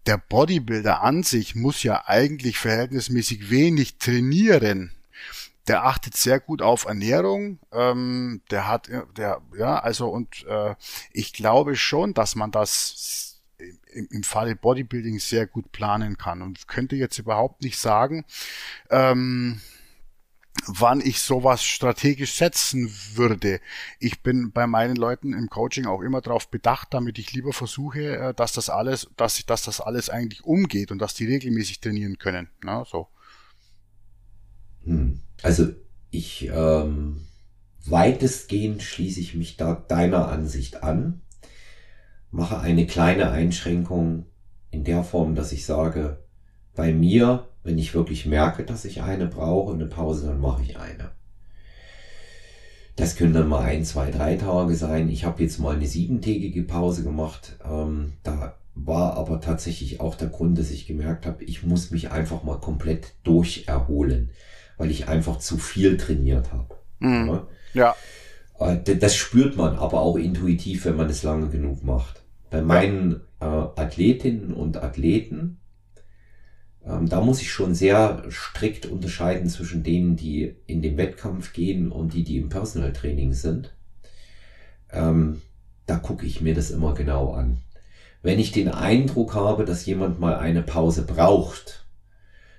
der 0.05 0.17
Bodybuilder 0.17 1.01
an 1.01 1.23
sich 1.23 1.55
muss 1.55 1.81
ja 1.81 2.03
eigentlich 2.05 2.59
verhältnismäßig 2.59 3.49
wenig 3.49 3.97
trainieren. 3.97 4.91
Der 5.67 5.85
achtet 5.85 6.15
sehr 6.15 6.39
gut 6.39 6.61
auf 6.61 6.85
Ernährung. 6.85 7.59
Ähm, 7.71 8.41
der 8.51 8.67
hat, 8.67 8.89
der, 9.17 9.41
ja, 9.57 9.79
also 9.79 10.09
und 10.09 10.45
äh, 10.47 10.75
ich 11.13 11.33
glaube 11.33 11.75
schon, 11.75 12.13
dass 12.13 12.35
man 12.35 12.51
das 12.51 13.41
im, 13.91 14.07
im 14.11 14.23
Falle 14.23 14.55
Bodybuilding 14.55 15.19
sehr 15.19 15.47
gut 15.47 15.71
planen 15.71 16.17
kann 16.17 16.41
und 16.43 16.67
könnte 16.67 16.95
jetzt 16.95 17.17
überhaupt 17.17 17.63
nicht 17.63 17.79
sagen, 17.79 18.23
ähm, 18.89 19.61
wann 20.67 21.01
ich 21.01 21.21
sowas 21.21 21.63
strategisch 21.63 22.33
setzen 22.33 22.91
würde. 23.13 23.59
Ich 23.99 24.21
bin 24.21 24.51
bei 24.51 24.67
meinen 24.67 24.95
Leuten 24.95 25.33
im 25.33 25.49
Coaching 25.49 25.85
auch 25.85 26.01
immer 26.01 26.21
darauf 26.21 26.49
bedacht, 26.49 26.89
damit 26.91 27.17
ich 27.19 27.33
lieber 27.33 27.53
versuche, 27.53 28.17
äh, 28.17 28.33
dass 28.33 28.53
das 28.53 28.69
alles, 28.69 29.09
dass, 29.17 29.45
dass 29.45 29.63
das 29.63 29.81
alles 29.81 30.09
eigentlich 30.09 30.43
umgeht 30.43 30.91
und 30.91 30.99
dass 30.99 31.13
die 31.13 31.25
regelmäßig 31.25 31.79
trainieren 31.79 32.17
können. 32.17 32.49
Na, 32.63 32.85
so. 32.85 33.07
Hm. 34.83 35.21
Also 35.41 35.69
ich 36.11 36.49
ähm, 36.51 37.27
weitestgehend 37.85 38.81
schließe 38.81 39.19
ich 39.19 39.35
mich 39.35 39.57
da 39.57 39.75
deiner 39.75 40.29
Ansicht 40.29 40.83
an, 40.83 41.21
mache 42.31 42.59
eine 42.59 42.85
kleine 42.87 43.31
Einschränkung 43.31 44.25
in 44.71 44.83
der 44.83 45.03
Form, 45.03 45.35
dass 45.35 45.51
ich 45.51 45.65
sage, 45.65 46.23
bei 46.79 46.93
mir 46.93 47.49
wenn 47.63 47.77
ich 47.77 47.93
wirklich 47.93 48.25
merke, 48.25 48.63
dass 48.63 48.85
ich 48.85 49.01
eine 49.01 49.27
brauche, 49.27 49.73
eine 49.73 49.85
Pause, 49.85 50.27
dann 50.27 50.39
mache 50.39 50.63
ich 50.63 50.77
eine. 50.77 51.11
Das 52.95 53.15
können 53.15 53.33
dann 53.33 53.47
mal 53.47 53.61
ein, 53.61 53.85
zwei, 53.85 54.11
drei 54.11 54.35
Tage 54.35 54.75
sein. 54.75 55.09
Ich 55.09 55.23
habe 55.23 55.43
jetzt 55.43 55.59
mal 55.59 55.75
eine 55.75 55.85
siebentägige 55.85 56.63
Pause 56.63 57.03
gemacht. 57.03 57.57
Ähm, 57.63 58.13
da 58.23 58.55
war 58.75 59.17
aber 59.17 59.39
tatsächlich 59.39 59.99
auch 59.99 60.15
der 60.15 60.29
Grund, 60.29 60.57
dass 60.57 60.71
ich 60.71 60.87
gemerkt 60.87 61.25
habe, 61.25 61.43
ich 61.43 61.63
muss 61.63 61.91
mich 61.91 62.11
einfach 62.11 62.43
mal 62.43 62.59
komplett 62.59 63.13
durcherholen, 63.23 64.31
weil 64.77 64.89
ich 64.89 65.07
einfach 65.07 65.39
zu 65.39 65.57
viel 65.57 65.97
trainiert 65.97 66.51
habe. 66.51 66.75
Mhm. 66.99 67.41
Ja. 67.73 67.95
Äh, 68.59 68.95
das 68.95 69.15
spürt 69.15 69.55
man 69.57 69.75
aber 69.75 70.01
auch 70.01 70.17
intuitiv, 70.17 70.85
wenn 70.85 70.97
man 70.97 71.09
es 71.09 71.23
lange 71.23 71.49
genug 71.49 71.83
macht. 71.83 72.23
Bei 72.49 72.61
meinen 72.61 73.21
äh, 73.39 73.45
Athletinnen 73.45 74.53
und 74.53 74.77
Athleten 74.77 75.59
ähm, 76.85 77.09
da 77.09 77.21
muss 77.21 77.41
ich 77.41 77.51
schon 77.51 77.75
sehr 77.75 78.23
strikt 78.29 78.85
unterscheiden 78.85 79.49
zwischen 79.49 79.83
denen, 79.83 80.15
die 80.15 80.55
in 80.65 80.81
den 80.81 80.97
Wettkampf 80.97 81.53
gehen 81.53 81.91
und 81.91 82.13
die, 82.13 82.23
die 82.23 82.37
im 82.37 82.49
Personal 82.49 82.93
Training 82.93 83.33
sind. 83.33 83.73
Ähm, 84.91 85.41
da 85.85 85.97
gucke 85.97 86.25
ich 86.25 86.41
mir 86.41 86.53
das 86.53 86.71
immer 86.71 86.93
genau 86.93 87.33
an. 87.33 87.57
Wenn 88.21 88.39
ich 88.39 88.51
den 88.51 88.67
Eindruck 88.67 89.33
habe, 89.33 89.65
dass 89.65 89.85
jemand 89.85 90.19
mal 90.19 90.35
eine 90.35 90.61
Pause 90.61 91.03
braucht, 91.03 91.85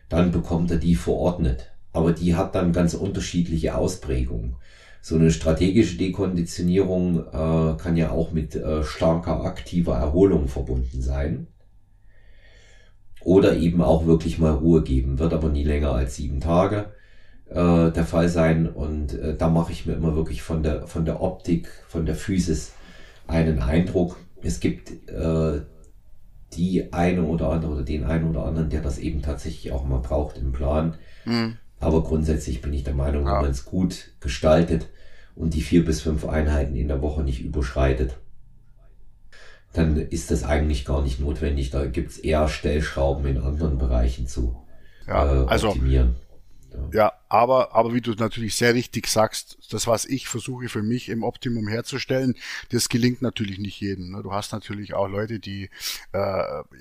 dann 0.09 0.33
bekommt 0.33 0.71
er 0.71 0.79
die 0.79 0.95
verordnet. 0.95 1.71
Aber 1.93 2.12
die 2.12 2.35
hat 2.35 2.55
dann 2.55 2.73
ganz 2.73 2.95
unterschiedliche 2.95 3.75
Ausprägungen. 3.75 4.57
So 5.03 5.16
eine 5.16 5.31
strategische 5.31 5.97
Dekonditionierung 5.97 7.27
äh, 7.27 7.77
kann 7.79 7.97
ja 7.97 8.11
auch 8.11 8.33
mit 8.33 8.55
äh, 8.55 8.85
starker 8.85 9.45
aktiver 9.45 9.97
Erholung 9.97 10.49
verbunden 10.49 11.01
sein. 11.01 11.47
Oder 13.23 13.57
eben 13.57 13.83
auch 13.83 14.07
wirklich 14.07 14.39
mal 14.39 14.53
Ruhe 14.53 14.83
geben. 14.83 15.18
Wird 15.18 15.33
aber 15.33 15.49
nie 15.49 15.64
länger 15.64 15.93
als 15.93 16.16
sieben 16.16 16.41
Tage 16.41 16.93
äh, 17.49 17.91
der 17.91 18.05
Fall 18.05 18.29
sein. 18.29 18.68
Und 18.68 19.14
äh, 19.14 19.37
da 19.37 19.49
mache 19.49 19.73
ich 19.73 19.87
mir 19.87 19.95
immer 19.95 20.14
wirklich 20.14 20.43
von 20.43 20.62
der, 20.62 20.87
von 20.87 21.05
der 21.05 21.23
Optik, 21.23 21.68
von 21.89 22.07
der 22.07 22.14
Physis 22.14 22.73
einen 23.27 23.61
Eindruck. 23.61 24.16
Es 24.43 24.61
gibt 24.61 25.09
äh, 25.09 25.61
die 26.55 26.93
eine 26.93 27.23
oder 27.25 27.51
andere 27.51 27.73
oder 27.73 27.83
den 27.83 28.05
einen 28.05 28.29
oder 28.29 28.45
anderen, 28.45 28.71
der 28.71 28.81
das 28.81 28.99
eben 28.99 29.23
tatsächlich 29.23 29.73
auch 29.73 29.85
mal 29.85 30.01
braucht 30.01 30.39
im 30.39 30.53
Plan. 30.53 30.97
Mhm. 31.25 31.57
Aber 31.79 32.03
grundsätzlich 32.03 32.61
bin 32.61 32.73
ich 32.73 32.85
der 32.85 32.95
Meinung, 32.95 33.27
ja. 33.27 33.37
wenn 33.37 33.43
man 33.43 33.51
es 33.51 33.64
gut 33.64 34.12
gestaltet 34.21 34.89
und 35.35 35.55
die 35.55 35.62
vier 35.62 35.85
bis 35.85 36.03
fünf 36.03 36.27
Einheiten 36.27 36.75
in 36.75 36.89
der 36.89 37.01
Woche 37.01 37.23
nicht 37.23 37.43
überschreitet, 37.43 38.16
dann 39.73 39.97
ist 39.97 40.31
das 40.31 40.45
eigentlich 40.45 40.85
gar 40.85 41.03
nicht 41.03 41.21
notwendig. 41.21 41.71
Da 41.71 41.87
gibt 41.87 42.11
es 42.11 42.18
eher 42.18 42.49
Stellschrauben 42.49 43.27
in 43.27 43.39
anderen 43.39 43.79
Bereichen 43.79 44.27
zu 44.27 44.57
ja, 45.07 45.43
äh, 45.43 45.47
also 45.47 45.68
optimieren. 45.68 46.16
Also, 46.73 46.89
ja. 46.93 47.05
ja, 47.05 47.12
aber, 47.31 47.76
aber 47.76 47.95
wie 47.95 48.01
du 48.01 48.12
natürlich 48.14 48.57
sehr 48.57 48.74
richtig 48.74 49.07
sagst, 49.07 49.57
das, 49.70 49.87
was 49.87 50.05
ich 50.05 50.26
versuche 50.26 50.68
für 50.68 50.83
mich 50.83 51.09
im 51.09 51.22
Optimum 51.22 51.68
herzustellen, 51.68 52.35
das 52.70 52.89
gelingt 52.89 53.22
natürlich 53.22 53.61
nicht 53.61 53.81
jedem. 53.81 54.11
Ne? 54.11 54.22
Du 54.24 54.33
hast 54.33 54.53
natürlich 54.53 54.95
auch 54.95 55.07
Leute, 55.07 55.39
die 55.39 55.70
äh, 56.11 56.18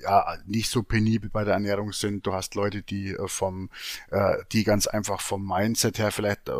ja 0.02 0.38
nicht 0.46 0.68
so 0.68 0.82
penibel 0.82 1.30
bei 1.30 1.44
der 1.44 1.54
Ernährung 1.54 1.92
sind. 1.92 2.26
Du 2.26 2.32
hast 2.32 2.56
Leute, 2.56 2.82
die 2.82 3.12
äh, 3.12 3.28
vom, 3.28 3.70
äh, 4.10 4.38
die 4.50 4.64
ganz 4.64 4.88
einfach 4.88 5.20
vom 5.20 5.46
Mindset 5.46 6.00
her 6.00 6.10
vielleicht 6.10 6.48
äh, 6.48 6.52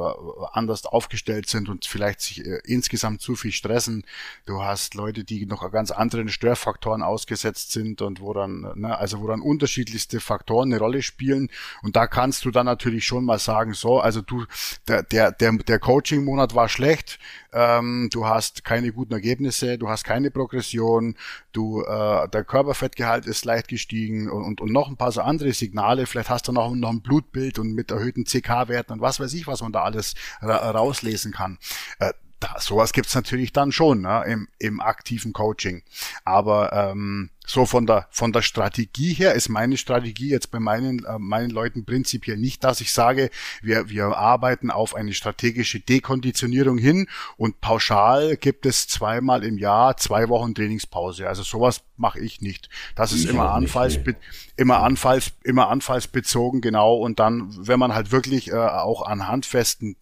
anders 0.52 0.86
aufgestellt 0.86 1.48
sind 1.48 1.68
und 1.68 1.84
vielleicht 1.84 2.20
sich 2.20 2.46
äh, 2.46 2.60
insgesamt 2.64 3.20
zu 3.20 3.34
viel 3.34 3.50
stressen. 3.50 4.04
Du 4.46 4.62
hast 4.62 4.94
Leute, 4.94 5.24
die 5.24 5.46
noch 5.46 5.68
ganz 5.72 5.90
anderen 5.90 6.28
Störfaktoren 6.28 7.02
ausgesetzt 7.02 7.72
sind 7.72 8.02
und 8.02 8.20
wo 8.20 8.32
dann, 8.34 8.70
ne, 8.76 8.96
also 8.96 9.20
wo 9.20 9.26
dann 9.26 9.40
unterschiedlichste 9.40 10.20
Faktoren 10.20 10.72
eine 10.72 10.78
Rolle 10.78 11.02
spielen. 11.02 11.50
Und 11.82 11.96
da 11.96 12.06
kannst 12.06 12.44
du 12.44 12.52
dann 12.52 12.66
natürlich 12.66 13.04
schon 13.04 13.24
mal 13.24 13.40
sagen, 13.40 13.74
so, 13.80 14.00
also 14.00 14.20
du, 14.20 14.44
der, 14.88 15.02
der, 15.02 15.32
der, 15.32 15.52
der 15.52 15.78
Coaching-Monat 15.78 16.54
war 16.54 16.68
schlecht, 16.68 17.18
ähm, 17.52 18.08
du 18.12 18.26
hast 18.26 18.64
keine 18.64 18.92
guten 18.92 19.12
Ergebnisse, 19.12 19.78
du 19.78 19.88
hast 19.88 20.04
keine 20.04 20.30
Progression, 20.30 21.16
du, 21.52 21.82
äh, 21.82 22.28
der 22.28 22.44
Körperfettgehalt 22.44 23.26
ist 23.26 23.44
leicht 23.44 23.68
gestiegen 23.68 24.30
und, 24.30 24.60
und, 24.60 24.70
noch 24.72 24.88
ein 24.88 24.96
paar 24.96 25.12
so 25.12 25.22
andere 25.22 25.52
Signale, 25.52 26.06
vielleicht 26.06 26.30
hast 26.30 26.48
du 26.48 26.52
noch, 26.52 26.74
noch 26.74 26.90
ein 26.90 27.02
Blutbild 27.02 27.58
und 27.58 27.74
mit 27.74 27.90
erhöhten 27.90 28.24
CK-Werten 28.24 28.92
und 28.92 29.00
was 29.00 29.18
weiß 29.18 29.32
ich, 29.34 29.46
was 29.46 29.62
man 29.62 29.72
da 29.72 29.82
alles 29.82 30.14
ra 30.40 30.70
rauslesen 30.70 31.32
kann. 31.32 31.58
Äh, 31.98 32.12
da, 32.40 32.56
sowas 32.58 32.92
gibt's 32.92 33.14
natürlich 33.14 33.52
dann 33.52 33.70
schon 33.70 34.00
ne, 34.00 34.24
im, 34.26 34.48
im 34.58 34.80
aktiven 34.80 35.32
Coaching. 35.32 35.82
Aber 36.24 36.72
ähm, 36.72 37.30
so 37.46 37.66
von 37.66 37.86
der 37.86 38.06
von 38.10 38.32
der 38.32 38.42
Strategie 38.42 39.12
her 39.12 39.34
ist 39.34 39.48
meine 39.48 39.76
Strategie 39.76 40.30
jetzt 40.30 40.50
bei 40.50 40.58
meinen 40.58 41.04
äh, 41.04 41.18
meinen 41.18 41.50
Leuten 41.50 41.84
prinzipiell 41.84 42.38
nicht, 42.38 42.64
dass 42.64 42.80
ich 42.80 42.92
sage, 42.92 43.30
wir 43.60 43.90
wir 43.90 44.16
arbeiten 44.16 44.70
auf 44.70 44.94
eine 44.94 45.12
strategische 45.12 45.80
Dekonditionierung 45.80 46.78
hin 46.78 47.08
und 47.36 47.60
pauschal 47.60 48.36
gibt 48.36 48.66
es 48.66 48.88
zweimal 48.88 49.44
im 49.44 49.58
Jahr 49.58 49.96
zwei 49.96 50.28
Wochen 50.28 50.54
Trainingspause. 50.54 51.28
Also 51.28 51.42
sowas 51.42 51.82
mache 51.96 52.20
ich 52.20 52.40
nicht. 52.40 52.70
Das 52.94 53.12
ist 53.12 53.24
ich 53.24 53.30
immer 53.30 53.52
anfallsbe 53.52 54.16
immer 54.56 54.82
anfalls 54.82 55.32
immer 55.44 55.68
anfallsbezogen 55.68 56.60
genau 56.60 56.94
und 56.94 57.18
dann 57.18 57.54
wenn 57.66 57.78
man 57.78 57.94
halt 57.94 58.12
wirklich 58.12 58.48
äh, 58.48 58.54
auch 58.54 59.02
an 59.02 59.28
handfesten 59.28 59.96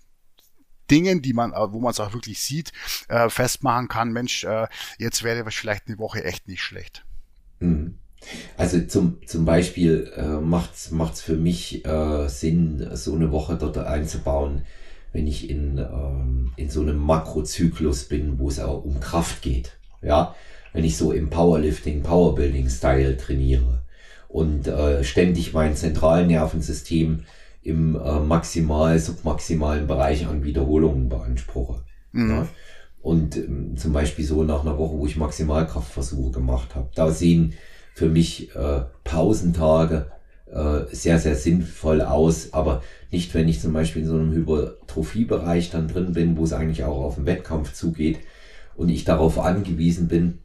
Dingen, 0.91 1.23
die 1.23 1.33
man, 1.33 1.53
äh, 1.53 1.73
wo 1.73 1.81
man 1.81 1.91
es 1.91 2.01
auch 2.01 2.13
wirklich 2.13 2.41
sieht, 2.41 2.73
äh, 3.09 3.29
festmachen 3.29 3.89
kann, 3.89 4.13
Mensch, 4.13 4.45
äh, 4.45 4.67
jetzt 4.99 5.23
wäre 5.23 5.49
vielleicht 5.51 5.89
eine 5.89 5.99
Woche 5.99 6.25
echt 6.25 6.49
nicht 6.49 6.63
schlecht. 6.63 7.05
Mhm. 7.61 7.99
Also 8.57 8.81
zum, 8.81 9.19
zum 9.27 9.45
Beispiel 9.45 10.13
äh, 10.17 10.41
macht's 10.41 10.91
macht's 10.91 11.21
für 11.21 11.37
mich 11.37 11.85
äh, 11.85 12.29
Sinn, 12.29 12.89
so 12.95 13.15
eine 13.15 13.31
Woche 13.31 13.57
dort 13.57 13.79
einzubauen, 13.79 14.63
wenn 15.13 15.27
ich 15.27 15.49
in, 15.49 15.79
ähm, 15.79 16.53
in 16.57 16.69
so 16.69 16.83
einem 16.83 16.99
Makrozyklus 16.99 18.05
bin, 18.05 18.39
wo 18.39 18.49
es 18.49 18.59
auch 18.59 18.85
um 18.85 19.01
Kraft 19.01 19.43
geht. 19.43 19.79
Ja, 20.03 20.35
wenn 20.73 20.85
ich 20.85 20.97
so 20.97 21.13
im 21.13 21.31
Powerlifting, 21.31 22.03
Powerbuilding-Style 22.03 23.17
trainiere 23.17 23.83
und 24.29 24.67
äh, 24.67 25.03
ständig 25.03 25.53
mein 25.53 25.77
Zentralnervensystem 25.77 27.25
im 27.69 27.97
äh, 27.97 28.21
maximal, 28.21 28.99
submaximalen 28.99 29.87
Bereich 29.87 30.27
an 30.27 30.43
Wiederholungen 30.43 31.09
beanspruche. 31.09 31.83
Mhm. 32.13 32.31
Ja? 32.31 32.49
Und 33.03 33.37
ähm, 33.37 33.77
zum 33.77 33.93
Beispiel 33.93 34.25
so 34.25 34.43
nach 34.43 34.63
einer 34.63 34.79
Woche, 34.79 34.97
wo 34.97 35.07
ich 35.07 35.17
Maximalkraftversuche 35.17 36.33
gemacht 36.33 36.75
habe, 36.75 36.89
da 36.95 37.11
sehen 37.11 37.55
für 37.95 38.09
mich 38.09 38.55
äh, 38.57 38.83
Pausentage 39.05 40.11
äh, 40.51 40.81
sehr, 40.91 41.19
sehr 41.19 41.37
sinnvoll 41.37 42.01
aus, 42.01 42.53
aber 42.53 42.83
nicht, 43.11 43.35
wenn 43.35 43.49
ich 43.49 43.61
zum 43.61 43.75
Beispiel 43.75 44.03
in 44.03 44.09
so 44.09 44.15
einem 44.15 44.33
Hypertrophiebereich 44.33 45.71
dann 45.71 45.89
drin 45.89 46.13
bin, 46.13 46.37
wo 46.39 46.45
es 46.45 46.55
eigentlich 46.55 46.85
auch 46.85 47.03
auf 47.03 47.17
den 47.17 47.27
Wettkampf 47.27 47.75
zugeht 47.75 48.19
und 48.77 48.89
ich 48.89 49.05
darauf 49.05 49.39
angewiesen 49.39 50.09
bin, 50.09 50.39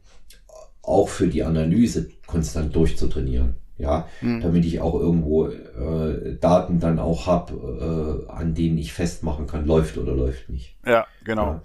auch 0.82 1.08
für 1.08 1.28
die 1.28 1.42
Analyse 1.42 2.10
konstant 2.26 2.76
durchzutrainieren 2.76 3.54
ja, 3.76 4.06
mhm. 4.20 4.40
damit 4.40 4.64
ich 4.64 4.80
auch 4.80 4.94
irgendwo 4.94 5.48
äh, 5.48 6.36
Daten 6.40 6.78
dann 6.78 6.98
auch 6.98 7.26
habe, 7.26 8.26
äh, 8.28 8.30
an 8.30 8.54
denen 8.54 8.78
ich 8.78 8.92
festmachen 8.92 9.46
kann, 9.46 9.66
läuft 9.66 9.98
oder 9.98 10.14
läuft 10.14 10.48
nicht. 10.48 10.76
Ja, 10.86 11.06
genau. 11.24 11.44
Ja. 11.44 11.62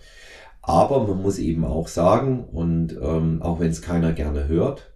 Aber 0.62 1.08
man 1.08 1.22
muss 1.22 1.40
eben 1.40 1.66
auch 1.66 1.88
sagen, 1.88 2.44
und 2.44 2.98
ähm, 3.02 3.42
auch 3.42 3.60
wenn 3.60 3.70
es 3.70 3.82
keiner 3.82 4.14
gerne 4.14 4.48
hört, 4.48 4.92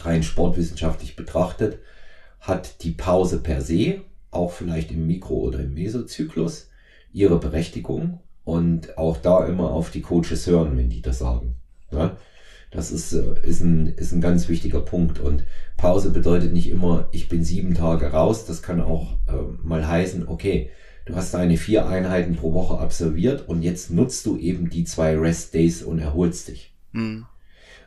rein 0.00 0.22
sportwissenschaftlich 0.22 1.16
betrachtet, 1.16 1.78
hat 2.40 2.82
die 2.82 2.90
Pause 2.90 3.38
per 3.38 3.60
se, 3.60 4.00
auch 4.30 4.50
vielleicht 4.50 4.90
im 4.90 5.06
Mikro- 5.06 5.42
oder 5.42 5.60
im 5.60 5.74
Mesozyklus, 5.74 6.68
ihre 7.12 7.38
Berechtigung 7.38 8.20
und 8.44 8.98
auch 8.98 9.16
da 9.18 9.46
immer 9.46 9.70
auf 9.70 9.90
die 9.90 10.02
Coaches 10.02 10.46
hören, 10.46 10.76
wenn 10.76 10.88
die 10.88 11.02
das 11.02 11.18
sagen. 11.18 11.54
Ja? 11.92 12.16
Das 12.72 12.90
ist, 12.90 13.12
äh, 13.12 13.34
ist, 13.42 13.60
ein, 13.60 13.86
ist 13.86 14.12
ein 14.12 14.20
ganz 14.20 14.48
wichtiger 14.48 14.80
Punkt. 14.80 15.18
Und 15.20 15.44
Pause 15.76 16.10
bedeutet 16.10 16.52
nicht 16.52 16.68
immer, 16.68 17.08
ich 17.12 17.28
bin 17.28 17.44
sieben 17.44 17.74
Tage 17.74 18.06
raus. 18.06 18.46
Das 18.46 18.62
kann 18.62 18.80
auch 18.80 19.18
äh, 19.28 19.32
mal 19.62 19.86
heißen, 19.86 20.26
okay, 20.26 20.70
du 21.04 21.14
hast 21.14 21.34
deine 21.34 21.56
vier 21.56 21.86
Einheiten 21.86 22.34
pro 22.34 22.54
Woche 22.54 22.78
absolviert 22.78 23.48
und 23.48 23.62
jetzt 23.62 23.90
nutzt 23.90 24.24
du 24.26 24.38
eben 24.38 24.70
die 24.70 24.84
zwei 24.84 25.16
Rest 25.16 25.54
Days 25.54 25.82
und 25.82 25.98
erholst 25.98 26.48
dich. 26.48 26.74
Mhm. 26.92 27.26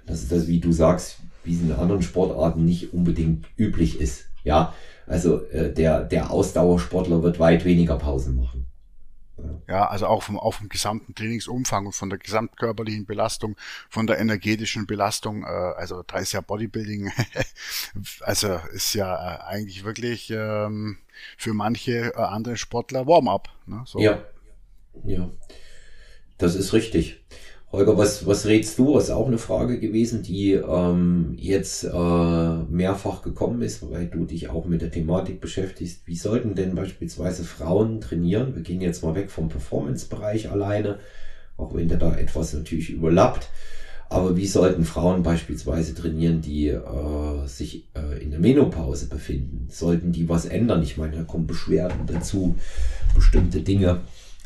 Das 0.06 0.22
ist 0.22 0.32
das, 0.32 0.48
wie 0.48 0.60
du 0.60 0.72
sagst, 0.72 1.18
wie 1.44 1.56
es 1.56 1.62
in 1.62 1.72
anderen 1.72 2.04
Sportarten 2.04 2.64
nicht 2.64 2.94
unbedingt 2.94 3.48
üblich 3.58 4.00
ist. 4.00 4.26
Ja, 4.44 4.76
also 5.08 5.44
äh, 5.48 5.74
der, 5.74 6.04
der 6.04 6.30
Ausdauersportler 6.30 7.24
wird 7.24 7.40
weit 7.40 7.66
weniger 7.66 7.98
Pausen 7.98 8.36
machen. 8.36 8.65
Ja, 9.68 9.88
also 9.88 10.08
auch 10.08 10.24
vom, 10.24 10.40
auch 10.40 10.56
vom 10.56 10.70
gesamten 10.70 11.16
Trainingsumfang 11.16 11.88
und 11.88 11.94
von 11.94 12.10
der 12.10 12.20
gesamtkörperlichen 12.20 13.06
Belastung, 13.06 13.56
von 13.90 14.08
der 14.08 14.20
energetischen 14.20 14.86
Belastung, 14.86 15.44
äh, 15.44 15.48
also 15.48 16.04
da 16.04 16.20
ist 16.20 16.34
ja 16.34 16.42
Bodybuilding, 16.42 17.12
also 18.22 18.60
ist 18.74 18.94
ja 18.94 19.16
äh, 19.16 19.44
eigentlich 19.44 19.84
wirklich 19.84 20.30
ähm, 20.30 20.98
für 21.38 21.54
manche 21.54 22.14
äh, 22.14 22.18
andere 22.18 22.58
Sportler 22.58 23.08
Warm-up. 23.08 23.50
Ne? 23.66 23.84
So. 23.86 24.00
Ja, 24.00 24.24
ja, 25.04 25.30
das 26.38 26.56
ist 26.56 26.74
richtig. 26.74 27.24
Holger, 27.76 27.98
was, 27.98 28.26
was 28.26 28.46
rätst 28.46 28.80
du? 28.80 28.94
Das 28.94 29.06
ist 29.06 29.10
auch 29.10 29.28
eine 29.28 29.38
Frage 29.38 29.80
gewesen, 29.80 30.24
die 30.24 30.54
ähm, 30.54 31.34
jetzt 31.38 31.84
äh, 31.84 31.90
mehrfach 32.70 33.22
gekommen 33.22 33.62
ist, 33.62 33.90
weil 33.92 34.08
du 34.08 34.24
dich 34.24 34.50
auch 34.50 34.66
mit 34.66 34.82
der 34.82 34.92
Thematik 34.92 35.42
beschäftigst. 35.42 36.08
Wie 36.08 36.16
sollten 36.16 36.56
denn 36.56 36.74
beispielsweise 36.74 37.44
Frauen 37.44 38.00
trainieren? 38.00 38.56
Wir 38.56 38.64
gehen 38.64 38.80
jetzt 38.80 39.04
mal 39.04 39.14
weg 39.14 39.30
vom 39.30 39.50
Performance-Bereich 39.50 40.52
alleine, 40.52 41.00
auch 41.58 41.76
wenn 41.76 41.90
der 41.90 41.98
da 41.98 42.16
etwas 42.16 42.54
natürlich 42.54 42.92
überlappt. 42.92 43.50
Aber 44.08 44.38
wie 44.38 44.48
sollten 44.48 44.86
Frauen 44.86 45.24
beispielsweise 45.24 45.94
trainieren, 45.96 46.40
die 46.40 46.70
äh, 46.70 47.48
sich 47.48 47.90
äh, 47.94 48.24
in 48.24 48.32
der 48.32 48.40
Menopause 48.40 49.08
befinden? 49.08 49.68
Sollten 49.70 50.14
die 50.14 50.30
was 50.30 50.46
ändern? 50.46 50.82
Ich 50.82 50.96
meine, 50.96 51.18
da 51.18 51.24
kommen 51.24 51.48
Beschwerden 51.48 52.06
dazu, 52.08 52.56
bestimmte 53.14 53.62
Dinge. 53.62 54.02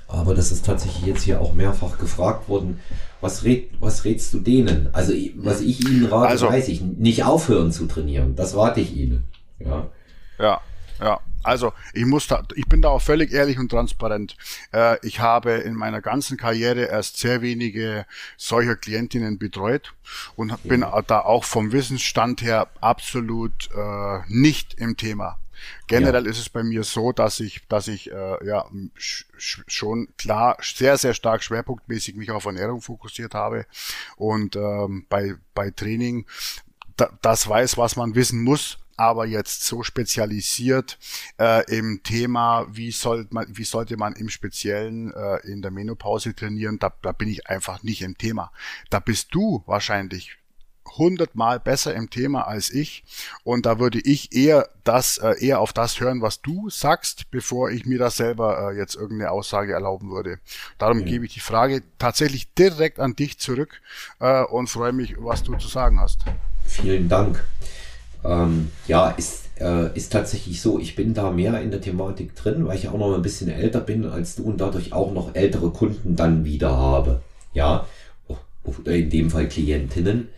Aber 0.09 0.33
das 0.33 0.51
ist 0.51 0.65
tatsächlich 0.65 1.05
jetzt 1.05 1.21
hier 1.21 1.39
auch 1.39 1.53
mehrfach 1.53 1.99
gefragt 1.99 2.49
worden. 2.49 2.79
Was, 3.21 3.43
red, 3.43 3.69
was 3.79 4.05
rätst 4.05 4.33
du 4.33 4.39
denen? 4.39 4.89
Also, 4.91 5.13
was 5.35 5.61
ich 5.61 5.87
ihnen 5.87 6.05
rate, 6.05 6.29
also, 6.29 6.47
weiß 6.47 6.67
ich. 6.69 6.81
Nicht 6.81 7.23
aufhören 7.23 7.71
zu 7.71 7.85
trainieren. 7.85 8.35
Das 8.35 8.55
rate 8.55 8.81
ich 8.81 8.95
ihnen. 8.95 9.25
Ja. 9.59 9.87
Ja. 10.39 10.61
Ja, 11.01 11.21
also 11.43 11.71
ich 11.93 12.05
muss 12.05 12.27
da, 12.27 12.43
ich 12.55 12.65
bin 12.65 12.81
da 12.81 12.89
auch 12.89 13.01
völlig 13.01 13.31
ehrlich 13.31 13.57
und 13.57 13.69
transparent. 13.69 14.35
Äh, 14.73 14.97
ich 15.05 15.21
habe 15.21 15.51
in 15.51 15.73
meiner 15.73 16.01
ganzen 16.01 16.35
Karriere 16.35 16.85
erst 16.85 17.17
sehr 17.17 17.41
wenige 17.41 18.05
solcher 18.35 18.75
Klientinnen 18.75 19.37
betreut 19.37 19.93
und 20.35 20.61
bin 20.63 20.81
ja. 20.81 21.01
da 21.03 21.21
auch 21.21 21.45
vom 21.45 21.71
Wissensstand 21.71 22.41
her 22.41 22.67
absolut 22.81 23.69
äh, 23.73 24.19
nicht 24.27 24.73
im 24.73 24.97
Thema. 24.97 25.37
Generell 25.87 26.25
ja. 26.25 26.31
ist 26.31 26.39
es 26.39 26.49
bei 26.49 26.63
mir 26.63 26.83
so, 26.83 27.11
dass 27.11 27.39
ich, 27.39 27.61
dass 27.67 27.87
ich 27.87 28.11
äh, 28.11 28.45
ja 28.45 28.65
schon 29.37 30.07
klar 30.17 30.57
sehr, 30.61 30.97
sehr 30.97 31.13
stark 31.13 31.43
schwerpunktmäßig 31.43 32.15
mich 32.15 32.31
auf 32.31 32.45
Ernährung 32.45 32.81
fokussiert 32.81 33.33
habe 33.33 33.65
und 34.15 34.55
ähm, 34.55 35.05
bei, 35.09 35.35
bei 35.53 35.71
Training 35.71 36.25
da, 36.97 37.09
das 37.21 37.47
weiß, 37.47 37.77
was 37.77 37.95
man 37.95 38.15
wissen 38.15 38.43
muss, 38.43 38.77
aber 38.99 39.25
jetzt 39.25 39.63
so 39.63 39.81
spezialisiert 39.81 40.99
äh, 41.39 41.63
im 41.73 42.03
Thema, 42.03 42.67
wie, 42.69 42.91
soll 42.91 43.27
man, 43.29 43.45
wie 43.49 43.63
sollte 43.63 43.95
man 43.95 44.13
im 44.13 44.27
Speziellen 44.27 45.13
äh, 45.13 45.37
in 45.47 45.61
der 45.61 45.71
Menopause 45.71 46.35
trainieren, 46.35 46.79
da, 46.79 46.91
da 47.01 47.13
bin 47.13 47.29
ich 47.29 47.47
einfach 47.47 47.81
nicht 47.81 48.01
im 48.01 48.17
Thema. 48.17 48.51
Da 48.89 48.99
bist 48.99 49.33
du 49.33 49.63
wahrscheinlich 49.65 50.38
hundertmal 50.97 51.59
besser 51.59 51.93
im 51.93 52.09
Thema 52.09 52.47
als 52.47 52.69
ich 52.69 53.03
und 53.43 53.65
da 53.65 53.79
würde 53.79 53.99
ich 53.99 54.33
eher 54.33 54.69
das 54.83 55.17
äh, 55.17 55.35
eher 55.39 55.59
auf 55.59 55.73
das 55.73 55.99
hören, 55.99 56.21
was 56.21 56.41
du 56.41 56.69
sagst, 56.69 57.29
bevor 57.31 57.69
ich 57.69 57.85
mir 57.85 57.99
das 57.99 58.17
selber 58.17 58.71
äh, 58.71 58.77
jetzt 58.77 58.95
irgendeine 58.95 59.31
Aussage 59.31 59.73
erlauben 59.73 60.09
würde. 60.09 60.39
Darum 60.77 60.99
ja. 60.99 61.05
gebe 61.05 61.25
ich 61.25 61.33
die 61.33 61.39
Frage 61.39 61.83
tatsächlich 61.97 62.53
direkt 62.53 62.99
an 62.99 63.15
dich 63.15 63.37
zurück 63.39 63.81
äh, 64.19 64.43
und 64.43 64.67
freue 64.67 64.93
mich, 64.93 65.15
was 65.19 65.43
du 65.43 65.55
zu 65.55 65.67
sagen 65.67 65.99
hast. 65.99 66.21
Vielen 66.65 67.09
Dank. 67.09 67.43
Ähm, 68.23 68.71
ja, 68.87 69.09
ist, 69.11 69.49
äh, 69.59 69.95
ist 69.95 70.11
tatsächlich 70.11 70.61
so, 70.61 70.79
ich 70.79 70.95
bin 70.95 71.13
da 71.13 71.31
mehr 71.31 71.61
in 71.61 71.71
der 71.71 71.81
Thematik 71.81 72.35
drin, 72.35 72.65
weil 72.67 72.77
ich 72.77 72.89
auch 72.89 72.97
noch 72.97 73.13
ein 73.15 73.21
bisschen 73.21 73.49
älter 73.49 73.79
bin 73.79 74.05
als 74.05 74.35
du 74.35 74.43
und 74.43 74.59
dadurch 74.59 74.93
auch 74.93 75.13
noch 75.13 75.35
ältere 75.35 75.69
Kunden 75.71 76.15
dann 76.15 76.43
wieder 76.43 76.75
habe. 76.75 77.21
Ja, 77.53 77.87
oder 78.63 78.93
in 78.93 79.09
dem 79.09 79.31
Fall 79.31 79.47
Klientinnen 79.47 80.29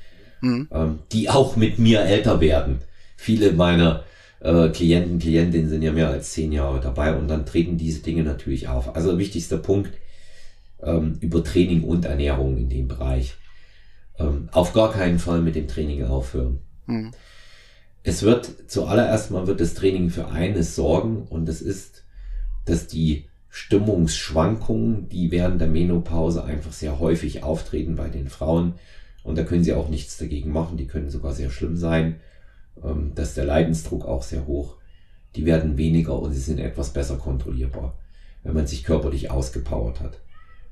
mhm. 0.42 0.68
ähm, 0.72 1.00
die 1.12 1.30
auch 1.30 1.56
mit 1.56 1.80
mir 1.80 2.02
älter 2.02 2.42
werden. 2.42 2.80
Viele 3.18 3.54
meiner 3.54 4.04
äh, 4.42 4.70
Klienten, 4.70 5.20
Klientinnen 5.20 5.70
sind 5.70 5.82
ja 5.82 5.92
mehr 5.92 6.10
als 6.10 6.32
zehn 6.32 6.52
Jahre 6.52 6.80
dabei 6.82 7.16
und 7.16 7.28
dann 7.28 7.46
treten 7.46 7.78
diese 7.78 8.02
Dinge 8.02 8.24
natürlich 8.24 8.68
auf. 8.68 8.96
Also 8.96 9.18
wichtigster 9.18 9.58
Punkt 9.58 9.92
ähm, 10.82 11.18
über 11.22 11.44
Training 11.44 11.84
und 11.84 12.06
Ernährung 12.06 12.58
in 12.58 12.70
dem 12.70 12.88
Bereich. 12.88 13.36
Ähm, 14.18 14.50
auf 14.52 14.74
gar 14.74 14.92
keinen 14.92 15.20
Fall 15.20 15.42
mit 15.42 15.56
dem 15.56 15.68
Training 15.68 16.06
aufhören. 16.06 16.60
Mhm. 16.88 17.12
Es 18.04 18.24
wird 18.24 18.50
zuallererst 18.68 19.30
mal 19.30 19.46
wird 19.46 19.62
das 19.62 19.76
Training 19.76 20.10
für 20.10 20.30
eines 20.30 20.76
sorgen 20.76 21.28
und 21.30 21.46
das 21.48 21.62
ist, 21.62 22.04
dass 22.66 22.88
die 22.88 23.26
Stimmungsschwankungen, 23.50 25.10
die 25.10 25.30
während 25.30 25.62
der 25.62 25.68
Menopause 25.68 26.44
einfach 26.44 26.72
sehr 26.72 27.00
häufig 27.00 27.44
auftreten 27.44 27.96
bei 27.96 28.10
den 28.10 28.28
Frauen, 28.30 28.74
und 29.24 29.38
da 29.38 29.44
können 29.44 29.64
sie 29.64 29.74
auch 29.74 29.90
nichts 29.90 30.18
dagegen 30.18 30.52
machen. 30.52 30.78
Die 30.78 30.88
können 30.88 31.10
sogar 31.10 31.34
sehr 31.34 31.50
schlimm 31.50 31.78
sein. 31.78 32.20
Ähm, 32.84 33.12
dass 33.16 33.34
der 33.34 33.46
Leidensdruck 33.46 34.06
auch 34.06 34.24
sehr 34.24 34.48
hoch. 34.48 34.76
Die 35.36 35.46
werden 35.46 35.78
weniger 35.78 36.20
und 36.20 36.34
sie 36.34 36.40
sind 36.40 36.60
etwas 36.60 36.92
besser 36.92 37.18
kontrollierbar, 37.18 37.98
wenn 38.44 38.54
man 38.54 38.68
sich 38.68 38.84
körperlich 38.84 39.30
ausgepowert 39.30 40.00
hat. 40.00 40.20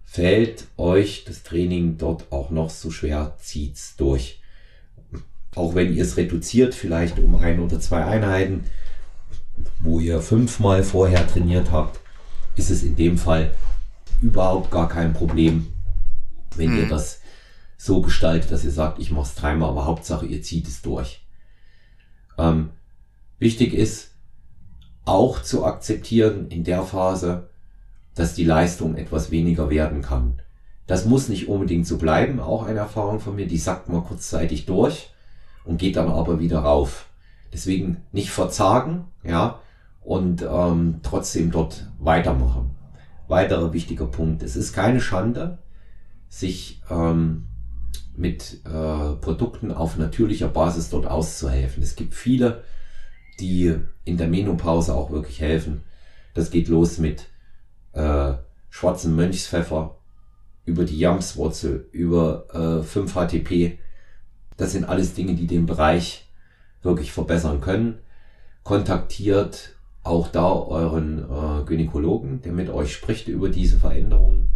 Fällt 0.06 0.66
euch 0.78 1.24
das 1.26 1.44
Training 1.44 1.98
dort 1.98 2.32
auch 2.32 2.50
noch 2.50 2.70
so 2.70 2.90
schwer, 2.90 3.36
zieht's 3.40 3.96
durch. 3.96 4.42
Auch 5.56 5.76
wenn 5.76 5.94
ihr 5.94 6.04
es 6.04 6.18
reduziert, 6.18 6.74
vielleicht 6.74 7.20
um 7.20 7.36
ein 7.36 7.60
oder 7.60 7.80
zwei 7.80 8.04
Einheiten, 8.04 8.64
wo 9.80 10.00
ihr 10.00 10.20
fünfmal 10.22 10.84
vorher 10.84 11.28
trainiert 11.28 11.72
habt, 11.72 12.00
ist 12.56 12.70
es 12.70 12.84
in 12.84 12.96
dem 12.96 13.18
Fall 13.18 13.56
überhaupt 14.22 14.72
gar 14.72 14.90
kein 14.90 15.14
Problem, 15.14 15.68
wenn 16.56 16.76
ihr 16.78 16.88
das 16.88 17.19
so 17.82 18.02
gestaltet, 18.02 18.52
dass 18.52 18.66
ihr 18.66 18.72
sagt, 18.72 19.00
ich 19.00 19.10
mache 19.10 19.24
es 19.24 19.36
dreimal, 19.36 19.70
aber 19.70 19.86
Hauptsache 19.86 20.26
ihr 20.26 20.42
zieht 20.42 20.68
es 20.68 20.82
durch. 20.82 21.26
Ähm, 22.38 22.72
wichtig 23.40 23.74
ist 23.74 24.12
auch 25.06 25.42
zu 25.42 25.64
akzeptieren 25.64 26.50
in 26.50 26.66
der 26.66 26.84
Phase, 26.84 27.48
dass 28.16 28.36
die 28.36 28.44
Leistung 28.44 28.98
etwas 28.98 29.32
weniger 29.32 29.70
werden 29.70 30.02
kann. 30.02 30.42
Das 30.88 31.06
muss 31.06 31.30
nicht 31.30 31.48
unbedingt 31.48 31.88
so 31.88 31.98
bleiben, 31.98 32.42
auch 32.42 32.66
eine 32.66 32.80
Erfahrung 32.80 33.22
von 33.22 33.38
mir, 33.38 33.48
die 33.48 33.58
sackt 33.58 33.88
mal 33.88 34.02
kurzzeitig 34.02 34.66
durch 34.66 35.12
und 35.64 35.78
geht 35.78 35.96
dann 35.96 36.10
aber 36.10 36.42
wieder 36.42 36.60
rauf. 36.60 37.06
Deswegen 37.54 38.04
nicht 38.12 38.32
verzagen, 38.32 39.06
ja, 39.24 39.62
und 40.02 40.42
ähm, 40.42 41.00
trotzdem 41.02 41.50
dort 41.50 41.90
weitermachen. 41.98 42.72
Weiterer 43.30 43.72
wichtiger 43.72 44.08
Punkt. 44.08 44.44
Es 44.44 44.58
ist 44.58 44.74
keine 44.74 45.00
Schande, 45.00 45.60
sich 46.28 46.82
ähm, 46.90 47.49
mit 48.20 48.60
äh, 48.66 49.16
Produkten 49.22 49.72
auf 49.72 49.98
natürlicher 49.98 50.50
Basis 50.50 50.90
dort 50.90 51.08
auszuhelfen. 51.08 51.82
Es 51.82 51.96
gibt 51.96 52.14
viele, 52.14 52.64
die 53.40 53.76
in 54.04 54.18
der 54.18 54.28
Menopause 54.28 54.94
auch 54.94 55.10
wirklich 55.10 55.40
helfen. 55.40 55.84
Das 56.34 56.52
geht 56.52 56.68
los 56.68 56.98
mit 56.98 57.28
äh, 57.94 58.34
schwarzen 58.70 59.16
Mönchspfeffer, 59.16 59.96
über 60.66 60.84
die 60.84 61.00
Jamswurzel, 61.00 61.88
über 61.94 62.46
äh, 62.54 62.86
5-HTP. 62.86 63.80
Das 64.58 64.74
sind 64.74 64.84
alles 64.84 65.14
Dinge, 65.14 65.36
die 65.36 65.48
den 65.48 65.66
Bereich 65.66 66.28
wirklich 66.84 67.14
verbessern 67.14 67.62
können. 67.62 68.00
Kontaktiert 68.64 69.78
auch 70.04 70.28
da 70.28 70.52
euren 70.52 71.20
äh, 71.20 71.64
Gynäkologen, 71.66 72.42
der 72.42 72.52
mit 72.52 72.70
euch 72.70 72.94
spricht 72.94 73.30
über 73.30 73.48
diese 73.48 73.80
Veränderungen. 73.80 74.52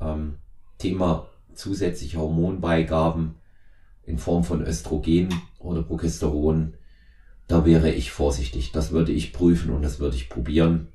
Ähm, 0.00 0.36
Thema 0.78 1.28
zusätzliche 1.54 2.18
Hormonbeigaben 2.18 3.36
in 4.06 4.18
Form 4.18 4.44
von 4.44 4.62
Östrogen 4.62 5.28
oder 5.58 5.82
Progesteron, 5.82 6.74
da 7.48 7.64
wäre 7.64 7.90
ich 7.90 8.10
vorsichtig. 8.10 8.72
Das 8.72 8.90
würde 8.90 9.12
ich 9.12 9.32
prüfen 9.32 9.70
und 9.70 9.82
das 9.82 9.98
würde 9.98 10.16
ich 10.16 10.28
probieren. 10.28 10.88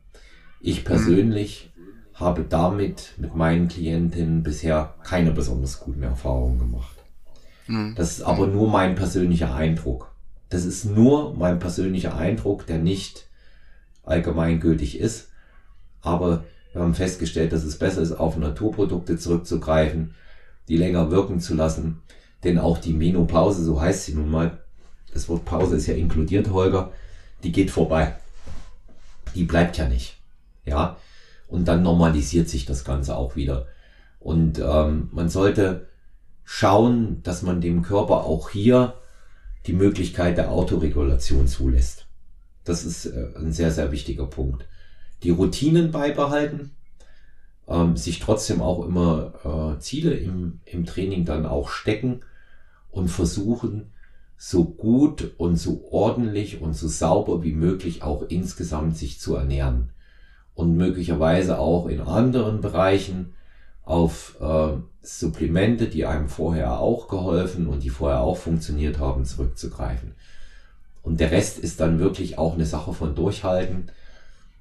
Ich 0.61 0.83
persönlich 0.83 1.71
mhm. 1.75 2.19
habe 2.19 2.45
damit 2.47 3.13
mit 3.17 3.35
meinen 3.35 3.67
Klientinnen 3.67 4.43
bisher 4.43 4.95
keine 5.03 5.31
besonders 5.31 5.79
guten 5.79 6.03
Erfahrungen 6.03 6.59
gemacht. 6.59 6.97
Mhm. 7.67 7.93
Das 7.95 8.11
ist 8.11 8.21
aber 8.21 8.47
nur 8.47 8.69
mein 8.69 8.95
persönlicher 8.95 9.53
Eindruck. 9.53 10.11
Das 10.49 10.65
ist 10.65 10.85
nur 10.85 11.35
mein 11.35 11.59
persönlicher 11.59 12.15
Eindruck, 12.15 12.65
der 12.65 12.79
nicht 12.79 13.27
allgemeingültig 14.03 14.99
ist. 14.99 15.29
Aber 16.01 16.43
wir 16.73 16.81
haben 16.81 16.95
festgestellt, 16.95 17.51
dass 17.51 17.63
es 17.63 17.77
besser 17.77 18.01
ist, 18.01 18.13
auf 18.13 18.37
Naturprodukte 18.37 19.17
zurückzugreifen, 19.17 20.15
die 20.69 20.77
länger 20.77 21.11
wirken 21.11 21.39
zu 21.39 21.55
lassen. 21.55 22.01
Denn 22.43 22.57
auch 22.57 22.77
die 22.77 22.93
Menopause, 22.93 23.63
so 23.63 23.81
heißt 23.81 24.05
sie 24.05 24.13
nun 24.13 24.31
mal, 24.31 24.59
das 25.11 25.27
Wort 25.27 25.43
Pause 25.43 25.75
ist 25.75 25.87
ja 25.87 25.95
inkludiert, 25.95 26.51
Holger, 26.51 26.93
die 27.43 27.51
geht 27.51 27.71
vorbei. 27.71 28.15
Die 29.35 29.43
bleibt 29.43 29.77
ja 29.77 29.89
nicht. 29.89 30.17
Ja. 30.65 30.97
Und 31.47 31.67
dann 31.67 31.81
normalisiert 31.81 32.47
sich 32.47 32.65
das 32.65 32.85
Ganze 32.85 33.17
auch 33.17 33.35
wieder. 33.35 33.67
Und 34.19 34.59
ähm, 34.59 35.09
man 35.11 35.29
sollte 35.29 35.87
schauen, 36.43 37.21
dass 37.23 37.41
man 37.41 37.59
dem 37.59 37.81
Körper 37.81 38.23
auch 38.23 38.51
hier 38.51 38.93
die 39.65 39.73
Möglichkeit 39.73 40.37
der 40.37 40.51
Autoregulation 40.51 41.47
zulässt. 41.47 42.05
Das 42.63 42.85
ist 42.85 43.07
äh, 43.07 43.29
ein 43.35 43.51
sehr, 43.51 43.71
sehr 43.71 43.91
wichtiger 43.91 44.27
Punkt. 44.27 44.65
Die 45.23 45.31
Routinen 45.31 45.91
beibehalten, 45.91 46.71
ähm, 47.69 47.95
sich 47.95 48.19
trotzdem 48.19 48.61
auch 48.61 48.85
immer 48.85 49.75
äh, 49.77 49.79
Ziele 49.79 50.13
im, 50.15 50.59
im 50.65 50.85
Training 50.85 51.23
dann 51.23 51.45
auch 51.45 51.69
stecken 51.69 52.21
und 52.91 53.09
versuchen, 53.09 53.91
so 54.37 54.63
gut 54.65 55.33
und 55.37 55.57
so 55.57 55.85
ordentlich 55.91 56.61
und 56.61 56.73
so 56.73 56.87
sauber 56.87 57.43
wie 57.43 57.51
möglich 57.51 58.03
auch 58.03 58.23
insgesamt 58.29 58.97
sich 58.97 59.19
zu 59.19 59.35
ernähren. 59.35 59.89
Und 60.55 60.75
möglicherweise 60.75 61.59
auch 61.59 61.87
in 61.87 62.01
anderen 62.01 62.61
Bereichen 62.61 63.33
auf 63.83 64.37
äh, 64.41 64.73
Supplemente, 65.01 65.87
die 65.87 66.05
einem 66.05 66.29
vorher 66.29 66.79
auch 66.79 67.07
geholfen 67.07 67.67
und 67.67 67.83
die 67.83 67.89
vorher 67.89 68.21
auch 68.21 68.37
funktioniert 68.37 68.99
haben, 68.99 69.25
zurückzugreifen. 69.25 70.13
Und 71.03 71.19
der 71.19 71.31
Rest 71.31 71.59
ist 71.59 71.79
dann 71.79 71.99
wirklich 71.99 72.37
auch 72.37 72.53
eine 72.53 72.65
Sache 72.65 72.93
von 72.93 73.15
Durchhalten, 73.15 73.91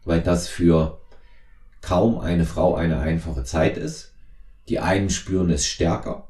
weil 0.05 0.21
das 0.21 0.49
für 0.49 0.99
kaum 1.81 2.19
eine 2.19 2.45
Frau 2.45 2.75
eine 2.75 2.99
einfache 2.99 3.45
Zeit 3.45 3.77
ist. 3.77 4.13
Die 4.69 4.81
einen 4.81 5.11
spüren 5.11 5.51
es 5.51 5.67
stärker, 5.67 6.29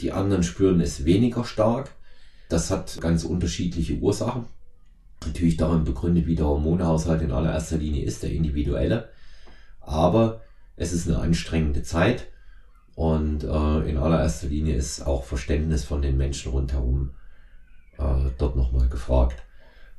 die 0.00 0.12
anderen 0.12 0.42
spüren 0.42 0.80
es 0.80 1.04
weniger 1.04 1.44
stark. 1.44 1.90
Das 2.48 2.70
hat 2.70 3.00
ganz 3.00 3.24
unterschiedliche 3.24 3.94
Ursachen. 3.94 4.46
Natürlich 5.24 5.56
darin 5.56 5.84
begründet, 5.84 6.26
wie 6.26 6.36
der 6.36 6.46
Hormonhaushalt 6.46 7.22
in 7.22 7.32
allererster 7.32 7.76
Linie 7.76 8.04
ist, 8.04 8.22
der 8.22 8.30
individuelle. 8.30 9.10
Aber 9.80 10.42
es 10.76 10.92
ist 10.92 11.08
eine 11.08 11.18
anstrengende 11.18 11.82
Zeit 11.82 12.28
und 12.94 13.44
äh, 13.44 13.88
in 13.88 13.96
allererster 13.96 14.48
Linie 14.48 14.74
ist 14.74 15.02
auch 15.02 15.24
Verständnis 15.24 15.84
von 15.84 16.02
den 16.02 16.16
Menschen 16.16 16.52
rundherum 16.52 17.14
äh, 17.98 18.30
dort 18.38 18.56
nochmal 18.56 18.88
gefragt. 18.88 19.42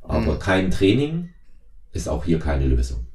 Aber 0.01 0.35
mhm. 0.35 0.39
kein 0.39 0.71
Training 0.71 1.33
ist 1.91 2.07
auch 2.07 2.25
hier 2.25 2.39
keine 2.39 2.65
Lösung. 2.65 3.07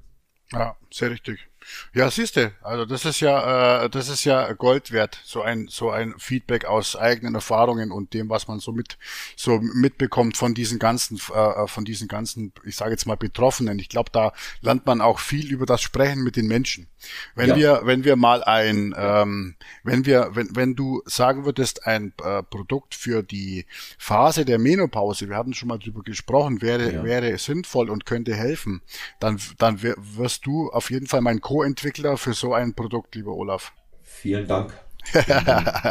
Ja, 0.53 0.77
sehr 0.91 1.11
richtig. 1.11 1.49
Ja, 1.93 2.11
siehste, 2.11 2.53
also 2.63 2.85
das 2.85 3.05
ist 3.05 3.21
ja, 3.21 3.85
äh, 3.85 3.91
das 3.91 4.09
ist 4.09 4.25
ja 4.25 4.53
Gold 4.53 4.93
wert, 4.93 5.21
so 5.25 5.43
ein, 5.43 5.67
so 5.69 5.91
ein 5.91 6.15
Feedback 6.19 6.65
aus 6.65 6.97
eigenen 6.97 7.35
Erfahrungen 7.35 7.91
und 7.91 8.15
dem, 8.15 8.29
was 8.29 8.49
man 8.49 8.61
so 8.61 8.73
mit, 8.73 8.99
so 9.37 9.61
mitbekommt 9.61 10.37
von 10.37 10.55
diesen 10.55 10.79
ganzen, 10.79 11.19
äh, 11.35 11.67
von 11.67 11.85
diesen 11.85 12.09
ganzen, 12.09 12.53
ich 12.65 12.77
sage 12.77 12.93
jetzt 12.93 13.07
mal 13.07 13.17
Betroffenen. 13.17 13.79
Ich 13.79 13.89
glaube, 13.89 14.11
da 14.13 14.33
lernt 14.61 14.87
man 14.87 15.01
auch 15.01 15.19
viel 15.19 15.51
über 15.51 15.67
das 15.67 15.83
Sprechen 15.83 16.23
mit 16.23 16.37
den 16.37 16.47
Menschen. 16.47 16.89
Wenn 17.35 17.51
ja. 17.51 17.57
wir, 17.57 17.81
wenn 17.85 18.05
wir 18.05 18.17
mal 18.17 18.43
ein, 18.45 18.95
ähm, 18.97 19.57
wenn 19.83 20.07
wir, 20.07 20.31
wenn, 20.33 20.55
wenn 20.57 20.75
du 20.75 21.03
sagen 21.07 21.45
würdest, 21.45 21.87
ein 21.87 22.13
äh, 22.23 22.43
Produkt 22.43 22.95
für 22.95 23.23
die 23.23 23.67
Phase 23.99 24.45
der 24.45 24.59
Menopause, 24.59 25.29
wir 25.29 25.37
hatten 25.37 25.55
schon 25.55 25.69
mal 25.69 25.79
drüber 25.79 26.03
gesprochen, 26.03 26.63
wäre, 26.63 26.93
ja. 26.93 27.05
wäre 27.05 27.37
sinnvoll 27.39 27.91
und 27.91 28.07
könnte 28.07 28.35
helfen, 28.35 28.83
dann, 29.21 29.41
dann 29.59 29.83
wirst 29.83 30.47
du 30.47 30.71
auf 30.71 30.91
jeden 30.91 31.07
Fall 31.07 31.21
mein 31.21 31.41
Co-Entwickler 31.55 32.17
für 32.17 32.33
so 32.35 32.53
ein 32.53 32.75
Produkt, 32.75 33.15
lieber 33.15 33.33
Olaf. 33.33 33.73
Vielen 34.03 34.49
Dank. 34.49 34.73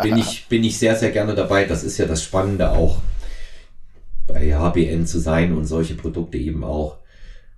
bin 0.02 0.18
ich, 0.18 0.46
bin 0.50 0.62
ich 0.62 0.78
sehr, 0.78 0.98
sehr 0.98 1.12
gerne 1.12 1.36
dabei. 1.36 1.64
Das 1.64 1.86
ist 1.86 1.98
ja 1.98 2.06
das 2.06 2.22
Spannende 2.22 2.72
auch 2.72 3.02
bei 4.28 4.54
HBN 4.54 5.08
zu 5.08 5.20
sein 5.20 5.56
und 5.56 5.64
solche 5.64 5.96
Produkte 5.96 6.38
eben 6.38 6.66
auch 6.66 6.98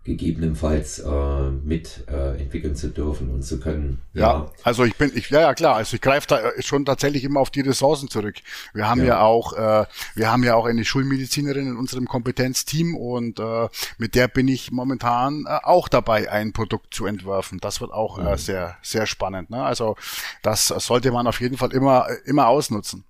gegebenenfalls 0.06 1.00
äh, 1.00 1.50
mit 1.64 2.04
äh, 2.08 2.40
entwickeln 2.40 2.76
zu 2.76 2.90
dürfen 2.90 3.32
und 3.32 3.42
zu 3.42 3.60
können. 3.60 4.02
Ja, 4.14 4.22
ja, 4.22 4.52
also 4.64 4.84
ich 4.86 4.96
bin, 4.96 5.12
ich, 5.16 5.32
ja, 5.32 5.42
ja 5.42 5.54
klar, 5.56 5.76
also 5.76 5.96
ich 5.96 6.02
greife 6.02 6.28
da 6.28 6.52
schon 6.60 6.86
tatsächlich 6.86 7.24
immer 7.24 7.40
auf 7.40 7.50
die 7.50 7.62
Ressourcen 7.62 8.08
zurück. 8.08 8.36
Wir 8.74 8.88
haben 8.88 9.00
ja, 9.00 9.08
ja 9.08 9.22
auch, 9.22 9.54
äh, 9.54 9.86
wir 10.14 10.32
haben 10.32 10.44
ja 10.44 10.54
auch 10.54 10.66
eine 10.66 10.86
Schulmedizinerin 10.86 11.70
in 11.70 11.76
unserem 11.76 12.08
Kompetenzteam 12.08 12.96
und 12.96 13.40
äh, 13.40 13.68
mit 13.98 14.14
der 14.14 14.28
bin 14.28 14.48
ich 14.48 14.72
momentan 14.72 15.46
äh, 15.48 15.58
auch 15.64 15.88
dabei, 15.88 16.32
ein 16.32 16.54
Produkt 16.54 16.94
zu 16.94 17.08
entwerfen. 17.08 17.58
Das 17.60 17.82
wird 17.82 17.92
auch 17.92 18.20
äh, 18.20 18.22
mhm. 18.22 18.28
äh, 18.28 18.38
sehr, 18.38 18.78
sehr 18.84 19.08
spannend. 19.08 19.50
Ne? 19.50 19.64
Also 19.64 19.96
das 20.44 20.68
sollte 20.68 21.12
man 21.12 21.26
auf 21.26 21.42
jeden 21.42 21.58
Fall 21.58 21.74
immer, 21.74 22.08
immer 22.26 22.48
ausnutzen. 22.48 23.06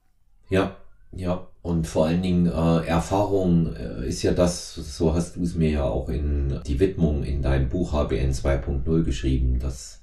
Ja, 0.48 0.78
ja, 1.16 1.47
und 1.61 1.88
vor 1.88 2.05
allen 2.05 2.22
Dingen 2.22 2.45
äh, 2.47 2.86
Erfahrung 2.86 3.74
äh, 3.76 4.07
ist 4.07 4.22
ja 4.22 4.34
das, 4.34 4.76
so 4.76 5.13
hast 5.13 5.36
du 5.36 5.43
es 5.43 5.55
mir 5.55 5.70
ja 5.70 5.84
auch 5.86 6.09
in 6.09 6.59
die 6.68 6.80
Widmung 6.80 7.24
in 7.24 7.41
deinem 7.41 7.70
Buch 7.70 7.93
HBN 7.93 8.34
2.0 8.34 9.03
geschrieben, 9.03 9.59
dass 9.59 10.01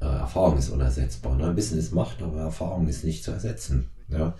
äh, 0.00 0.06
Erfahrung 0.06 0.58
ist 0.58 0.70
unersetzbar. 0.70 1.36
Ne? 1.36 1.56
Wissen 1.56 1.78
ist 1.78 1.92
Macht, 1.92 2.22
aber 2.22 2.40
Erfahrung 2.40 2.88
ist 2.88 3.04
nicht 3.04 3.22
zu 3.22 3.30
ersetzen. 3.30 3.88
Ja? 4.08 4.34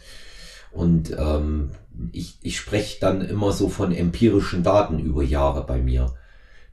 Und 0.72 1.14
ähm, 1.18 1.70
ich, 2.12 2.38
ich 2.42 2.56
spreche 2.56 2.98
dann 3.00 3.20
immer 3.20 3.52
so 3.52 3.68
von 3.68 3.92
empirischen 3.92 4.62
Daten 4.62 4.98
über 4.98 5.22
Jahre 5.22 5.66
bei 5.66 5.78
mir, 5.78 6.14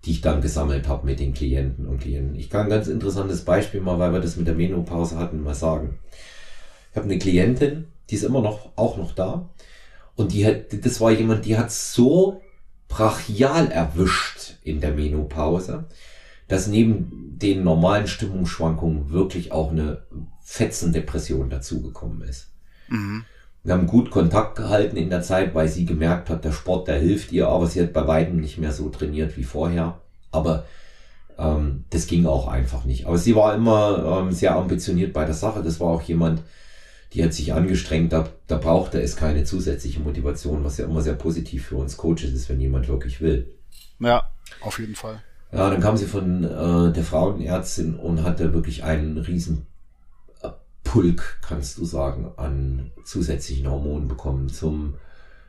die 0.05 0.11
ich 0.11 0.21
dann 0.21 0.41
gesammelt 0.41 0.87
habe 0.87 1.05
mit 1.05 1.19
den 1.19 1.33
Klienten 1.33 1.85
und 1.85 1.99
Klienten. 1.99 2.35
Ich 2.35 2.49
kann 2.49 2.67
ein 2.67 2.69
ganz 2.69 2.87
interessantes 2.87 3.43
Beispiel 3.43 3.81
mal, 3.81 3.99
weil 3.99 4.13
wir 4.13 4.21
das 4.21 4.37
mit 4.37 4.47
der 4.47 4.55
Menopause 4.55 5.17
hatten, 5.17 5.43
mal 5.43 5.53
sagen. 5.53 5.99
Ich 6.91 6.97
habe 6.97 7.05
eine 7.05 7.19
Klientin, 7.19 7.87
die 8.09 8.15
ist 8.15 8.23
immer 8.23 8.41
noch, 8.41 8.71
auch 8.75 8.97
noch 8.97 9.13
da. 9.13 9.49
Und 10.15 10.33
die 10.33 10.45
hat, 10.45 10.85
das 10.85 10.99
war 10.99 11.11
jemand, 11.11 11.45
die 11.45 11.57
hat 11.57 11.71
so 11.71 12.41
brachial 12.87 13.69
erwischt 13.69 14.55
in 14.63 14.81
der 14.81 14.91
Menopause, 14.91 15.85
dass 16.47 16.67
neben 16.67 17.37
den 17.37 17.63
normalen 17.63 18.07
Stimmungsschwankungen 18.07 19.09
wirklich 19.11 19.51
auch 19.51 19.71
eine 19.71 20.03
Fetzendepression 20.43 21.49
dazugekommen 21.49 22.21
ist. 22.21 22.51
Mhm. 22.87 23.25
Wir 23.63 23.73
haben 23.73 23.87
gut 23.87 24.11
Kontakt 24.11 24.55
gehalten 24.55 24.95
in 24.95 25.09
der 25.09 25.21
Zeit, 25.21 25.53
weil 25.53 25.67
sie 25.67 25.85
gemerkt 25.85 26.29
hat, 26.29 26.45
der 26.45 26.53
Sport, 26.53 26.87
der 26.87 26.99
hilft 26.99 27.33
ihr, 27.33 27.49
aber 27.49 27.67
sie 27.67 27.81
hat 27.81 27.91
bei 27.91 28.07
weitem 28.07 28.39
nicht 28.39 28.57
mehr 28.57 28.71
so 28.71 28.87
trainiert 28.87 29.35
wie 29.35 29.43
vorher. 29.43 29.99
Aber 30.31 30.63
ähm, 31.37 31.83
das 31.89 32.07
ging 32.07 32.25
auch 32.25 32.47
einfach 32.47 32.85
nicht. 32.85 33.05
Aber 33.05 33.17
sie 33.17 33.35
war 33.35 33.53
immer 33.53 34.21
ähm, 34.21 34.31
sehr 34.31 34.55
ambitioniert 34.55 35.11
bei 35.11 35.25
der 35.25 35.33
Sache. 35.33 35.61
Das 35.63 35.81
war 35.81 35.89
auch 35.89 36.01
jemand, 36.01 36.43
die 37.13 37.23
hat 37.23 37.33
sich 37.33 37.53
angestrengt, 37.53 38.11
da, 38.11 38.29
da 38.47 38.57
brauchte 38.57 39.01
es 39.01 39.15
keine 39.15 39.43
zusätzliche 39.43 39.99
Motivation, 39.99 40.63
was 40.63 40.77
ja 40.77 40.85
immer 40.85 41.01
sehr 41.01 41.13
positiv 41.13 41.67
für 41.67 41.77
uns 41.77 41.97
Coaches 41.97 42.33
ist, 42.33 42.49
wenn 42.49 42.59
jemand 42.59 42.87
wirklich 42.87 43.21
will. 43.21 43.53
Ja, 43.99 44.29
auf 44.61 44.79
jeden 44.79 44.95
Fall. 44.95 45.21
Ja, 45.51 45.69
dann 45.69 45.79
kam 45.79 45.95
sie 45.95 46.05
von 46.05 46.43
äh, 46.43 46.91
der 46.91 47.03
Frauenärztin 47.03 47.95
und 47.95 48.23
hatte 48.23 48.53
wirklich 48.53 48.83
einen 48.83 49.17
riesen 49.17 49.65
äh, 50.41 50.49
Pulk, 50.83 51.39
kannst 51.41 51.77
du 51.77 51.85
sagen, 51.85 52.31
an 52.35 52.91
zusätzlichen 53.05 53.69
Hormonen 53.69 54.09
bekommen 54.09 54.49
zum, 54.49 54.95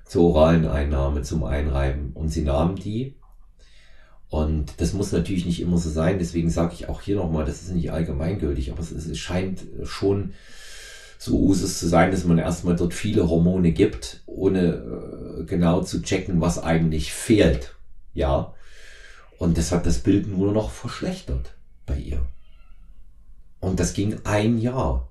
zur 0.05 0.31
oralen 0.31 0.69
Einnahme, 0.69 1.23
zum 1.23 1.43
Einreiben. 1.43 2.13
Und 2.13 2.29
sie 2.29 2.43
nahm 2.43 2.77
die. 2.77 3.17
Und 4.29 4.81
das 4.81 4.93
muss 4.93 5.11
natürlich 5.11 5.47
nicht 5.47 5.61
immer 5.61 5.79
so 5.79 5.89
sein, 5.91 6.19
deswegen 6.19 6.51
sage 6.51 6.75
ich 6.75 6.89
auch 6.89 7.01
hier 7.01 7.17
nochmal, 7.17 7.47
das 7.47 7.63
ist 7.63 7.73
nicht 7.73 7.91
allgemeingültig, 7.91 8.71
aber 8.71 8.81
es, 8.81 8.93
es 8.93 9.19
scheint 9.19 9.67
schon 9.85 10.35
so 11.19 11.37
Usus 11.39 11.79
zu 11.79 11.89
sein, 11.89 12.12
dass 12.12 12.25
man 12.25 12.39
erstmal 12.39 12.77
dort 12.77 12.95
viele 12.95 13.29
Hormone 13.29 13.73
gibt, 13.73 14.23
ohne 14.27 15.41
äh, 15.41 15.45
genau 15.45 15.83
zu 15.83 16.01
checken, 16.01 16.41
was 16.41 16.62
eigentlich 16.62 17.12
fehlt. 17.12 17.75
Ja. 18.14 18.55
Und 19.39 19.59
das 19.59 19.73
hat 19.73 19.85
das 19.85 19.99
Bild 19.99 20.29
nur 20.29 20.53
noch 20.53 20.71
verschlechtert 20.71 21.55
bei 21.87 21.99
ihr. 21.99 22.25
Und 23.61 23.81
das 23.81 23.95
ging 23.95 24.16
ein 24.25 24.59
Jahr, 24.59 25.11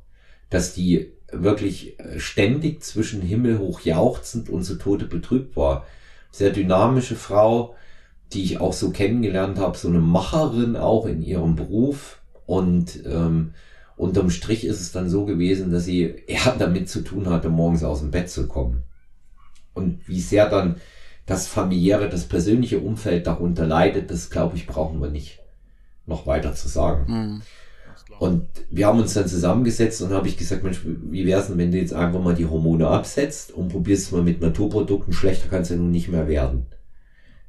dass 0.50 0.74
die 0.74 1.12
wirklich 1.32 2.00
äh, 2.00 2.20
ständig 2.20 2.84
zwischen 2.84 3.22
Himmel 3.22 3.60
hoch 3.60 3.82
jauchzend 3.82 4.50
und 4.50 4.64
zu 4.64 4.76
Tode 4.76 5.06
betrübt 5.06 5.58
war. 5.58 5.86
Sehr 6.32 6.52
dynamische 6.52 7.16
Frau, 7.16 7.76
die 8.32 8.44
ich 8.44 8.62
auch 8.62 8.74
so 8.74 8.92
kennengelernt 8.92 9.60
habe, 9.60 9.78
so 9.78 9.90
eine 9.90 10.00
Macherin 10.00 10.78
auch 10.78 11.06
in 11.06 11.22
ihrem 11.22 11.56
Beruf 11.56 12.22
und 12.46 13.06
ähm, 13.06 13.54
unterm 13.98 14.30
Strich 14.30 14.64
ist 14.64 14.80
es 14.80 14.92
dann 14.92 15.10
so 15.10 15.26
gewesen, 15.26 15.72
dass 15.72 15.86
sie 15.86 16.16
eher 16.28 16.56
damit 16.58 16.90
zu 16.90 17.02
tun 17.02 17.30
hatte, 17.30 17.50
morgens 17.50 17.84
aus 17.84 18.00
dem 18.00 18.12
Bett 18.12 18.30
zu 18.30 18.48
kommen. 18.48 18.84
Und 19.74 20.08
wie 20.08 20.22
sehr 20.22 20.50
dann 20.50 20.78
das 21.26 21.48
familiäre, 21.48 22.10
das 22.10 22.26
persönliche 22.26 22.80
Umfeld 22.80 23.28
darunter 23.28 23.68
leidet, 23.68 24.10
das 24.10 24.30
glaube 24.30 24.56
ich, 24.56 24.66
brauchen 24.66 25.02
wir 25.02 25.10
nicht 25.10 25.40
noch 26.06 26.26
weiter 26.26 26.54
zu 26.54 26.68
sagen. 26.70 27.06
Mhm. 27.12 27.42
Und 28.20 28.48
wir 28.72 28.88
haben 28.88 29.00
uns 29.00 29.14
dann 29.14 29.28
zusammengesetzt 29.28 30.02
und 30.02 30.12
habe 30.12 30.28
ich 30.28 30.38
gesagt, 30.38 30.64
Mensch, 30.64 30.82
wie 30.86 31.26
wär's 31.26 31.48
denn, 31.48 31.58
wenn 31.58 31.72
du 31.72 31.78
jetzt 31.78 31.94
einfach 31.94 32.22
mal 32.22 32.34
die 32.34 32.48
Hormone 32.48 32.88
absetzt 32.88 33.52
und 33.52 33.70
probierst 33.70 34.12
mal 34.12 34.24
mit 34.24 34.42
Naturprodukten, 34.42 35.14
schlechter 35.14 35.50
kannst 35.50 35.70
du 35.70 35.76
ja 35.76 35.80
nun 35.80 35.92
nicht 35.92 36.08
mehr 36.08 36.28
werden. 36.28 36.66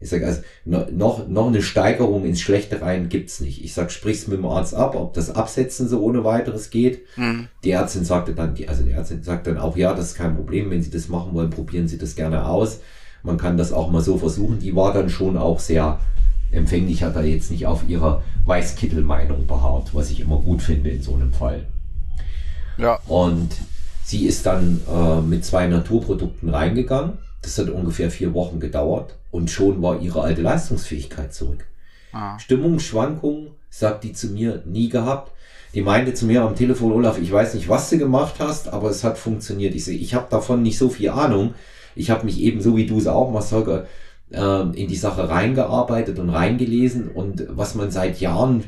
Ich 0.01 0.11
sage, 0.11 0.27
also 0.27 0.43
noch, 0.65 1.27
noch 1.27 1.49
eine 1.49 1.61
Steigerung 1.61 2.25
ins 2.25 2.41
Schlechte 2.41 2.81
rein 2.83 3.09
gibt's 3.09 3.41
nicht. 3.41 3.65
Ich 3.65 3.75
sag, 3.75 3.91
sprich's 3.91 4.29
mit 4.29 4.39
dem 4.39 4.47
Arzt 4.47 4.75
ab, 4.75 4.95
ob 4.95 5.13
das 5.15 5.35
Absetzen 5.35 5.89
so 5.89 6.01
ohne 6.01 6.23
weiteres 6.23 6.71
geht. 6.71 7.01
Mhm. 7.17 7.49
Die 7.65 7.73
Ärztin 7.73 8.05
sagte 8.05 8.33
dann, 8.33 8.55
die, 8.55 8.69
also 8.69 8.85
die 8.85 8.93
Ärztin 8.93 9.25
sagt 9.25 9.49
dann 9.49 9.59
auch, 9.59 9.77
ja, 9.77 9.95
das 9.95 10.11
ist 10.11 10.15
kein 10.15 10.37
Problem, 10.37 10.71
wenn 10.71 10.83
Sie 10.83 10.91
das 10.91 11.09
machen 11.09 11.35
wollen, 11.35 11.51
probieren 11.51 11.89
Sie 11.89 11.99
das 11.99 12.15
gerne 12.15 12.47
aus. 12.47 12.79
Man 13.25 13.39
kann 13.39 13.57
das 13.57 13.73
auch 13.73 13.91
mal 13.91 14.01
so 14.01 14.19
versuchen. 14.19 14.61
Die 14.61 14.77
war 14.77 14.93
dann 14.93 15.11
schon 15.11 15.37
auch 15.37 15.59
sehr 15.59 15.99
empfänglich, 16.53 17.03
hat 17.03 17.17
da 17.17 17.23
jetzt 17.23 17.51
nicht 17.51 17.67
auf 17.67 17.89
ihrer 17.89 18.23
Weißkittelmeinung 18.47 19.49
beharrt, 19.49 19.91
was 19.95 20.11
ich 20.11 20.21
immer 20.21 20.39
gut 20.39 20.63
finde 20.63 20.91
in 20.91 21.03
so 21.03 21.15
einem 21.15 21.33
Fall. 21.33 21.67
Ja. 22.77 23.01
Und 23.09 23.51
sie 24.05 24.27
ist 24.27 24.47
dann 24.47 24.81
äh, 24.89 25.21
mit 25.21 25.45
zwei 25.45 25.67
Naturprodukten 25.67 26.49
reingegangen 26.51 27.19
das 27.43 27.59
hat 27.59 27.71
ungefähr 27.71 28.11
vier 28.11 28.35
Wochen 28.35 28.61
gedauert 28.61 29.17
und 29.31 29.51
schon 29.51 29.81
war 29.83 30.01
ihre 30.01 30.23
alte 30.23 30.43
Leistungsfähigkeit 30.43 31.33
zurück. 31.33 31.65
Ah. 32.13 32.39
Stimmungsschwankungen, 32.39 33.51
sagt 33.71 34.05
die 34.05 34.13
zu 34.13 34.29
mir, 34.29 34.63
nie 34.67 34.89
gehabt. 34.89 35.33
Die 35.75 35.83
meinte 35.83 36.15
zu 36.15 36.27
mir 36.27 36.43
am 36.43 36.57
Telefon, 36.57 36.93
Olaf, 36.93 37.19
ich 37.21 37.31
weiß 37.31 37.55
nicht, 37.55 37.69
was 37.69 37.91
du 37.91 37.99
gemacht 37.99 38.37
hast, 38.39 38.69
aber 38.69 38.89
es 38.89 39.05
hat 39.05 39.19
funktioniert. 39.19 39.75
Ich 39.75 39.85
sehe, 39.85 39.99
ich 39.99 40.15
habe 40.15 40.27
davon 40.31 40.63
nicht 40.63 40.79
so 40.79 40.89
viel 40.89 41.11
Ahnung. 41.11 41.55
Ich 41.95 42.11
habe 42.11 42.25
mich 42.25 42.41
eben, 42.41 42.61
so 42.61 42.77
wie 42.77 42.87
du 42.87 42.99
es 42.99 43.07
auch 43.07 43.31
machst, 43.31 43.53
Holger, 43.53 43.87
äh, 44.31 44.61
in 44.61 44.89
die 44.89 44.97
Sache 44.97 45.29
reingearbeitet 45.29 46.19
und 46.19 46.31
reingelesen 46.31 47.09
und 47.09 47.45
was 47.51 47.75
man 47.75 47.91
seit 47.91 48.21
Jahren 48.21 48.65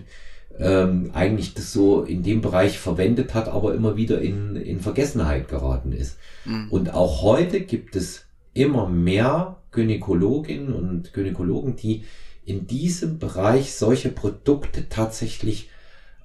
ähm, 0.59 1.11
eigentlich 1.15 1.55
das 1.55 1.73
so 1.73 2.03
in 2.03 2.23
dem 2.23 2.43
Bereich 2.43 2.79
verwendet 2.79 3.35
hat, 3.35 3.49
aber 3.49 3.75
immer 3.75 3.97
wieder 3.97 4.21
in, 4.21 4.57
in 4.57 4.81
Vergessenheit 4.81 5.49
geraten 5.49 5.93
ist. 5.93 6.19
Mhm. 6.45 6.69
Und 6.71 6.95
auch 6.95 7.23
heute 7.23 7.61
gibt 7.61 7.97
es 7.97 8.27
immer 8.61 8.89
mehr 8.89 9.57
Gynäkologinnen 9.73 10.73
und 10.73 11.13
Gynäkologen, 11.13 11.77
die 11.77 12.05
in 12.45 12.67
diesem 12.67 13.19
Bereich 13.19 13.75
solche 13.75 14.11
Produkte 14.11 14.89
tatsächlich 14.89 15.69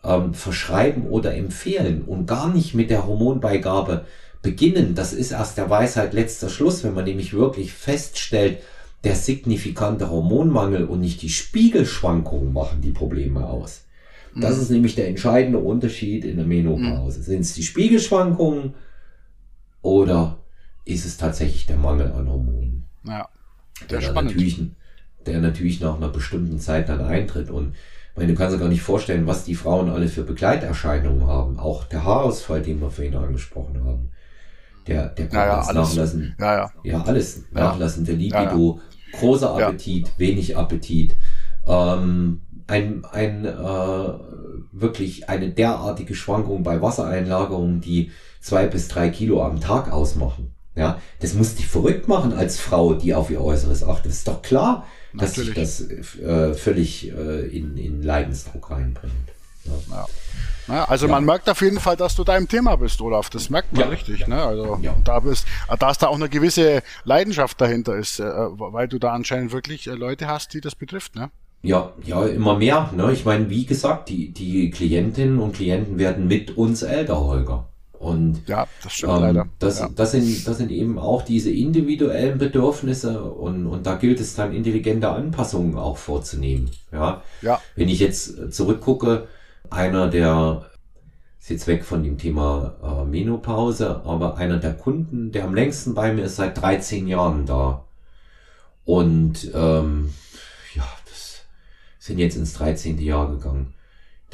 ähm, 0.03 0.33
verschreiben 0.33 1.07
oder 1.07 1.35
empfehlen 1.35 2.03
und 2.03 2.25
gar 2.25 2.53
nicht 2.53 2.73
mit 2.73 2.89
der 2.89 3.05
Hormonbeigabe 3.05 4.05
beginnen. 4.41 4.95
Das 4.95 5.13
ist 5.13 5.31
erst 5.31 5.57
der 5.57 5.69
Weisheit 5.69 6.13
letzter 6.13 6.49
Schluss, 6.49 6.83
wenn 6.83 6.93
man 6.93 7.05
nämlich 7.05 7.33
wirklich 7.33 7.73
feststellt, 7.73 8.59
der 9.03 9.15
signifikante 9.15 10.09
Hormonmangel 10.09 10.85
und 10.85 11.01
nicht 11.01 11.21
die 11.21 11.29
Spiegelschwankungen 11.29 12.53
machen 12.53 12.81
die 12.81 12.91
Probleme 12.91 13.45
aus. 13.45 13.83
Das 14.35 14.55
mhm. 14.55 14.61
ist 14.61 14.71
nämlich 14.71 14.95
der 14.95 15.07
entscheidende 15.07 15.59
Unterschied 15.59 16.25
in 16.25 16.37
der 16.37 16.45
Menopause. 16.45 17.19
Mhm. 17.19 17.23
Sind 17.23 17.41
es 17.41 17.53
die 17.53 17.63
Spiegelschwankungen 17.63 18.73
oder 19.81 20.39
ist 20.85 21.05
es 21.05 21.17
tatsächlich 21.17 21.65
der 21.65 21.77
Mangel 21.77 22.11
an 22.11 22.29
Hormonen. 22.29 22.83
Ja, 23.03 23.27
der, 23.89 23.99
der 23.99 24.13
natürlich, 24.13 24.61
der 25.25 25.39
natürlich 25.41 25.81
nach 25.81 25.95
einer 25.97 26.09
bestimmten 26.09 26.59
Zeit 26.59 26.89
dann 26.89 27.01
eintritt. 27.01 27.49
Und 27.49 27.73
Ich 28.11 28.17
meine, 28.17 28.31
du 28.31 28.37
kannst 28.37 28.55
dir 28.55 28.59
gar 28.59 28.69
nicht 28.69 28.81
vorstellen, 28.81 29.27
was 29.27 29.43
die 29.43 29.55
Frauen 29.55 29.89
alle 29.89 30.07
für 30.07 30.23
Begleiterscheinungen 30.23 31.27
haben. 31.27 31.59
Auch 31.59 31.83
der 31.85 32.03
Haarausfall, 32.03 32.61
den 32.61 32.79
wir 32.79 32.89
vorhin 32.89 33.15
angesprochen 33.15 33.83
haben. 33.83 34.11
Der, 34.87 35.09
der 35.09 35.27
kann 35.27 35.39
Ja, 35.39 35.45
ja, 35.47 35.61
alles. 35.61 35.73
nachlassen. 35.89 36.35
Ja, 36.39 36.55
ja. 36.55 36.71
Ja, 36.83 37.01
alles. 37.03 37.43
Ja. 37.53 37.61
Nachlassende 37.61 38.13
Libido, 38.13 38.79
großer 39.19 39.59
Ja. 39.59 39.67
Appetit, 39.67 40.11
wenig 40.17 40.55
Appetit. 40.55 41.15
Ähm, 41.67 42.41
ein, 42.67 43.03
ein 43.05 43.45
äh, 43.45 44.09
wirklich 44.71 45.27
eine 45.29 45.49
derartige 45.49 46.15
Schwankung 46.15 46.63
bei 46.63 46.81
Wassereinlagerungen, 46.81 47.81
die 47.81 48.11
zwei 48.39 48.67
bis 48.67 48.87
drei 48.87 49.09
Kilo 49.09 49.43
am 49.43 49.59
Tag 49.59 49.91
ausmachen. 49.91 50.54
Ja, 50.75 50.99
das 51.21 51.33
muss 51.33 51.55
dich 51.55 51.67
verrückt 51.67 52.07
machen 52.07 52.33
als 52.33 52.59
Frau, 52.59 52.93
die 52.95 53.13
auf 53.13 53.29
ihr 53.29 53.41
Äußeres 53.41 53.83
achtet. 53.83 54.07
Das 54.07 54.13
ist 54.17 54.27
doch 54.27 54.41
klar, 54.41 54.85
dass 55.13 55.33
dich 55.33 55.53
das 55.53 55.81
äh, 55.89 56.53
völlig 56.53 57.09
äh, 57.11 57.47
in, 57.47 57.77
in 57.77 58.03
Leidensdruck 58.03 58.71
reinbringt. 58.71 59.13
Ja. 59.89 60.05
Ja, 60.67 60.83
also 60.85 61.05
Ja. 61.05 61.11
man 61.11 61.25
merkt 61.25 61.49
auf 61.49 61.61
jeden 61.61 61.79
Fall, 61.79 61.95
dass 61.95 62.15
du 62.15 62.23
da 62.23 62.35
im 62.35 62.47
Thema 62.47 62.75
bist, 62.75 62.99
Olaf. 62.99 63.29
Das 63.29 63.49
merkt 63.49 63.71
man 63.71 63.81
Ja. 63.81 63.87
richtig. 63.87 64.27
Ne? 64.27 64.41
Also 64.43 64.77
Ja. 64.81 64.95
da 65.03 65.19
bist, 65.19 65.45
dass 65.79 65.97
da 65.99 66.07
auch 66.07 66.15
eine 66.15 66.27
gewisse 66.27 66.81
Leidenschaft 67.03 67.61
dahinter 67.61 67.95
ist, 67.95 68.19
äh, 68.19 68.23
weil 68.25 68.87
du 68.87 68.99
da 68.99 69.13
anscheinend 69.13 69.53
wirklich 69.53 69.87
äh, 69.87 69.91
Leute 69.91 70.27
hast, 70.27 70.53
die 70.53 70.61
das 70.61 70.75
betrifft. 70.75 71.15
Ne? 71.15 71.29
Ja, 71.61 71.93
ja, 72.03 72.25
immer 72.25 72.57
mehr. 72.57 72.91
Ne? 72.95 73.11
Ich 73.13 73.25
meine, 73.25 73.49
wie 73.49 73.65
gesagt, 73.65 74.09
die, 74.09 74.31
die 74.33 74.69
Klientinnen 74.71 75.39
und 75.39 75.53
Klienten 75.55 75.97
werden 75.99 76.27
mit 76.27 76.57
uns 76.57 76.81
älter, 76.83 77.19
Holger. 77.19 77.67
Und 77.99 78.43
Ja, 78.47 78.67
das 78.83 78.93
stimmt 78.93 79.13
ähm, 79.13 79.21
leider. 79.21 79.47
das, 79.59 79.79
ja. 79.79 79.89
das, 79.95 80.11
sind, 80.11 80.47
das 80.47 80.57
sind 80.57 80.71
eben 80.71 80.99
auch 80.99 81.21
diese 81.21 81.51
individuellen 81.51 82.37
Bedürfnisse 82.37 83.23
und, 83.23 83.65
und 83.67 83.85
da 83.85 83.95
gilt 83.95 84.19
es 84.19 84.35
dann 84.35 84.53
intelligente 84.53 85.09
Anpassungen 85.09 85.75
auch 85.75 85.97
vorzunehmen. 85.97 86.69
Ja, 86.91 87.21
ja, 87.41 87.61
wenn 87.75 87.89
ich 87.89 87.99
jetzt 87.99 88.53
zurückgucke, 88.53 89.27
einer 89.69 90.07
der, 90.07 90.65
ist 91.39 91.49
jetzt 91.49 91.67
weg 91.67 91.85
von 91.85 92.03
dem 92.03 92.17
Thema 92.17 92.75
äh, 92.83 93.05
Menopause, 93.05 94.01
aber 94.05 94.37
einer 94.37 94.57
der 94.57 94.73
Kunden, 94.73 95.31
der 95.31 95.45
am 95.45 95.53
längsten 95.53 95.93
bei 95.93 96.13
mir 96.13 96.25
ist, 96.25 96.37
seit 96.37 96.59
13 96.59 97.07
Jahren 97.07 97.45
da. 97.45 97.85
Und 98.83 99.51
ähm, 99.53 100.13
ja, 100.73 100.87
das 101.05 101.43
sind 101.99 102.19
jetzt 102.19 102.35
ins 102.35 102.53
13. 102.53 102.99
Jahr 102.99 103.29
gegangen. 103.29 103.74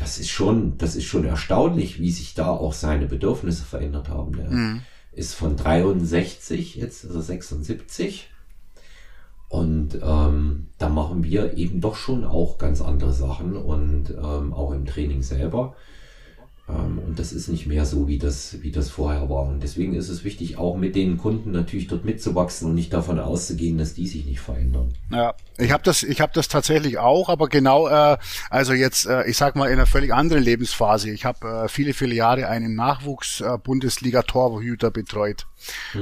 Das 0.02 0.18
ist 0.18 0.30
schon, 0.30 0.78
das 0.80 0.95
ist 0.95 1.06
schon 1.06 1.26
erstaunlich, 1.26 1.99
wie 1.99 2.10
sich 2.12 2.34
da 2.34 2.49
auch 2.49 2.74
seine 2.74 3.06
Bedürfnisse 3.06 3.64
verändert 3.64 4.10
haben. 4.10 4.36
Der 4.36 4.49
Mhm. 4.49 4.82
ist 5.14 5.36
von 5.36 5.56
63, 5.56 6.76
jetzt 6.76 7.04
ist 7.04 7.14
er 7.14 7.22
76. 7.22 8.28
Und 9.47 9.99
ähm, 10.02 10.68
da 10.80 10.89
machen 10.89 11.24
wir 11.24 11.56
eben 11.58 11.82
doch 11.82 11.95
schon 11.95 12.24
auch 12.26 12.58
ganz 12.58 12.82
andere 12.82 13.14
Sachen 13.14 13.56
und 13.56 14.10
ähm, 14.10 14.54
auch 14.54 14.72
im 14.72 14.86
Training 14.86 15.22
selber. 15.24 15.76
Ähm, 16.74 17.00
und 17.06 17.20
das 17.20 17.34
ist 17.34 17.50
nicht 17.50 17.68
mehr 17.68 17.86
so, 17.86 18.08
wie 18.08 18.18
das, 18.18 18.62
wie 18.62 18.72
das 18.72 18.90
vorher 18.90 19.30
war. 19.30 19.44
Und 19.48 19.62
deswegen 19.62 19.94
ist 19.96 20.08
es 20.10 20.24
wichtig, 20.24 20.58
auch 20.58 20.78
mit 20.78 20.96
den 20.96 21.18
Kunden 21.18 21.52
natürlich 21.52 21.88
dort 21.88 22.06
mitzuwachsen 22.06 22.70
und 22.70 22.76
nicht 22.76 22.94
davon 22.94 23.20
auszugehen, 23.20 23.78
dass 23.78 23.94
die 23.94 24.08
sich 24.08 24.26
nicht 24.26 24.40
verändern. 24.40 24.94
Ja, 25.12 25.34
ich 25.58 25.72
habe 25.72 25.84
das, 25.84 26.04
ich 26.04 26.22
habe 26.22 26.32
das 26.34 26.48
tatsächlich 26.48 26.98
auch, 26.98 27.28
aber 27.30 27.50
genau, 27.50 27.88
äh, 27.90 28.18
also 28.50 28.74
jetzt, 28.74 29.06
äh, 29.06 29.30
ich 29.30 29.38
sag 29.38 29.56
mal 29.56 29.68
in 29.68 29.74
einer 29.74 29.86
völlig 29.86 30.12
anderen 30.14 30.42
Lebensphase. 30.44 31.12
Ich 31.12 31.26
habe 31.26 31.66
äh, 31.66 31.68
viele, 31.68 31.94
viele 31.94 32.16
Jahre 32.16 32.48
einen 32.48 32.74
Nachwuchs-Bundesliga-Torhüter 32.76 34.90
betreut, 34.92 35.46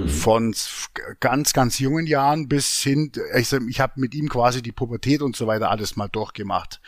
von 0.08 0.52
s- 0.52 0.90
ganz, 1.20 1.54
ganz 1.54 1.80
jungen 1.80 2.08
Jahren 2.08 2.48
bis 2.48 2.82
hin, 2.82 3.12
ich, 3.36 3.50
sag, 3.50 3.62
ich 3.68 3.82
habe 3.82 4.00
mit 4.00 4.16
ihm 4.16 4.30
quasi 4.30 4.62
die 4.62 4.72
Pubertät 4.72 5.22
und 5.22 5.36
so 5.36 5.48
weiter 5.48 5.70
alles 5.70 5.96
mal 5.96 6.08
durchgemacht. 6.08 6.80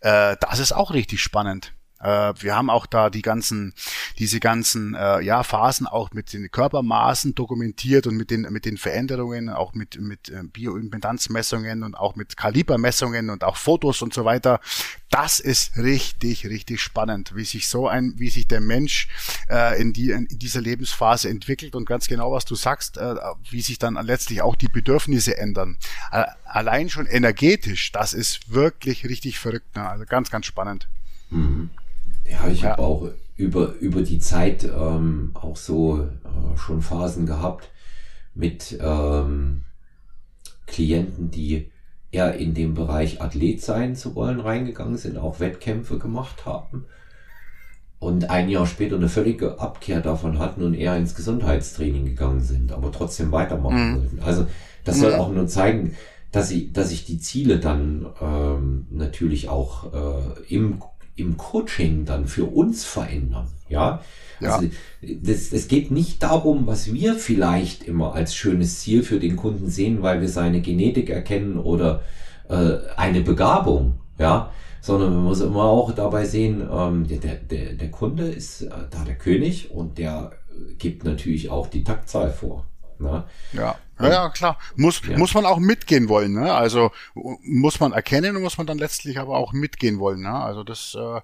Äh, 0.00 0.36
das 0.40 0.58
ist 0.58 0.72
auch 0.72 0.92
richtig 0.92 1.22
spannend. 1.22 1.72
Äh, 2.06 2.34
wir 2.40 2.54
haben 2.54 2.70
auch 2.70 2.86
da 2.86 3.10
die 3.10 3.22
ganzen, 3.22 3.74
diese 4.18 4.38
ganzen 4.38 4.94
äh, 4.94 5.20
ja, 5.22 5.42
Phasen 5.42 5.88
auch 5.88 6.12
mit 6.12 6.32
den 6.32 6.48
Körpermaßen 6.50 7.34
dokumentiert 7.34 8.06
und 8.06 8.16
mit 8.16 8.30
den, 8.30 8.42
mit 8.42 8.64
den 8.64 8.76
Veränderungen, 8.76 9.48
auch 9.48 9.74
mit, 9.74 10.00
mit 10.00 10.28
äh, 10.28 10.44
Bioimpedanzmessungen 10.44 11.82
und 11.82 11.96
auch 11.96 12.14
mit 12.14 12.36
Kalibermessungen 12.36 13.30
und 13.30 13.42
auch 13.42 13.56
Fotos 13.56 14.02
und 14.02 14.14
so 14.14 14.24
weiter. 14.24 14.60
Das 15.10 15.40
ist 15.40 15.76
richtig, 15.76 16.46
richtig 16.46 16.80
spannend, 16.80 17.34
wie 17.34 17.44
sich 17.44 17.68
so 17.68 17.88
ein, 17.88 18.14
wie 18.16 18.30
sich 18.30 18.46
der 18.46 18.60
Mensch 18.60 19.08
äh, 19.50 19.80
in, 19.80 19.92
die, 19.92 20.10
in 20.10 20.28
dieser 20.30 20.60
Lebensphase 20.60 21.28
entwickelt 21.28 21.74
und 21.74 21.86
ganz 21.86 22.06
genau, 22.06 22.30
was 22.30 22.44
du 22.44 22.54
sagst, 22.54 22.98
äh, 22.98 23.16
wie 23.50 23.62
sich 23.62 23.78
dann 23.78 23.94
letztlich 23.94 24.42
auch 24.42 24.54
die 24.54 24.68
Bedürfnisse 24.68 25.36
ändern. 25.36 25.78
Allein 26.44 26.88
schon 26.88 27.06
energetisch, 27.06 27.90
das 27.90 28.12
ist 28.12 28.52
wirklich 28.52 29.06
richtig 29.06 29.38
verrückt. 29.38 29.74
Ne? 29.74 29.88
Also 29.88 30.04
ganz, 30.06 30.30
ganz 30.30 30.46
spannend. 30.46 30.88
Ja, 32.30 32.48
ich 32.48 32.62
Ja. 32.62 32.70
habe 32.70 32.82
auch 32.82 33.08
über, 33.36 33.74
über 33.74 34.02
die 34.02 34.18
Zeit 34.18 34.64
ähm, 34.64 35.30
auch 35.34 35.56
so 35.56 36.00
äh, 36.02 36.56
schon 36.56 36.80
Phasen 36.82 37.26
gehabt 37.26 37.70
mit 38.34 38.78
ähm, 38.80 39.64
Klienten, 40.66 41.30
die 41.30 41.70
eher 42.10 42.34
in 42.36 42.54
den 42.54 42.74
Bereich 42.74 43.20
Athlet 43.20 43.62
sein 43.62 43.96
zu 43.96 44.14
wollen 44.14 44.40
reingegangen 44.40 44.96
sind, 44.96 45.16
auch 45.18 45.40
Wettkämpfe 45.40 45.98
gemacht 45.98 46.44
haben 46.46 46.84
und 47.98 48.28
ein 48.30 48.48
Jahr 48.48 48.66
später 48.66 48.96
eine 48.96 49.08
völlige 49.08 49.58
Abkehr 49.58 50.00
davon 50.00 50.38
hatten 50.38 50.62
und 50.62 50.74
eher 50.74 50.96
ins 50.96 51.14
Gesundheitstraining 51.14 52.04
gegangen 52.04 52.40
sind, 52.40 52.72
aber 52.72 52.92
trotzdem 52.92 53.32
weitermachen 53.32 53.90
Mhm. 53.90 53.94
wollten. 53.94 54.20
Also 54.20 54.46
das 54.84 54.98
soll 55.00 55.12
Mhm. 55.12 55.20
auch 55.20 55.32
nur 55.32 55.46
zeigen, 55.46 55.94
dass 56.30 56.50
ich, 56.50 56.72
dass 56.72 56.92
ich 56.92 57.04
die 57.04 57.18
Ziele 57.18 57.58
dann 57.58 58.06
ähm, 58.20 58.86
natürlich 58.90 59.48
auch 59.48 59.92
äh, 59.94 60.54
im, 60.54 60.82
im 61.16 61.36
Coaching 61.36 62.04
dann 62.04 62.26
für 62.26 62.44
uns 62.44 62.84
verändern. 62.84 63.48
Ja, 63.68 64.02
Ja. 64.40 64.56
also 64.56 64.68
das, 65.00 65.52
es 65.52 65.66
geht 65.66 65.90
nicht 65.90 66.22
darum, 66.22 66.66
was 66.66 66.92
wir 66.92 67.14
vielleicht 67.14 67.82
immer 67.84 68.14
als 68.14 68.34
schönes 68.34 68.80
Ziel 68.80 69.02
für 69.02 69.18
den 69.18 69.36
Kunden 69.36 69.68
sehen, 69.68 70.02
weil 70.02 70.20
wir 70.20 70.28
seine 70.28 70.60
Genetik 70.60 71.10
erkennen 71.10 71.58
oder 71.58 72.02
äh, 72.48 72.76
eine 72.96 73.22
Begabung, 73.22 73.94
ja, 74.18 74.50
sondern 74.80 75.14
man 75.14 75.24
muss 75.24 75.40
immer 75.40 75.64
auch 75.64 75.92
dabei 75.92 76.26
sehen, 76.26 76.62
ähm, 76.70 77.08
der, 77.08 77.34
der, 77.36 77.72
der 77.72 77.90
Kunde 77.90 78.28
ist 78.28 78.62
äh, 78.62 78.70
da 78.90 79.02
der 79.04 79.16
König 79.16 79.70
und 79.72 79.98
der 79.98 80.32
äh, 80.50 80.74
gibt 80.74 81.04
natürlich 81.04 81.50
auch 81.50 81.66
die 81.66 81.82
Taktzahl 81.82 82.30
vor. 82.30 82.66
Ne? 82.98 83.24
Ja, 83.52 83.74
ja, 84.00 84.08
ja 84.08 84.28
klar. 84.30 84.58
Muss, 84.76 85.02
Ja. 85.06 85.16
muss 85.18 85.34
man 85.34 85.46
auch 85.46 85.58
mitgehen 85.58 86.08
wollen. 86.08 86.32
Ne? 86.32 86.52
Also 86.52 86.90
muss 87.14 87.80
man 87.80 87.92
erkennen 87.92 88.36
und 88.36 88.42
muss 88.42 88.58
man 88.58 88.66
dann 88.66 88.78
letztlich 88.78 89.18
aber 89.18 89.36
auch 89.36 89.52
mitgehen 89.52 89.98
wollen. 89.98 90.22
Ne? 90.22 90.32
Also 90.32 90.64
das, 90.64 90.94
äh, 90.94 91.20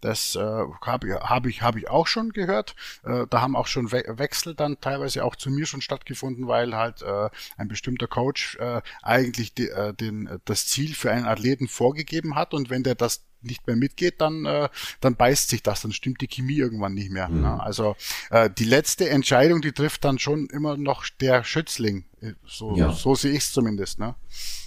das 0.00 0.36
äh, 0.36 0.40
habe 0.40 1.08
ich, 1.08 1.14
hab 1.14 1.46
ich, 1.46 1.62
hab 1.62 1.76
ich 1.76 1.88
auch 1.88 2.06
schon 2.06 2.30
gehört. 2.30 2.74
Äh, 3.04 3.26
da 3.28 3.40
haben 3.40 3.56
auch 3.56 3.66
schon 3.66 3.92
We 3.92 4.04
Wechsel 4.06 4.54
dann 4.54 4.80
teilweise 4.80 5.24
auch 5.24 5.36
zu 5.36 5.50
mir 5.50 5.66
schon 5.66 5.80
stattgefunden, 5.80 6.46
weil 6.48 6.76
halt 6.76 7.02
äh, 7.02 7.28
ein 7.56 7.68
bestimmter 7.68 8.06
Coach 8.06 8.56
äh, 8.56 8.82
eigentlich 9.02 9.54
die, 9.54 9.68
äh, 9.68 9.92
den, 9.94 10.40
das 10.44 10.66
Ziel 10.66 10.94
für 10.94 11.10
einen 11.10 11.26
Athleten 11.26 11.68
vorgegeben 11.68 12.34
hat 12.34 12.54
und 12.54 12.70
wenn 12.70 12.82
der 12.82 12.94
das 12.94 13.24
nicht 13.44 13.66
mehr 13.66 13.76
mitgeht, 13.76 14.20
dann, 14.20 14.44
äh, 14.46 14.68
dann 15.00 15.16
beißt 15.16 15.48
sich 15.48 15.62
das, 15.62 15.82
dann 15.82 15.92
stimmt 15.92 16.20
die 16.20 16.28
Chemie 16.28 16.56
irgendwann 16.56 16.94
nicht 16.94 17.10
mehr. 17.10 17.28
Ne? 17.28 17.62
Also 17.62 17.96
äh, 18.30 18.48
die 18.50 18.64
letzte 18.64 19.08
Entscheidung, 19.08 19.60
die 19.62 19.72
trifft 19.72 20.04
dann 20.04 20.18
schon 20.18 20.46
immer 20.46 20.76
noch 20.76 21.04
der 21.20 21.44
Schützling. 21.44 22.04
Äh, 22.20 22.32
So, 22.46 22.76
Ja. 22.76 22.92
so 22.92 23.14
sehe 23.14 23.32
ich 23.32 23.38
es 23.38 23.52
zumindest. 23.52 23.98
Ne? 23.98 24.14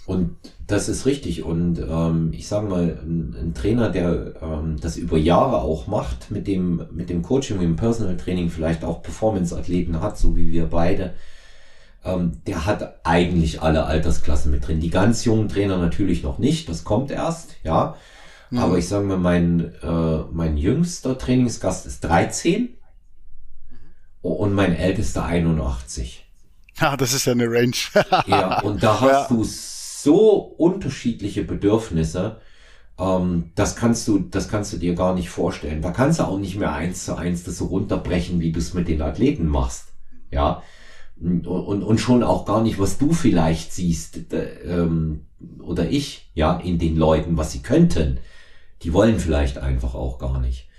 Und 0.06 0.36
das 0.68 0.88
ist 0.90 1.06
richtig. 1.08 1.44
Und 1.44 1.80
ähm, 1.80 2.32
ich 2.34 2.48
sage 2.48 2.68
mal, 2.68 3.00
ein, 3.04 3.36
ein 3.40 3.54
Trainer, 3.56 3.90
der 3.90 4.34
ähm, 4.42 4.78
das 4.80 4.98
über 4.98 5.18
Jahre 5.18 5.58
auch 5.62 5.88
macht, 5.88 6.30
mit 6.30 6.48
dem, 6.48 6.86
mit 6.92 7.10
dem 7.10 7.24
Coaching, 7.24 7.58
mit 7.58 7.66
dem 7.66 7.76
Personal 7.76 8.18
Training, 8.18 8.50
vielleicht 8.50 8.84
auch 8.84 9.02
Performance-Athleten 9.02 10.02
hat, 10.02 10.18
so 10.18 10.36
wie 10.36 10.52
wir 10.52 10.68
beide, 10.68 11.16
ähm, 12.04 12.34
der 12.46 12.68
hat 12.68 13.00
eigentlich 13.04 13.64
alle 13.64 13.86
Altersklassen 13.86 14.52
mit 14.52 14.68
drin. 14.68 14.80
Die 14.80 14.92
ganz 14.92 15.26
jungen 15.26 15.50
Trainer 15.50 15.78
natürlich 15.78 16.22
noch 16.22 16.38
nicht, 16.38 16.70
das 16.70 16.84
kommt 16.84 17.10
erst, 17.10 17.56
ja. 17.64 17.96
Aber 18.58 18.78
ich 18.78 18.88
sage 18.88 19.06
mal, 19.06 19.18
mein, 19.18 19.74
äh, 19.82 20.20
mein 20.32 20.58
jüngster 20.58 21.18
Trainingsgast 21.18 21.86
ist 21.86 22.04
13 22.04 22.70
und 24.22 24.54
mein 24.54 24.76
ältester 24.76 25.26
81. 25.26 26.26
Ja, 26.80 26.98
das 26.98 27.14
ist 27.14 27.26
ja 27.26 27.34
eine 27.34 27.46
Range. 27.50 27.72
Ja, 28.28 28.62
und 28.62 28.84
da 28.84 29.00
hast 29.02 29.30
Ja. 29.32 29.36
du 29.36 29.44
so 29.44 30.38
unterschiedliche 30.38 31.44
Bedürfnisse. 31.44 32.38
Ähm, 32.98 33.52
das 33.56 33.76
kannst 33.76 34.08
du, 34.08 34.20
das 34.20 34.48
kannst 34.50 34.74
du 34.74 34.78
dir 34.78 34.96
gar 34.96 35.14
nicht 35.16 35.30
vorstellen. 35.30 35.82
Da 35.82 35.92
kannst 35.92 36.20
du 36.20 36.24
auch 36.24 36.38
nicht 36.40 36.58
mehr 36.58 36.74
eins 36.74 37.06
zu 37.06 37.16
eins 37.18 37.44
das 37.44 37.58
so 37.58 37.66
runterbrechen, 37.66 38.40
wie 38.40 38.52
du 38.52 38.60
es 38.60 38.74
mit 38.74 38.88
den 38.88 39.02
Athleten 39.02 39.48
machst. 39.48 39.88
Ja. 40.32 40.64
Und, 41.20 41.48
und, 41.48 41.84
und 41.84 42.00
schon 42.00 42.24
auch 42.24 42.46
gar 42.46 42.62
nicht, 42.62 42.78
was 42.80 42.98
du 42.98 43.14
vielleicht 43.14 43.72
siehst, 43.74 44.32
d- 44.34 44.38
ähm, 44.66 45.22
oder 45.62 45.90
ich, 45.90 46.30
ja, 46.34 46.58
in 46.60 46.78
den 46.78 46.98
Leuten, 46.98 47.38
was 47.38 47.52
sie 47.54 47.62
könnten. 47.62 48.18
Die 48.86 48.94
wollen 48.94 49.20
vielleicht 49.20 49.58
einfach 49.58 49.96
auch 49.96 50.20
gar 50.20 50.40
nicht. 50.40 50.70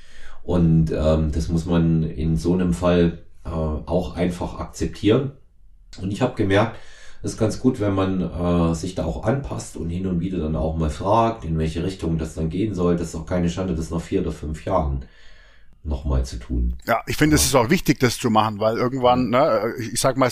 Und 0.45 0.93
ähm, 0.93 1.33
das 1.33 1.49
muss 1.49 1.67
man 1.67 2.05
in 2.05 2.37
so 2.37 2.55
einem 2.55 2.73
Fall 2.73 3.19
äh, 3.45 3.49
auch 3.51 4.17
einfach 4.17 4.61
akzeptieren. 4.61 5.33
Und 6.01 6.13
ich 6.13 6.23
habe 6.23 6.35
gemerkt, 6.37 6.77
Es 7.23 7.33
ist 7.33 7.39
ganz 7.39 7.61
gut, 7.61 7.81
wenn 7.81 7.95
man 7.95 8.21
äh, 8.23 8.75
sich 8.75 8.95
da 8.95 9.05
auch 9.05 9.25
anpasst 9.25 9.77
und 9.77 9.91
hin 9.91 10.07
und 10.07 10.21
wieder 10.21 10.39
dann 10.39 10.57
auch 10.57 10.77
mal 10.77 10.91
fragt, 10.91 11.45
in 11.45 11.59
welche 11.59 11.83
Richtung 11.85 12.19
das 12.19 12.35
dann 12.35 12.51
gehen 12.51 12.75
soll. 12.75 12.97
Das 12.97 13.09
ist 13.09 13.15
auch 13.17 13.27
keine 13.27 13.51
Schande, 13.51 13.75
das 13.75 13.91
nach 13.91 14.01
vier 14.01 14.21
oder 14.21 14.33
fünf 14.33 14.65
Jahren 14.65 15.05
nochmal 15.87 16.25
zu 16.25 16.39
tun. 16.39 16.75
Ja, 16.87 17.03
ich 17.07 17.17
finde, 17.17 17.37
ja. 17.37 17.41
es 17.41 17.47
ist 17.47 17.55
auch 17.55 17.71
wichtig, 17.71 18.01
das 18.01 18.19
zu 18.19 18.31
machen, 18.31 18.59
weil 18.59 18.77
irgendwann, 18.77 19.31
ne, 19.31 19.75
ich 19.79 20.01
sag 20.01 20.17
mal, 20.17 20.31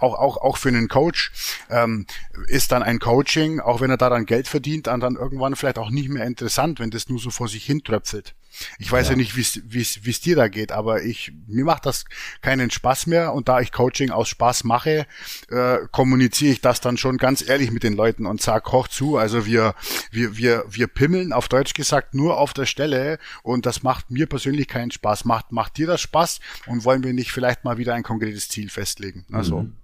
auch, 0.00 0.14
auch, 0.14 0.36
auch 0.38 0.56
für 0.56 0.68
einen 0.68 0.88
Coach 0.88 1.32
ähm, 1.70 2.06
ist 2.48 2.72
dann 2.72 2.82
ein 2.82 2.98
Coaching, 2.98 3.60
auch 3.60 3.80
wenn 3.80 3.90
er 3.90 3.96
da 3.96 4.10
dann 4.10 4.26
Geld 4.26 4.48
verdient, 4.48 4.86
dann, 4.86 5.00
dann 5.00 5.16
irgendwann 5.16 5.56
vielleicht 5.56 5.78
auch 5.78 5.90
nicht 5.90 6.08
mehr 6.08 6.24
interessant, 6.24 6.80
wenn 6.80 6.90
das 6.90 7.08
nur 7.08 7.18
so 7.18 7.30
vor 7.30 7.48
sich 7.48 7.64
hin 7.64 7.82
tröpfelt. 7.82 8.34
Ich 8.78 8.90
weiß 8.90 9.06
ja, 9.06 9.12
ja 9.12 9.16
nicht, 9.16 9.36
wie 9.36 9.80
es 9.80 10.20
dir 10.20 10.36
da 10.36 10.48
geht, 10.48 10.72
aber 10.72 11.02
ich 11.02 11.32
mir 11.46 11.64
macht 11.64 11.86
das 11.86 12.04
keinen 12.40 12.70
Spaß 12.70 13.06
mehr 13.06 13.32
und 13.32 13.48
da 13.48 13.60
ich 13.60 13.72
Coaching 13.72 14.10
aus 14.10 14.28
Spaß 14.28 14.64
mache, 14.64 15.06
äh, 15.50 15.78
kommuniziere 15.90 16.52
ich 16.52 16.60
das 16.60 16.80
dann 16.80 16.96
schon 16.96 17.18
ganz 17.18 17.46
ehrlich 17.46 17.70
mit 17.70 17.82
den 17.82 17.94
Leuten 17.94 18.26
und 18.26 18.40
sag 18.40 18.70
hoch 18.72 18.88
zu, 18.88 19.16
also 19.16 19.46
wir 19.46 19.74
wir 20.10 20.36
wir 20.36 20.64
wir 20.68 20.86
pimmeln 20.86 21.32
auf 21.32 21.48
Deutsch 21.48 21.74
gesagt 21.74 22.14
nur 22.14 22.38
auf 22.38 22.52
der 22.52 22.66
Stelle 22.66 23.18
und 23.42 23.66
das 23.66 23.82
macht 23.82 24.10
mir 24.10 24.26
persönlich 24.26 24.68
keinen 24.68 24.90
Spaß. 24.90 25.24
Macht 25.24 25.52
macht 25.52 25.76
dir 25.76 25.86
das 25.86 26.00
Spaß 26.00 26.40
und 26.66 26.84
wollen 26.84 27.04
wir 27.04 27.12
nicht 27.12 27.32
vielleicht 27.32 27.64
mal 27.64 27.78
wieder 27.78 27.94
ein 27.94 28.02
konkretes 28.02 28.48
Ziel 28.48 28.70
festlegen? 28.70 29.24
Also 29.32 29.62
mhm. 29.62 29.76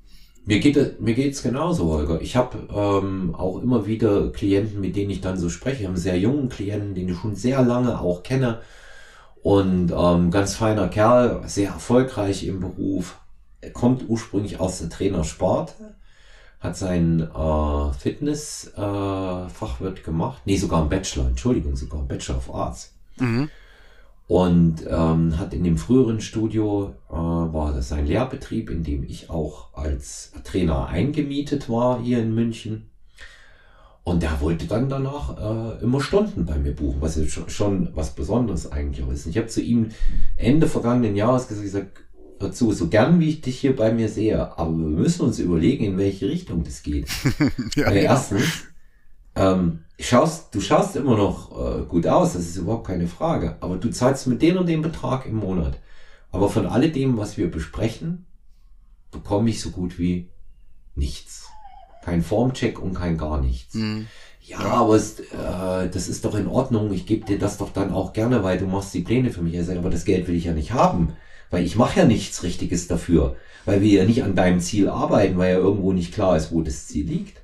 Mir 0.45 0.59
geht 0.59 1.01
mir 1.01 1.15
geht's 1.15 1.43
genauso, 1.43 1.87
Holger. 1.87 2.21
Ich 2.21 2.35
habe 2.35 2.67
ähm, 2.75 3.33
auch 3.35 3.63
immer 3.63 3.87
wieder 3.87 4.31
Klienten, 4.31 4.81
mit 4.81 4.97
denen 4.97 5.11
ich 5.11 5.21
dann 5.21 5.39
so 5.39 5.49
spreche. 5.49 5.87
Einen 5.87 5.97
sehr 5.97 6.19
jungen 6.19 6.49
Klienten, 6.49 6.95
den 6.95 7.11
ich 7.11 7.17
schon 7.17 7.37
sehr 7.37 7.63
lange 7.63 8.01
auch 8.01 8.25
kenne. 8.25 8.61
Und 9.43 9.93
ähm, 9.97 10.33
ganz 10.33 10.57
feiner 10.57 10.89
Kerl, 10.89 11.43
sehr 11.47 11.71
erfolgreich 11.71 12.45
im 12.47 12.61
Beruf. 12.61 13.19
Er 13.61 13.71
kommt 13.71 14.09
ursprünglich 14.09 14.59
aus 14.59 14.81
der 14.81 14.91
Trainersport, 14.91 15.75
hat 16.59 16.77
sein 16.77 17.21
äh, 17.21 17.93
Fitness-Fachwirt 17.93 19.99
äh, 19.99 20.03
gemacht. 20.03 20.43
Nee, 20.45 20.57
sogar 20.57 20.83
ein 20.83 20.89
Bachelor, 20.89 21.29
Entschuldigung, 21.29 21.77
sogar 21.77 22.01
ein 22.01 22.09
Bachelor 22.09 22.39
of 22.39 22.53
Arts. 22.53 22.93
Mhm 23.19 23.49
und 24.33 24.87
ähm, 24.89 25.39
hat 25.39 25.53
in 25.53 25.63
dem 25.63 25.77
früheren 25.77 26.23
Studio, 26.23 26.95
äh, 27.11 27.13
war 27.13 27.75
das 27.75 27.93
ein 27.93 28.07
Lehrbetrieb, 28.07 28.71
in 28.71 28.83
dem 28.83 29.05
ich 29.05 29.29
auch 29.29 29.75
als 29.75 30.33
Trainer 30.43 30.87
eingemietet 30.87 31.69
war 31.69 32.01
hier 32.01 32.21
in 32.21 32.35
München. 32.35 32.87
Und 34.05 34.23
der 34.23 34.41
wollte 34.41 34.65
dann 34.65 34.89
danach 34.89 35.37
äh, 35.37 35.83
immer 35.83 36.01
Stunden 36.01 36.47
bei 36.47 36.57
mir 36.57 36.75
buchen, 36.75 37.03
was 37.03 37.17
jetzt 37.17 37.33
schon, 37.33 37.51
schon 37.51 37.89
was 37.95 38.15
Besonderes 38.15 38.73
eigentlich 38.73 39.05
auch 39.05 39.13
ist. 39.13 39.27
Ich 39.27 39.37
habe 39.37 39.49
zu 39.49 39.61
ihm 39.61 39.91
Ende 40.39 40.67
vergangenen 40.67 41.15
Jahres 41.15 41.49
gesagt, 41.49 42.03
dazu, 42.39 42.73
so 42.73 42.89
gern 42.89 43.21
wie 43.21 43.29
ich 43.29 43.43
dich 43.43 43.61
hier 43.61 43.77
bei 43.77 43.93
mir 43.93 44.09
sehe, 44.09 44.57
aber 44.59 44.71
wir 44.71 44.87
müssen 44.87 45.27
uns 45.27 45.41
überlegen, 45.41 45.85
in 45.85 45.99
welche 45.99 46.31
Richtung 46.31 46.65
das 46.65 46.83
geht. 46.83 47.07
ja, 47.77 47.85
Weil 47.85 47.99
erstens, 47.99 48.65
ähm, 49.35 49.85
schaust, 49.99 50.55
du 50.55 50.61
schaust 50.61 50.97
immer 50.97 51.17
noch 51.17 51.51
äh, 51.53 51.85
gut 51.85 52.07
aus, 52.07 52.35
das 52.35 52.43
ist 52.43 52.57
überhaupt 52.57 52.87
keine 52.87 53.07
Frage. 53.07 53.57
Aber 53.61 53.77
du 53.77 53.91
zahlst 53.91 54.27
mit 54.27 54.43
dem 54.43 54.57
und 54.59 54.67
dem 54.67 54.83
Betrag 54.83 55.27
im 55.27 55.37
Monat. 55.37 55.79
Aber 56.31 56.49
von 56.49 56.67
alledem, 56.67 57.17
was 57.17 57.37
wir 57.37 57.51
besprechen, 57.51 58.27
bekomme 59.11 59.51
ich 59.51 59.61
so 59.61 59.71
gut 59.71 59.99
wie 59.99 60.29
nichts. 60.95 61.49
Kein 62.05 62.23
Formcheck 62.23 62.81
und 62.81 62.95
kein 62.95 63.17
gar 63.17 63.41
nichts. 63.41 63.75
Mhm. 63.75 64.09
Ja, 64.41 64.61
ja, 64.61 64.71
aber 64.73 64.97
es, 64.97 65.21
äh, 65.21 65.89
das 65.89 66.09
ist 66.09 66.25
doch 66.25 66.35
in 66.35 66.49
Ordnung. 66.49 66.93
Ich 66.93 67.07
gebe 67.07 67.25
dir 67.25 67.39
das 67.39 67.59
doch 67.59 67.73
dann 67.73 67.93
auch 67.93 68.13
gerne, 68.13 68.43
weil 68.43 68.59
du 68.59 68.67
machst 68.67 68.93
die 68.93 69.03
Pläne 69.03 69.31
für 69.31 69.43
mich. 69.43 69.55
Er 69.55 69.65
sagt, 69.65 69.79
aber 69.79 69.91
das 69.91 70.05
Geld 70.05 70.27
will 70.27 70.35
ich 70.35 70.45
ja 70.45 70.53
nicht 70.53 70.73
haben, 70.73 71.13
weil 71.51 71.65
ich 71.65 71.77
mache 71.77 72.01
ja 72.01 72.07
nichts 72.07 72.43
Richtiges 72.43 72.89
dafür, 72.89 73.37
weil 73.65 73.83
wir 73.83 74.01
ja 74.01 74.05
nicht 74.05 74.25
an 74.25 74.35
deinem 74.35 74.59
Ziel 74.59 74.89
arbeiten, 74.89 75.39
weil 75.39 75.53
ja 75.53 75.59
irgendwo 75.59 75.93
nicht 75.93 76.13
klar 76.13 76.37
ist, 76.37 76.51
wo 76.51 76.63
das 76.63 76.89
Ziel 76.89 77.07
liegt. 77.07 77.42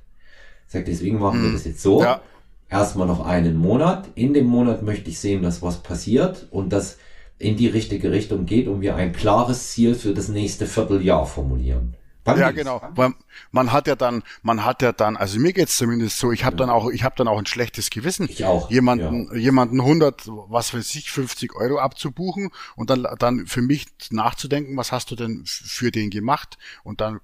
Sagt, 0.69 0.87
deswegen 0.87 1.19
machen 1.19 1.41
wir 1.41 1.49
mhm. 1.49 1.53
das 1.53 1.65
jetzt 1.65 1.81
so. 1.81 2.01
Ja. 2.01 2.21
Erstmal 2.69 3.07
noch 3.07 3.25
einen 3.25 3.57
Monat. 3.57 4.07
In 4.13 4.35
dem 4.35 4.45
Monat 4.45 4.83
möchte 4.83 5.09
ich 5.09 5.19
sehen, 5.19 5.41
dass 5.41 5.63
was 5.63 5.81
passiert 5.81 6.47
und 6.51 6.71
dass 6.71 6.97
in 7.39 7.57
die 7.57 7.67
richtige 7.67 8.11
Richtung 8.11 8.45
geht 8.45 8.67
und 8.67 8.81
wir 8.81 8.95
ein 8.95 9.11
klares 9.11 9.71
Ziel 9.71 9.95
für 9.95 10.13
das 10.13 10.27
nächste 10.27 10.67
Vierteljahr 10.67 11.25
formulieren. 11.25 11.95
Ja, 12.37 12.51
genau. 12.51 12.81
Weil 12.95 13.13
man 13.51 13.71
hat 13.71 13.87
ja 13.87 13.95
dann, 13.95 14.23
man 14.41 14.63
hat 14.65 14.81
ja 14.81 14.91
dann, 14.91 15.17
also 15.17 15.39
mir 15.39 15.53
geht's 15.53 15.77
zumindest 15.77 16.19
so, 16.19 16.31
ich 16.31 16.45
habe 16.45 16.55
dann 16.55 16.69
auch, 16.69 16.89
ich 16.89 17.03
habe 17.03 17.15
dann 17.17 17.27
auch 17.27 17.37
ein 17.37 17.45
schlechtes 17.45 17.89
Gewissen. 17.89 18.27
Ich 18.29 18.43
auch. 18.45 18.69
Jemanden, 18.69 19.29
ja. 19.31 19.37
jemanden 19.37 19.79
100, 19.79 20.23
was 20.27 20.73
weiß 20.73 20.95
ich, 20.95 21.11
50 21.11 21.55
Euro 21.55 21.79
abzubuchen 21.79 22.51
und 22.75 22.89
dann, 22.89 23.07
dann 23.19 23.47
für 23.47 23.61
mich 23.61 23.87
nachzudenken, 24.11 24.77
was 24.77 24.91
hast 24.91 25.11
du 25.11 25.15
denn 25.15 25.43
für 25.45 25.91
den 25.91 26.09
gemacht? 26.09 26.57
Und 26.83 27.01
dann, 27.01 27.19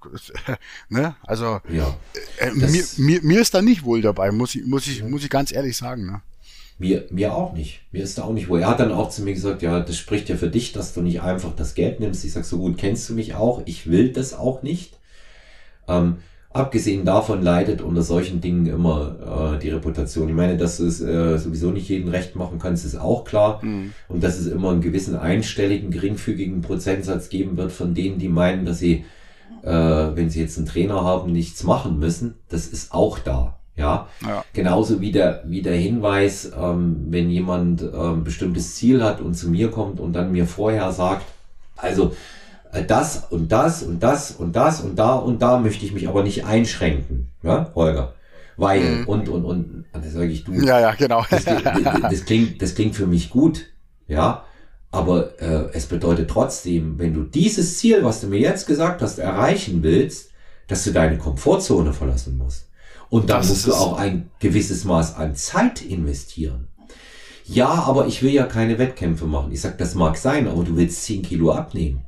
ne, 0.90 1.16
also 1.24 1.60
ja, 1.70 1.96
äh, 2.38 2.52
mir, 2.52 2.84
mir, 2.98 3.22
mir 3.22 3.42
ist 3.42 3.54
da 3.54 3.62
nicht 3.62 3.84
wohl 3.84 4.02
dabei, 4.02 4.32
muss 4.32 4.56
ich, 4.56 4.66
muss 4.66 4.88
ich, 4.88 5.04
muss 5.04 5.24
ich 5.24 5.30
ganz 5.30 5.52
ehrlich 5.52 5.78
sagen. 5.78 6.06
Ne? 6.06 6.22
Mir, 6.78 7.06
mir 7.10 7.34
auch 7.34 7.54
nicht. 7.54 7.82
Mir 7.92 8.04
ist 8.04 8.18
da 8.18 8.24
auch 8.24 8.34
nicht 8.34 8.50
wohl. 8.50 8.60
Er 8.60 8.68
hat 8.68 8.82
dann 8.82 8.92
auch 8.92 9.10
zu 9.10 9.24
mir 9.24 9.34
gesagt, 9.34 9.62
ja, 9.62 9.80
das 9.80 9.96
spricht 9.96 10.28
ja 10.28 10.36
für 10.36 10.50
dich, 10.50 10.74
dass 10.74 10.94
du 10.94 11.02
nicht 11.02 11.22
einfach 11.22 11.56
das 11.56 11.74
Geld 11.74 12.02
nimmst. 12.02 12.26
Ich 12.26 12.34
sag, 12.34 12.44
so 12.44 12.58
gut 12.58 12.78
kennst 12.78 13.10
du 13.10 13.14
mich 13.14 13.34
auch. 13.34 13.62
Ich 13.66 13.90
will 13.90 14.12
das 14.12 14.34
auch 14.34 14.62
nicht. 14.62 15.00
Ähm, 15.88 16.18
abgesehen 16.56 17.06
davon 17.06 17.42
leidet 17.42 17.82
unter 17.82 18.02
solchen 18.02 18.42
Dingen 18.42 18.66
immer 18.66 19.56
äh, 19.56 19.60
die 19.60 19.70
Reputation. 19.70 20.30
Ich 20.30 20.36
meine, 20.36 20.58
dass 20.58 20.78
du 20.78 20.86
es 20.86 21.02
äh, 21.02 21.38
sowieso 21.38 21.72
nicht 21.72 21.90
jedem 21.90 22.10
recht 22.10 22.36
machen 22.36 22.60
kannst, 22.60 22.86
ist 22.86 22.98
auch 22.98 23.24
klar. 23.26 23.64
Mhm. 23.64 23.94
Und 24.10 24.24
dass 24.24 24.38
es 24.38 24.48
immer 24.48 24.72
einen 24.72 24.82
gewissen 24.82 25.16
einstelligen, 25.16 25.92
geringfügigen 25.92 26.62
Prozentsatz 26.62 27.30
geben 27.30 27.58
wird 27.58 27.72
von 27.72 27.94
denen, 27.94 28.20
die 28.20 28.30
meinen, 28.30 28.66
dass 28.66 28.80
sie, 28.80 29.06
äh, 29.64 29.70
wenn 29.70 30.30
sie 30.30 30.42
jetzt 30.42 30.58
einen 30.58 30.68
Trainer 30.68 31.04
haben, 31.04 31.32
nichts 31.32 31.64
machen 31.64 32.00
müssen. 32.00 32.36
Das 32.50 32.68
ist 32.68 32.94
auch 32.94 33.20
da. 33.20 33.58
Ja? 33.78 34.08
ja, 34.26 34.46
genauso 34.54 35.02
wie 35.02 35.12
der, 35.12 35.44
wie 35.46 35.62
der 35.62 35.76
Hinweis, 35.76 36.52
ähm, 36.58 37.08
wenn 37.10 37.30
jemand 37.30 37.82
ähm, 37.82 38.24
bestimmtes 38.24 38.76
Ziel 38.76 39.04
hat 39.04 39.20
und 39.20 39.34
zu 39.34 39.50
mir 39.50 39.70
kommt 39.70 40.00
und 40.00 40.14
dann 40.14 40.32
mir 40.32 40.46
vorher 40.46 40.92
sagt, 40.94 41.26
also 41.76 42.16
äh, 42.72 42.86
das 42.86 43.26
und 43.30 43.52
das 43.52 43.84
und 43.84 44.02
das 44.02 44.32
und 44.32 44.56
das 44.56 44.82
und 44.82 44.98
da 44.98 45.16
und 45.16 45.42
da 45.42 45.60
möchte 45.60 45.86
ich 45.86 45.94
mich 45.94 46.08
aber 46.08 46.24
nicht 46.24 46.46
einschränken, 46.46 47.30
ja, 47.44 47.72
Holger. 47.76 48.14
Weil 48.58 48.82
mhm. 48.82 49.08
und 49.08 49.30
und 49.30 49.44
und, 49.44 49.86
dann 49.92 50.10
sage 50.10 50.28
ich 50.28 50.46
du. 50.46 50.54
Ja, 50.54 50.80
ja, 50.80 50.94
genau. 50.94 51.26
Das, 51.30 51.44
das, 52.02 52.26
klingt, 52.26 52.62
das 52.62 52.76
klingt 52.76 52.96
für 52.96 53.08
mich 53.08 53.30
gut, 53.30 53.66
ja. 54.08 54.46
Aber 54.92 55.42
äh, 55.42 55.72
es 55.74 55.88
bedeutet 55.88 56.30
trotzdem, 56.30 56.98
wenn 56.98 57.14
du 57.14 57.24
dieses 57.24 57.78
Ziel, 57.78 58.06
was 58.06 58.22
du 58.22 58.28
mir 58.28 58.40
jetzt 58.40 58.66
gesagt 58.66 59.02
hast, 59.02 59.20
erreichen 59.20 59.84
willst, 59.84 60.32
dass 60.68 60.86
du 60.86 60.92
deine 60.92 61.18
Komfortzone 61.18 61.92
verlassen 61.92 62.38
musst. 62.38 62.70
Und 63.10 63.30
dann 63.30 63.40
das 63.40 63.50
musst 63.50 63.68
du 63.68 63.74
auch 63.74 63.98
ein 63.98 64.30
gewisses 64.40 64.84
Maß 64.84 65.16
an 65.16 65.36
Zeit 65.36 65.82
investieren. 65.82 66.68
Ja, 67.46 67.68
aber 67.68 68.08
ich 68.08 68.24
will 68.24 68.32
ja 68.32 68.46
keine 68.46 68.80
Wettkämpfe 68.80 69.26
machen. 69.26 69.52
Ich 69.52 69.62
sag, 69.62 69.78
das 69.78 69.94
mag 69.94 70.18
sein, 70.18 70.48
aber 70.48 70.64
du 70.64 70.76
willst 70.76 71.04
10 71.04 71.22
Kilo 71.22 71.52
abnehmen. 71.52 72.02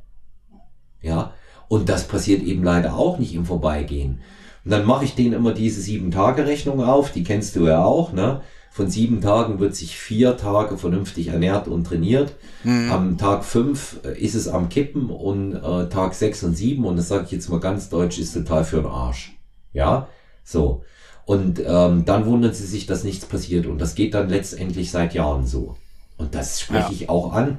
Ja, 1.00 1.32
und 1.68 1.88
das 1.88 2.08
passiert 2.08 2.42
eben 2.42 2.64
leider 2.64 2.96
auch 2.96 3.18
nicht 3.18 3.34
im 3.34 3.44
Vorbeigehen. 3.44 4.20
Und 4.64 4.70
dann 4.72 4.84
mache 4.84 5.04
ich 5.04 5.14
denen 5.14 5.34
immer 5.34 5.52
diese 5.52 5.80
sieben 5.80 6.10
Tage 6.10 6.46
Rechnung 6.46 6.82
auf, 6.82 7.12
die 7.12 7.22
kennst 7.22 7.56
du 7.56 7.66
ja 7.66 7.84
auch, 7.84 8.12
ne? 8.12 8.40
Von 8.70 8.90
sieben 8.90 9.20
Tagen 9.20 9.58
wird 9.60 9.74
sich 9.74 9.96
vier 9.96 10.36
Tage 10.36 10.78
vernünftig 10.78 11.28
ernährt 11.28 11.66
und 11.66 11.84
trainiert. 11.84 12.34
Mhm. 12.64 12.90
Am 12.92 13.18
Tag 13.18 13.44
fünf 13.44 13.98
äh, 14.04 14.16
ist 14.20 14.34
es 14.34 14.46
am 14.46 14.68
Kippen 14.68 15.10
und 15.10 15.54
äh, 15.54 15.88
Tag 15.88 16.14
sechs 16.14 16.44
und 16.44 16.54
sieben, 16.54 16.84
und 16.84 16.96
das 16.96 17.08
sage 17.08 17.24
ich 17.24 17.32
jetzt 17.32 17.48
mal 17.48 17.60
ganz 17.60 17.88
deutsch, 17.88 18.18
ist 18.18 18.34
total 18.34 18.64
für 18.64 18.76
den 18.76 18.86
Arsch. 18.86 19.36
Ja, 19.72 20.08
so. 20.48 20.84
Und 21.26 21.60
ähm, 21.64 22.04
dann 22.06 22.24
wundern 22.24 22.54
sie 22.54 22.66
sich, 22.66 22.86
dass 22.86 23.04
nichts 23.04 23.26
passiert. 23.26 23.66
Und 23.66 23.78
das 23.78 23.94
geht 23.94 24.14
dann 24.14 24.30
letztendlich 24.30 24.90
seit 24.90 25.12
Jahren 25.12 25.46
so. 25.46 25.76
Und 26.16 26.34
das 26.34 26.60
spreche 26.60 26.88
ja. 26.88 26.92
ich 26.92 27.08
auch 27.10 27.32
an. 27.32 27.58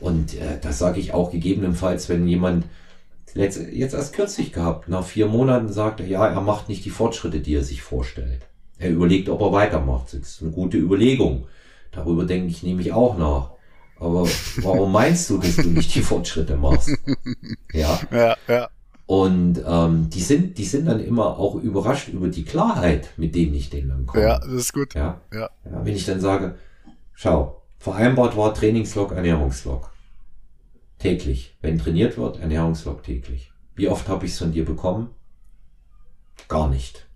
Und 0.00 0.34
äh, 0.34 0.58
das 0.60 0.78
sage 0.78 0.98
ich 0.98 1.14
auch 1.14 1.30
gegebenenfalls, 1.30 2.08
wenn 2.08 2.26
jemand 2.26 2.64
letzt, 3.34 3.60
jetzt 3.72 3.94
erst 3.94 4.14
kürzlich 4.14 4.52
gehabt, 4.52 4.88
nach 4.88 5.04
vier 5.04 5.26
Monaten 5.26 5.72
sagt 5.72 6.00
er, 6.00 6.06
ja, 6.06 6.26
er 6.26 6.40
macht 6.40 6.68
nicht 6.68 6.84
die 6.84 6.90
Fortschritte, 6.90 7.40
die 7.40 7.54
er 7.54 7.64
sich 7.64 7.82
vorstellt. 7.82 8.42
Er 8.78 8.90
überlegt, 8.90 9.28
ob 9.28 9.40
er 9.40 9.52
weitermacht. 9.52 10.08
Das 10.08 10.20
ist 10.20 10.42
eine 10.42 10.50
gute 10.50 10.76
Überlegung. 10.76 11.46
Darüber 11.92 12.24
denke 12.24 12.48
ich 12.48 12.64
nämlich 12.64 12.92
auch 12.92 13.16
nach. 13.16 13.50
Aber 14.00 14.26
warum 14.62 14.90
meinst 14.90 15.30
du, 15.30 15.38
dass 15.38 15.56
du 15.56 15.68
nicht 15.68 15.94
die 15.94 16.02
Fortschritte 16.02 16.56
machst? 16.56 16.90
Ja. 17.72 18.00
Ja, 18.12 18.36
ja. 18.46 18.68
Und 19.06 19.62
ähm, 19.66 20.08
die 20.08 20.20
sind, 20.20 20.56
die 20.56 20.64
sind 20.64 20.86
dann 20.86 21.00
immer 21.00 21.38
auch 21.38 21.56
überrascht 21.56 22.08
über 22.08 22.28
die 22.28 22.44
Klarheit, 22.44 23.10
mit 23.16 23.34
denen 23.34 23.54
ich 23.54 23.68
denen 23.68 23.90
dann 23.90 24.06
komme. 24.06 24.24
Ja, 24.24 24.38
das 24.38 24.52
ist 24.52 24.72
gut. 24.72 24.94
Ja, 24.94 25.20
ja. 25.32 25.50
ja 25.64 25.84
wenn 25.84 25.94
ich 25.94 26.06
dann 26.06 26.20
sage, 26.20 26.56
schau, 27.12 27.62
vereinbart 27.78 28.36
war 28.36 28.54
Trainingslog, 28.54 29.12
Ernährungslog. 29.12 29.90
Täglich. 30.98 31.54
Wenn 31.60 31.78
trainiert 31.78 32.16
wird, 32.16 32.40
Ernährungslog 32.40 33.02
täglich. 33.02 33.52
Wie 33.74 33.88
oft 33.88 34.08
habe 34.08 34.24
ich 34.24 34.32
es 34.32 34.38
von 34.38 34.52
dir 34.52 34.64
bekommen? 34.64 35.10
Gar 36.48 36.70
nicht. 36.70 37.06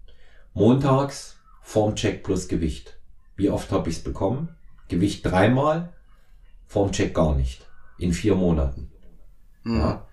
Montags 0.52 1.38
Formcheck 1.68 2.22
plus 2.24 2.48
Gewicht. 2.48 2.98
Wie 3.36 3.50
oft 3.50 3.70
habe 3.72 3.90
ich 3.90 3.96
es 3.96 4.02
bekommen? 4.02 4.48
Gewicht 4.88 5.24
dreimal, 5.26 5.92
Formcheck 6.66 7.14
gar 7.14 7.34
nicht. 7.34 7.66
In 7.98 8.14
vier 8.14 8.34
Monaten. 8.34 8.90
Mhm. 9.64 9.78
Ja. 9.78 10.07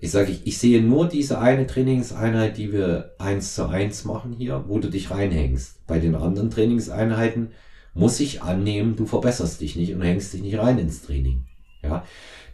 Ich 0.00 0.10
sage, 0.10 0.32
ich, 0.32 0.46
ich 0.46 0.58
sehe 0.58 0.80
nur 0.82 1.08
diese 1.08 1.38
eine 1.38 1.66
Trainingseinheit, 1.66 2.56
die 2.56 2.72
wir 2.72 3.14
eins 3.18 3.54
zu 3.54 3.68
eins 3.68 4.04
machen 4.04 4.32
hier, 4.32 4.64
wo 4.66 4.78
du 4.78 4.88
dich 4.88 5.10
reinhängst. 5.10 5.86
Bei 5.86 5.98
den 5.98 6.14
anderen 6.14 6.50
Trainingseinheiten 6.50 7.52
muss 7.92 8.18
ich 8.20 8.42
annehmen, 8.42 8.96
du 8.96 9.04
verbesserst 9.04 9.60
dich 9.60 9.76
nicht 9.76 9.94
und 9.94 10.00
hängst 10.00 10.32
dich 10.32 10.42
nicht 10.42 10.58
rein 10.58 10.78
ins 10.78 11.02
Training. 11.02 11.44
Ja, 11.82 12.04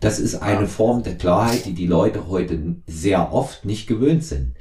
das 0.00 0.18
ist 0.18 0.36
eine. 0.36 0.66
Form 0.66 1.02
der 1.02 1.16
Klarheit, 1.16 1.66
die 1.66 1.74
die 1.74 1.86
Leute 1.86 2.28
heute 2.28 2.76
sehr 2.86 3.32
oft 3.32 3.64
nicht 3.64 3.86
gewöhnt 3.86 4.24
sind. 4.24 4.54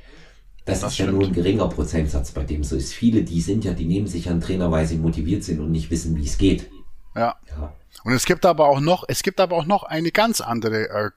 Das, 0.66 0.82
das 0.82 0.90
ist 0.90 0.96
stimmt. 0.96 1.10
ja 1.10 1.14
nur 1.14 1.28
ein 1.28 1.34
geringer 1.34 1.68
Prozentsatz, 1.68 2.32
bei 2.32 2.44
dem 2.44 2.64
so 2.64 2.76
ist. 2.76 2.94
Viele, 2.94 3.24
die 3.24 3.42
sind 3.42 3.66
ja, 3.66 3.74
die 3.74 3.86
nehmen 3.86 4.08
sich 4.08 4.30
an 4.30 4.42
Trainer, 4.42 4.72
weil 4.72 4.86
sie 4.86 4.98
motiviert 4.98 5.44
sind 5.44 5.60
und 5.60 5.72
nicht 5.72 5.92
wissen, 5.92 6.16
wie 6.18 6.26
es 6.26 6.38
geht. 6.38 6.70
Ja. 7.16 7.36
ja. 7.48 7.74
Und 8.04 8.14
es 8.14 8.26
gibt 8.26 8.46
aber 8.46 8.68
auch 8.68 8.80
noch, 8.80 9.06
es 9.08 9.24
gibt 9.24 9.40
aber 9.40 9.56
auch 9.56 9.66
noch 9.66 9.84
eine 9.84 10.12
ganz 10.12 10.42
andere 10.42 10.90
äh, 10.90 11.12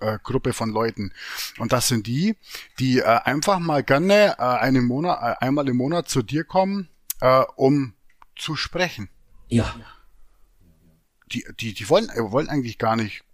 äh, 0.00 0.18
Gruppe 0.22 0.52
von 0.52 0.70
Leuten. 0.70 1.12
Und 1.58 1.72
das 1.72 1.88
sind 1.88 2.06
die, 2.06 2.36
die 2.78 2.98
äh, 2.98 3.04
einfach 3.04 3.58
mal 3.58 3.82
gerne 3.82 4.36
äh, 4.38 4.42
einen 4.42 4.84
Monat, 4.84 5.18
äh, 5.22 5.44
einmal 5.44 5.68
im 5.68 5.76
Monat 5.76 6.08
zu 6.08 6.22
dir 6.22 6.44
kommen, 6.44 6.88
äh, 7.20 7.42
um 7.56 7.94
zu 8.36 8.56
sprechen. 8.56 9.08
Ja. 9.48 9.74
Die, 11.32 11.44
die, 11.60 11.74
die 11.74 11.88
wollen, 11.88 12.08
äh, 12.10 12.30
wollen 12.30 12.48
eigentlich 12.48 12.78
gar 12.78 12.96
nicht 12.96 13.24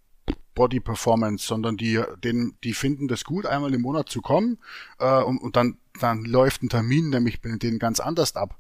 Body 0.55 0.81
Performance, 0.81 1.47
sondern 1.47 1.77
die, 1.77 2.01
den, 2.23 2.57
die 2.63 2.75
finden 2.75 3.09
das 3.09 3.25
gut, 3.25 3.47
einmal 3.47 3.75
im 3.75 3.83
Monat 3.83 4.09
zu 4.09 4.23
kommen 4.23 4.59
äh, 4.99 5.23
und, 5.23 5.39
und 5.39 5.57
dann, 5.57 5.79
dann 6.01 6.25
läuft 6.25 6.63
ein 6.63 6.69
Termin 6.69 7.11
nämlich 7.11 7.41
bei 7.41 7.51
denen 7.57 7.79
ganz 7.79 8.01
anders 8.01 8.37
ab. 8.37 8.57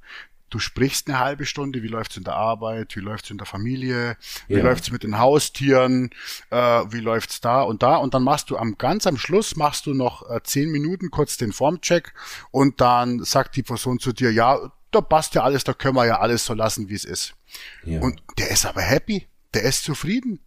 Du 0.54 0.60
sprichst 0.60 1.08
eine 1.08 1.18
halbe 1.18 1.46
Stunde, 1.46 1.82
wie 1.82 1.88
läuft's 1.88 2.16
in 2.16 2.22
der 2.22 2.36
Arbeit, 2.36 2.94
wie 2.94 3.00
läuft's 3.00 3.28
in 3.28 3.38
der 3.38 3.46
Familie, 3.46 4.16
wie 4.46 4.54
ja. 4.54 4.62
läuft's 4.62 4.92
mit 4.92 5.02
den 5.02 5.18
Haustieren, 5.18 6.10
äh, 6.50 6.56
wie 6.56 7.00
läuft's 7.00 7.40
da 7.40 7.62
und 7.62 7.82
da 7.82 7.96
und 7.96 8.14
dann 8.14 8.22
machst 8.22 8.50
du 8.50 8.56
am 8.56 8.78
ganz 8.78 9.04
am 9.08 9.16
Schluss 9.16 9.56
machst 9.56 9.86
du 9.86 9.94
noch 9.94 10.30
äh, 10.30 10.40
zehn 10.44 10.70
Minuten 10.70 11.10
kurz 11.10 11.36
den 11.36 11.52
Formcheck 11.52 12.14
und 12.52 12.80
dann 12.80 13.24
sagt 13.24 13.56
die 13.56 13.64
Person 13.64 13.98
zu 13.98 14.12
dir, 14.12 14.32
ja, 14.32 14.60
da 14.92 15.00
passt 15.00 15.34
ja 15.34 15.42
alles, 15.42 15.64
da 15.64 15.72
können 15.72 15.96
wir 15.96 16.06
ja 16.06 16.20
alles 16.20 16.44
so 16.44 16.54
lassen, 16.54 16.88
wie 16.88 16.94
es 16.94 17.04
ist. 17.04 17.34
Ja. 17.82 18.00
Und 18.00 18.22
der 18.38 18.52
ist 18.52 18.64
aber 18.64 18.82
happy 18.82 19.26
der 19.54 19.62
ist 19.62 19.84
zufrieden. 19.84 20.40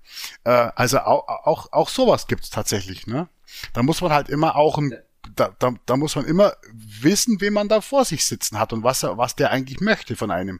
Äh, 0.44 0.70
also 0.76 1.00
auch, 1.00 1.28
auch, 1.28 1.72
auch 1.72 1.90
sowas 1.90 2.28
gibt's 2.28 2.50
tatsächlich, 2.50 3.08
ne? 3.08 3.30
Da 3.74 3.82
muss 3.82 4.02
man 4.02 4.12
halt 4.12 4.28
immer 4.30 4.58
auch 4.58 4.78
ein, 4.78 4.94
da, 5.40 5.56
da, 5.60 5.74
da 5.86 5.98
muss 5.98 6.16
man 6.16 6.26
immer 6.26 6.54
wissen, 6.74 7.40
wen 7.40 7.54
man 7.54 7.70
da 7.70 7.82
vor 7.82 8.06
sich 8.06 8.26
sitzen 8.26 8.60
hat 8.60 8.74
und 8.74 8.84
was 8.84 9.04
er, 9.04 9.18
was 9.18 9.36
der 9.36 9.52
eigentlich 9.52 9.80
möchte 9.80 10.16
von 10.16 10.32
einem. 10.32 10.60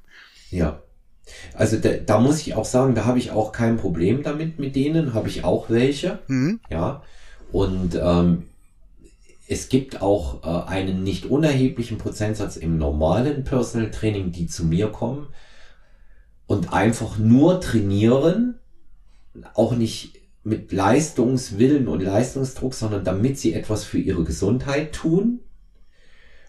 Ja. 0.50 0.82
Also 1.54 1.78
da, 1.78 1.90
da 1.94 2.20
muss 2.20 2.40
ich 2.40 2.56
auch 2.56 2.66
sagen, 2.66 2.96
da 2.96 3.06
habe 3.06 3.20
ich 3.20 3.32
auch 3.32 3.52
kein 3.52 3.78
Problem 3.78 4.24
damit 4.24 4.60
mit 4.60 4.76
denen, 4.76 5.14
habe 5.14 5.28
ich 5.28 5.44
auch 5.44 5.70
welche. 5.70 6.20
Mhm. 6.28 6.62
Ja. 6.70 7.04
Und 7.52 8.00
ähm, 8.02 8.44
es 9.48 9.70
gibt 9.70 10.02
auch 10.02 10.44
äh, 10.44 10.70
einen 10.70 11.04
nicht 11.04 11.26
unerheblichen 11.26 11.98
Prozentsatz 11.98 12.58
im 12.58 12.78
normalen 12.78 13.44
Personal 13.44 13.92
Training, 13.92 14.32
die 14.32 14.48
zu 14.48 14.66
mir 14.66 14.90
kommen, 14.90 15.28
und 16.48 16.72
einfach 16.72 17.18
nur 17.18 17.60
trainieren, 17.60 18.60
auch 19.54 19.74
nicht 19.74 20.17
mit 20.48 20.72
Leistungswillen 20.72 21.88
und 21.88 22.02
Leistungsdruck, 22.02 22.74
sondern 22.74 23.04
damit 23.04 23.38
sie 23.38 23.54
etwas 23.54 23.84
für 23.84 24.00
ihre 24.00 24.24
Gesundheit 24.24 24.94
tun, 24.94 25.42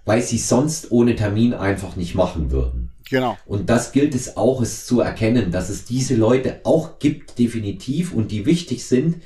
weil 0.05 0.23
sie 0.23 0.39
sonst 0.39 0.91
ohne 0.91 1.17
Termin 1.17 1.53
einfach 1.53 1.97
nicht 1.97 2.15
machen 2.15 2.51
würden. 2.51 2.93
Genau. 3.11 3.37
Und 3.45 3.69
das 3.71 3.93
gilt 3.93 4.15
es 4.15 4.37
auch, 4.37 4.63
es 4.63 4.87
zu 4.87 5.01
erkennen, 5.01 5.51
dass 5.51 5.69
es 5.69 5.85
diese 5.85 6.15
Leute 6.15 6.61
auch 6.65 6.99
gibt, 6.99 7.39
definitiv, 7.39 8.13
und 8.13 8.31
die 8.31 8.47
wichtig 8.47 8.87
sind, 8.87 9.23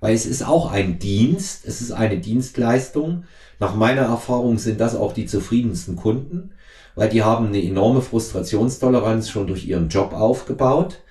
weil 0.00 0.14
es 0.14 0.26
ist 0.26 0.46
auch 0.46 0.70
ein 0.72 0.98
Dienst, 0.98 1.66
es 1.66 1.80
ist 1.80 1.92
eine 1.92 2.18
Dienstleistung. 2.18 3.24
Nach 3.58 3.74
meiner 3.74 4.02
Erfahrung 4.02 4.58
sind 4.58 4.80
das 4.80 4.94
auch 4.94 5.12
die 5.12 5.26
zufriedensten 5.26 5.96
Kunden 5.96 6.52
weil 6.96 7.10
die 7.10 7.22
haben 7.22 7.46
eine 7.46 7.62
enorme 7.62 8.00
Frustrationstoleranz 8.00 9.28
schon 9.28 9.46
durch 9.46 9.68
ihren 9.68 9.88
Job 9.88 10.12
aufgebaut 10.12 11.02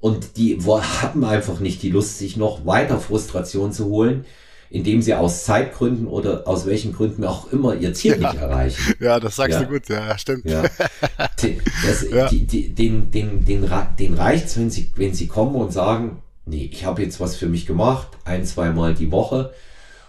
und 0.00 0.36
die 0.36 0.58
haben 0.64 1.24
einfach 1.24 1.60
nicht 1.60 1.82
die 1.82 1.90
Lust, 1.90 2.18
sich 2.18 2.36
noch 2.36 2.64
weiter 2.64 2.98
Frustration 2.98 3.72
zu 3.72 3.86
holen, 3.86 4.24
indem 4.70 5.02
sie 5.02 5.14
aus 5.14 5.44
Zeitgründen 5.44 6.06
oder 6.06 6.46
aus 6.46 6.64
welchen 6.64 6.92
Gründen 6.92 7.24
auch 7.24 7.52
immer 7.52 7.74
ihr 7.74 7.92
Ziel 7.92 8.18
ja. 8.20 8.32
nicht 8.32 8.40
erreichen. 8.40 8.94
Ja, 9.00 9.18
das 9.18 9.36
sagst 9.36 9.58
ja. 9.58 9.64
du 9.64 9.72
gut, 9.72 9.88
ja, 9.88 10.16
stimmt. 10.16 10.44
Ja. 10.44 10.62
Das, 11.86 12.06
ja. 12.10 12.28
Die, 12.28 12.46
die, 12.46 12.74
den, 12.74 13.10
den, 13.10 13.44
den, 13.44 13.68
den 13.98 14.14
reicht's, 14.14 14.56
wenn 14.56 14.70
sie, 14.70 14.92
wenn 14.94 15.12
sie 15.12 15.26
kommen 15.26 15.56
und 15.56 15.72
sagen, 15.72 16.22
nee, 16.46 16.70
ich 16.72 16.84
habe 16.84 17.02
jetzt 17.02 17.20
was 17.20 17.36
für 17.36 17.46
mich 17.46 17.66
gemacht, 17.66 18.08
ein, 18.24 18.44
zweimal 18.44 18.94
die 18.94 19.10
Woche. 19.10 19.52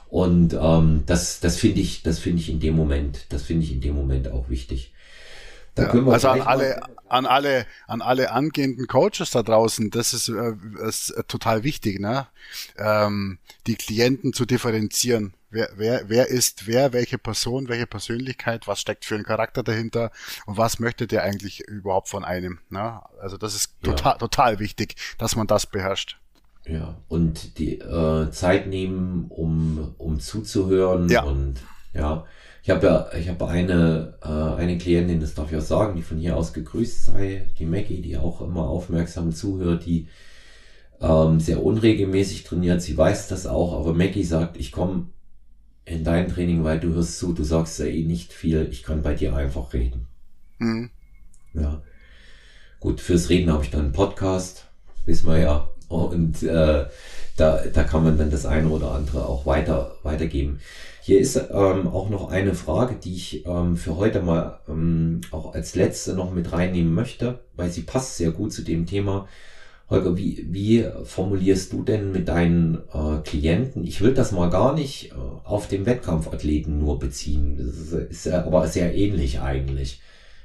Und 0.09 0.53
ähm, 0.53 1.03
das, 1.05 1.39
das 1.39 1.57
finde 1.57 1.81
ich, 1.81 2.03
das 2.03 2.19
finde 2.19 2.41
ich 2.41 2.49
in 2.49 2.59
dem 2.59 2.75
Moment, 2.75 3.25
das 3.29 3.43
finde 3.43 3.63
ich 3.63 3.71
in 3.71 3.81
dem 3.81 3.95
Moment 3.95 4.29
auch 4.31 4.49
wichtig. 4.49 4.93
Ja, 5.77 5.85
also 5.89 6.27
an 6.27 6.41
alle, 6.41 6.81
an 7.11 7.25
alle, 7.25 7.65
an 7.87 8.01
alle 8.01 8.31
angehenden 8.31 8.87
Coaches 8.87 9.31
da 9.31 9.43
draußen, 9.43 9.89
das 9.91 10.13
ist, 10.13 10.29
äh, 10.29 10.53
ist 10.87 11.13
total 11.27 11.63
wichtig, 11.63 11.99
ne? 11.99 12.27
Ähm, 12.77 13.37
die 13.67 13.75
Klienten 13.75 14.33
zu 14.33 14.45
differenzieren. 14.45 15.33
Wer, 15.49 15.69
wer, 15.75 16.07
wer 16.07 16.29
ist 16.29 16.67
wer, 16.67 16.93
welche 16.93 17.17
Person, 17.17 17.67
welche 17.67 17.85
Persönlichkeit, 17.85 18.67
was 18.67 18.79
steckt 18.79 19.03
für 19.03 19.15
ein 19.15 19.23
Charakter 19.23 19.63
dahinter 19.63 20.11
und 20.45 20.57
was 20.57 20.79
möchte 20.79 21.07
der 21.07 21.23
eigentlich 21.23 21.59
überhaupt 21.67 22.07
von 22.07 22.23
einem? 22.23 22.59
Ne? 22.69 23.01
Also 23.19 23.35
das 23.35 23.53
ist 23.53 23.75
total, 23.83 24.13
ja. 24.13 24.17
total 24.17 24.59
wichtig, 24.59 24.95
dass 25.17 25.35
man 25.35 25.47
das 25.47 25.65
beherrscht. 25.65 26.17
Ja, 26.65 26.95
und 27.09 27.57
die 27.57 27.79
äh, 27.79 28.31
Zeit 28.31 28.67
nehmen, 28.67 29.25
um, 29.27 29.95
um 29.97 30.21
zuzuhören 30.21 31.09
ja. 31.09 31.23
und 31.23 31.55
ja, 31.93 32.25
ich 32.63 32.69
habe 32.69 32.85
ja, 32.85 33.09
ich 33.17 33.27
habe 33.27 33.47
eine, 33.47 34.13
äh, 34.23 34.61
eine 34.61 34.77
Klientin, 34.77 35.19
das 35.19 35.33
darf 35.33 35.51
ich 35.51 35.57
auch 35.57 35.61
sagen, 35.61 35.95
die 35.95 36.03
von 36.03 36.17
hier 36.17 36.37
aus 36.37 36.53
gegrüßt 36.53 37.05
sei, 37.05 37.47
die 37.57 37.65
Maggie, 37.65 38.01
die 38.01 38.17
auch 38.17 38.41
immer 38.41 38.67
aufmerksam 38.67 39.31
zuhört, 39.31 39.85
die 39.85 40.07
ähm, 41.01 41.39
sehr 41.39 41.63
unregelmäßig 41.63 42.43
trainiert, 42.43 42.81
sie 42.81 42.95
weiß 42.95 43.27
das 43.29 43.47
auch, 43.47 43.79
aber 43.79 43.93
Maggie 43.93 44.23
sagt, 44.23 44.57
ich 44.57 44.71
komme 44.71 45.07
in 45.85 46.03
dein 46.03 46.27
Training, 46.27 46.63
weil 46.63 46.79
du 46.79 46.93
hörst 46.93 47.17
zu, 47.17 47.33
du 47.33 47.43
sagst 47.43 47.79
ja 47.79 47.85
eh 47.85 48.03
nicht 48.03 48.31
viel, 48.31 48.67
ich 48.69 48.83
kann 48.83 49.01
bei 49.01 49.15
dir 49.15 49.35
einfach 49.35 49.73
reden. 49.73 50.05
Mhm. 50.59 50.91
Ja. 51.53 51.81
Gut, 52.79 53.01
fürs 53.01 53.29
Reden 53.29 53.51
habe 53.51 53.63
ich 53.63 53.71
dann 53.71 53.81
einen 53.81 53.91
Podcast, 53.91 54.67
wissen 55.05 55.27
wir 55.27 55.39
ja. 55.39 55.69
Und 55.87 56.41
äh, 56.43 56.85
da, 57.35 57.63
da 57.73 57.83
kann 57.83 58.03
man 58.03 58.17
dann 58.17 58.31
das 58.31 58.45
eine 58.45 58.69
oder 58.69 58.91
andere 58.91 59.25
auch 59.25 59.45
weiter 59.45 59.97
weitergeben. 60.03 60.59
Hier 61.03 61.19
ist 61.19 61.35
ähm, 61.35 61.87
auch 61.87 62.11
noch 62.11 62.29
eine 62.29 62.53
Frage, 62.53 62.93
die 62.93 63.15
ich 63.15 63.43
ähm, 63.47 63.75
für 63.75 63.97
heute 63.97 64.21
mal 64.21 64.59
ähm, 64.69 65.21
auch 65.31 65.55
als 65.55 65.73
letzte 65.73 66.13
noch 66.13 66.31
mit 66.31 66.51
reinnehmen 66.53 66.93
möchte, 66.93 67.39
weil 67.55 67.71
sie 67.71 67.81
passt 67.81 68.17
sehr 68.17 68.29
gut 68.29 68.53
zu 68.53 68.61
dem 68.61 68.85
Thema. 68.85 69.27
Holger, 69.89 70.15
wie, 70.15 70.45
wie 70.51 70.85
formulierst 71.03 71.73
du 71.73 71.81
denn 71.81 72.11
mit 72.11 72.27
deinen 72.27 72.83
äh, 72.93 73.17
Klienten? 73.23 73.83
Ich 73.83 74.01
will 74.01 74.13
das 74.13 74.31
mal 74.31 74.51
gar 74.51 74.75
nicht 74.75 75.11
äh, 75.11 75.15
auf 75.15 75.67
den 75.67 75.87
Wettkampfathleten 75.87 76.77
nur 76.77 76.99
beziehen. 76.99 77.57
Das 77.57 77.65
ist, 77.77 77.93
ist 77.93 78.27
aber 78.27 78.67
sehr 78.67 78.93
ähnlich 78.93 79.41
eigentlich. 79.41 80.01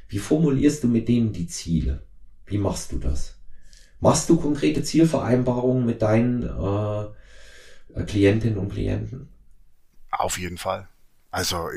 Wie 0.09 0.19
formulierst 0.19 0.85
du 0.85 0.89
mit 0.89 1.07
denen 1.09 1.33
die 1.33 1.49
Ziele? 1.49 2.03
Wie 2.47 2.59
machst 2.59 2.93
du 2.93 2.99
das? 2.99 3.37
Machst 4.01 4.31
du 4.31 4.37
konkrete 4.37 4.83
Zielvereinbarungen 4.83 5.85
mit 5.85 6.01
deinen 6.01 6.45
äh, 6.45 8.05
Klientinnen 8.05 8.57
und 8.57 8.73
Klienten? 8.73 9.36
Auf 10.11 10.39
jeden 10.39 10.59
Fall. 10.59 10.89
Also 11.31 11.69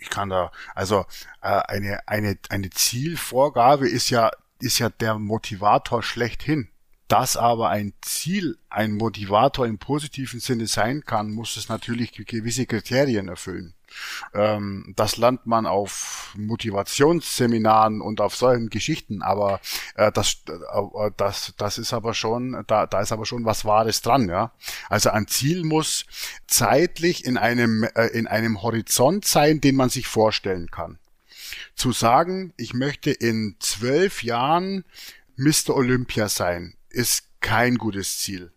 ich 0.00 0.10
kann 0.10 0.28
da, 0.28 0.52
also 0.74 1.06
äh, 1.40 1.48
eine 1.48 2.06
eine 2.06 2.38
eine 2.50 2.70
Zielvorgabe 2.70 3.88
ist 3.88 4.10
ja 4.10 4.30
ist 4.60 4.78
ja 4.78 4.90
der 4.90 5.18
Motivator 5.18 6.02
schlechthin. 6.02 6.68
Dass 7.06 7.38
aber 7.38 7.70
ein 7.70 7.94
Ziel 8.02 8.58
ein 8.68 8.92
Motivator 8.92 9.66
im 9.66 9.78
positiven 9.78 10.40
Sinne 10.40 10.66
sein 10.66 11.04
kann, 11.04 11.30
muss 11.30 11.56
es 11.56 11.70
natürlich 11.70 12.12
gewisse 12.12 12.66
Kriterien 12.66 13.28
erfüllen. 13.28 13.74
Ähm, 14.34 14.92
das 14.96 15.16
lernt 15.16 15.46
man 15.46 15.66
auf 15.66 16.32
Motivationsseminaren 16.36 18.00
und 18.00 18.20
auf 18.20 18.34
solchen 18.36 18.70
Geschichten, 18.70 19.22
aber 19.22 19.60
äh, 19.94 20.12
das, 20.12 20.42
äh, 20.48 21.10
das, 21.16 21.54
das 21.56 21.78
ist 21.78 21.92
aber 21.92 22.14
schon, 22.14 22.64
da, 22.66 22.86
da 22.86 23.00
ist 23.00 23.12
aber 23.12 23.26
schon 23.26 23.44
was 23.44 23.64
Wahres 23.64 24.02
dran, 24.02 24.28
ja. 24.28 24.52
Also 24.88 25.10
ein 25.10 25.26
Ziel 25.26 25.64
muss 25.64 26.06
zeitlich 26.46 27.24
in 27.24 27.36
einem, 27.36 27.84
äh, 27.94 28.06
in 28.08 28.26
einem 28.26 28.62
Horizont 28.62 29.24
sein, 29.24 29.60
den 29.60 29.76
man 29.76 29.88
sich 29.88 30.06
vorstellen 30.06 30.70
kann. 30.70 30.98
Zu 31.74 31.92
sagen, 31.92 32.52
ich 32.56 32.74
möchte 32.74 33.10
in 33.10 33.56
zwölf 33.60 34.22
Jahren 34.22 34.84
Mr. 35.36 35.70
Olympia 35.70 36.28
sein, 36.28 36.74
ist 36.90 37.24
kein 37.40 37.76
gutes 37.76 38.18
Ziel 38.18 38.52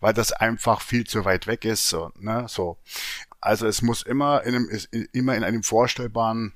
weil 0.00 0.14
das 0.14 0.32
einfach 0.32 0.80
viel 0.80 1.06
zu 1.06 1.24
weit 1.24 1.46
weg 1.46 1.64
ist. 1.64 1.88
So, 1.88 2.12
ne, 2.18 2.46
so. 2.48 2.78
Also 3.40 3.66
es 3.66 3.82
muss 3.82 4.02
immer 4.02 4.42
in 4.44 4.54
einem, 4.54 4.70
immer 5.12 5.34
in 5.34 5.44
einem 5.44 5.62
vorstellbaren 5.62 6.52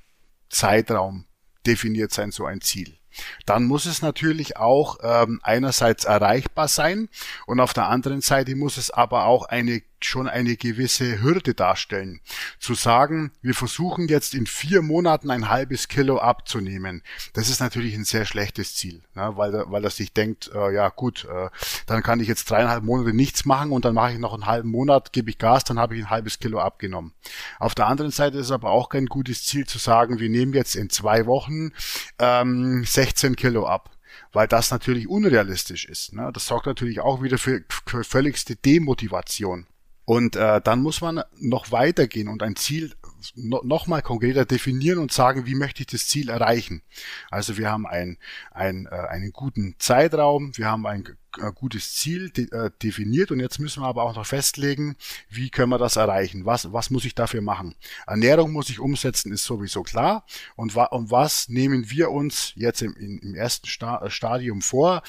Zeitraum 0.49 1.25
definiert 1.65 2.11
sein, 2.11 2.31
so 2.31 2.45
ein 2.45 2.61
Ziel. 2.61 2.97
dann 3.45 3.65
muss 3.65 3.85
es 3.85 4.01
natürlich 4.01 4.57
auch 4.57 4.97
ähm, 5.01 5.39
einerseits 5.41 6.05
erreichbar 6.05 6.67
sein 6.67 7.09
und 7.45 7.59
auf 7.59 7.73
der 7.73 7.87
anderen 7.87 8.21
Seite 8.21 8.55
muss 8.55 8.77
es 8.77 8.91
aber 8.91 9.25
auch 9.25 9.45
eine 9.45 9.81
schon 10.03 10.27
eine 10.27 10.57
gewisse 10.57 11.21
Hürde 11.21 11.53
darstellen. 11.53 12.21
Zu 12.59 12.73
sagen, 12.73 13.31
wir 13.41 13.53
versuchen 13.53 14.07
jetzt 14.07 14.33
in 14.33 14.45
vier 14.45 14.81
Monaten 14.81 15.31
ein 15.31 15.49
halbes 15.49 15.87
Kilo 15.87 16.17
abzunehmen, 16.17 17.01
das 17.33 17.49
ist 17.49 17.59
natürlich 17.59 17.95
ein 17.95 18.05
sehr 18.05 18.25
schlechtes 18.25 18.75
Ziel, 18.75 19.01
ne? 19.15 19.31
weil, 19.35 19.53
weil 19.67 19.83
er 19.83 19.89
sich 19.89 20.13
denkt, 20.13 20.51
äh, 20.53 20.73
ja 20.73 20.89
gut, 20.89 21.25
äh, 21.25 21.49
dann 21.85 22.03
kann 22.03 22.19
ich 22.19 22.27
jetzt 22.27 22.49
dreieinhalb 22.49 22.83
Monate 22.83 23.15
nichts 23.15 23.45
machen 23.45 23.71
und 23.71 23.85
dann 23.85 23.95
mache 23.95 24.13
ich 24.13 24.19
noch 24.19 24.33
einen 24.33 24.45
halben 24.45 24.69
Monat, 24.69 25.13
gebe 25.13 25.29
ich 25.29 25.37
Gas, 25.37 25.63
dann 25.63 25.79
habe 25.79 25.95
ich 25.95 26.03
ein 26.03 26.09
halbes 26.09 26.39
Kilo 26.39 26.59
abgenommen. 26.59 27.13
Auf 27.59 27.75
der 27.75 27.87
anderen 27.87 28.11
Seite 28.11 28.37
ist 28.37 28.51
aber 28.51 28.71
auch 28.71 28.89
kein 28.89 29.05
gutes 29.05 29.45
Ziel 29.45 29.65
zu 29.65 29.77
sagen, 29.77 30.19
wir 30.19 30.29
nehmen 30.29 30.53
jetzt 30.53 30.75
in 30.75 30.89
zwei 30.89 31.25
Wochen 31.25 31.71
ähm, 32.19 32.83
16 32.83 33.35
Kilo 33.35 33.67
ab 33.67 33.91
weil 34.31 34.47
das 34.47 34.71
natürlich 34.71 35.07
unrealistisch 35.07 35.85
ist. 35.85 36.13
Ne? 36.13 36.29
Das 36.33 36.47
sorgt 36.47 36.65
natürlich 36.65 36.99
auch 36.99 37.21
wieder 37.21 37.37
für 37.37 37.63
völligste 38.03 38.55
Demotivation. 38.55 39.67
Und 40.05 40.35
äh, 40.35 40.61
dann 40.61 40.81
muss 40.81 41.01
man 41.01 41.23
noch 41.39 41.71
weitergehen 41.71 42.27
und 42.27 42.43
ein 42.43 42.55
Ziel 42.55 42.93
no, 43.33 43.61
noch 43.63 43.87
mal 43.87 44.01
konkreter 44.01 44.45
definieren 44.45 44.99
und 44.99 45.11
sagen, 45.11 45.45
wie 45.47 45.55
möchte 45.55 45.81
ich 45.81 45.87
das 45.87 46.07
Ziel 46.07 46.29
erreichen. 46.29 46.83
Also 47.31 47.57
wir 47.57 47.71
haben 47.71 47.87
ein, 47.87 48.17
ein, 48.51 48.85
äh, 48.85 48.95
einen 48.95 49.31
guten 49.31 49.75
Zeitraum, 49.79 50.55
wir 50.55 50.67
haben 50.67 50.85
ein 50.85 51.05
äh, 51.39 51.51
gutes 51.53 51.95
Ziel 51.95 52.29
de, 52.29 52.49
äh, 52.51 52.69
definiert 52.83 53.31
und 53.31 53.39
jetzt 53.39 53.59
müssen 53.59 53.81
wir 53.81 53.87
aber 53.87 54.03
auch 54.03 54.15
noch 54.15 54.25
festlegen, 54.25 54.95
wie 55.29 55.49
können 55.49 55.69
wir 55.69 55.79
das 55.79 55.95
erreichen, 55.95 56.45
was, 56.45 56.71
was 56.71 56.91
muss 56.91 57.05
ich 57.05 57.15
dafür 57.15 57.41
machen. 57.41 57.75
Ernährung 58.05 58.51
muss 58.51 58.69
ich 58.69 58.79
umsetzen, 58.79 59.31
ist 59.31 59.45
sowieso 59.45 59.83
klar 59.83 60.25
und, 60.55 60.75
wa 60.75 60.85
und 60.85 61.09
was 61.09 61.49
nehmen 61.49 61.89
wir 61.89 62.11
uns 62.11 62.53
jetzt 62.55 62.81
im, 62.81 62.95
im 62.95 63.33
ersten 63.35 63.67
Sta 63.67 64.07
Stadium 64.09 64.61
vor, 64.61 65.01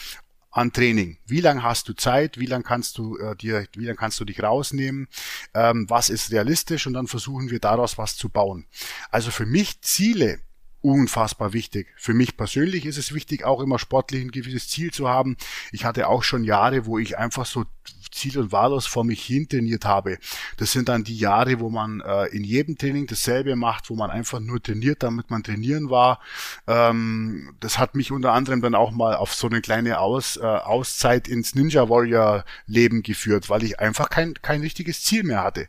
an 0.57 0.73
Training. 0.73 1.19
Wie 1.27 1.41
lange 1.41 1.63
hast 1.63 1.87
du 1.89 1.93
Zeit? 1.93 2.39
Wie 2.39 2.47
lange 2.47 2.65
kannst 2.65 2.97
du 2.97 3.19
äh, 3.19 3.37
dir, 3.37 3.67
wie 3.77 3.85
lange 3.85 3.97
kannst 3.97 4.19
du 4.21 4.25
dich 4.25 4.43
rausnehmen? 4.43 5.07
Ähm, 5.53 5.85
was 5.91 6.09
ist 6.09 6.33
realistisch? 6.33 6.87
Und 6.87 6.95
dann 6.95 7.09
versuchen 7.09 7.51
wir 7.51 7.61
daraus 7.61 7.99
was 7.99 8.17
zu 8.17 8.31
bauen. 8.31 8.65
Also 9.11 9.31
für 9.31 9.45
mich 9.45 9.83
Ziele 9.83 10.39
unfassbar 10.81 11.53
wichtig. 11.53 11.89
Für 11.99 12.15
mich 12.15 12.39
persönlich 12.39 12.87
ist 12.87 12.97
es 12.97 13.13
wichtig, 13.13 13.45
auch 13.45 13.61
immer 13.61 13.79
sportlich 13.79 14.23
ein 14.23 14.31
gewisses 14.31 14.69
Ziel 14.69 14.93
zu 14.93 15.09
haben. 15.09 15.37
Ich 15.73 15.85
hatte 15.85 16.09
auch 16.09 16.23
schon 16.23 16.43
Jahre, 16.43 16.87
wo 16.87 16.99
ich 16.99 17.19
einfach 17.19 17.45
so 17.45 17.65
ziel- 18.11 18.39
und 18.39 18.53
wahllos 18.53 18.87
vor 18.87 19.05
mich 19.05 19.23
hin 19.23 19.49
trainiert 19.49 19.85
habe. 19.85 20.19
Das 20.57 20.73
sind 20.73 20.89
dann 20.89 21.05
die 21.05 21.17
Jahre, 21.17 21.61
wo 21.61 21.69
man 21.69 22.01
äh, 22.01 22.27
in 22.27 22.45
jedem 22.45 22.79
Training 22.79 23.07
dasselbe 23.07 23.57
macht, 23.57 23.91
wo 23.91 23.95
man 23.95 24.11
einfach 24.11 24.41
nur 24.41 24.63
trainiert, 24.63 25.03
damit 25.03 25.31
man 25.31 25.43
trainieren 25.43 25.91
war. 25.91 26.21
Ähm, 26.67 27.55
das 27.61 27.79
hat 27.79 27.95
mich 27.95 28.11
unter 28.13 28.33
anderem 28.33 28.63
dann 28.63 28.75
auch 28.75 28.91
mal 28.91 29.17
auf 29.17 29.35
so 29.35 29.47
eine 29.47 29.61
kleine 29.61 30.01
Aus, 30.01 30.37
äh, 30.37 30.45
Auszeit 30.45 31.29
ins 31.29 31.55
Ninja 31.55 31.89
Warrior 31.89 32.45
Leben 32.67 33.03
geführt, 33.03 33.51
weil 33.51 33.63
ich 33.63 33.81
einfach 33.81 34.09
kein, 34.09 34.35
kein 34.35 34.61
richtiges 34.61 35.03
Ziel 35.03 35.23
mehr 35.23 35.43
hatte. 35.43 35.69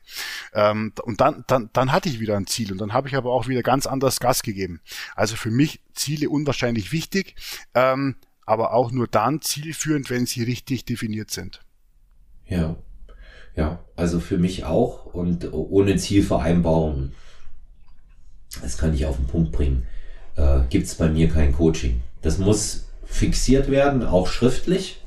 Ähm, 0.54 0.94
und 1.04 1.22
dann, 1.22 1.44
dann, 1.48 1.70
dann 1.74 1.92
hatte 1.92 2.10
ich 2.10 2.20
wieder 2.20 2.38
ein 2.38 2.48
Ziel 2.48 2.72
und 2.72 2.80
dann 2.80 2.94
habe 2.94 3.08
ich 3.08 3.16
aber 3.16 3.32
auch 3.32 3.48
wieder 3.48 3.64
ganz 3.64 3.88
anders 3.88 4.20
Gas 4.20 4.42
gegeben. 4.44 4.82
Also 5.16 5.36
für 5.36 5.52
mich 5.52 5.82
Ziele 5.94 6.30
unwahrscheinlich 6.30 6.92
wichtig. 6.92 7.36
Ähm, 7.74 8.16
aber 8.46 8.74
auch 8.74 8.92
nur 8.92 9.08
dann 9.08 9.42
zielführend, 9.42 10.10
wenn 10.10 10.26
sie 10.26 10.42
richtig 10.42 10.86
definiert 10.86 11.32
sind. 11.32 11.60
Ja. 12.50 12.76
Ja, 13.56 13.80
also 13.96 14.20
für 14.20 14.38
mich 14.38 14.66
auch 14.66 15.06
und 15.06 15.52
ohne 15.52 15.96
Zielvereinbarung, 15.96 17.12
das 18.62 18.78
kann 18.78 18.94
ich 18.94 19.08
auf 19.08 19.16
den 19.16 19.26
Punkt 19.26 19.52
bringen, 19.52 19.88
äh, 20.36 20.60
gibt 20.70 20.86
es 20.86 20.94
bei 20.94 21.10
mir 21.10 21.28
kein 21.28 21.54
Coaching. 21.54 22.02
Das 22.22 22.38
muss 22.38 22.86
fixiert 23.04 23.72
werden, 23.72 24.04
auch 24.06 24.28
schriftlich. 24.28 25.02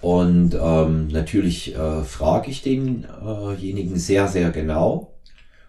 Und 0.00 0.56
ähm, 0.60 1.08
natürlich 1.08 1.76
äh, 1.76 2.02
frage 2.02 2.50
ich 2.50 2.62
denjenigen 2.62 3.94
äh 3.94 3.98
sehr, 3.98 4.28
sehr 4.28 4.50
genau 4.50 5.12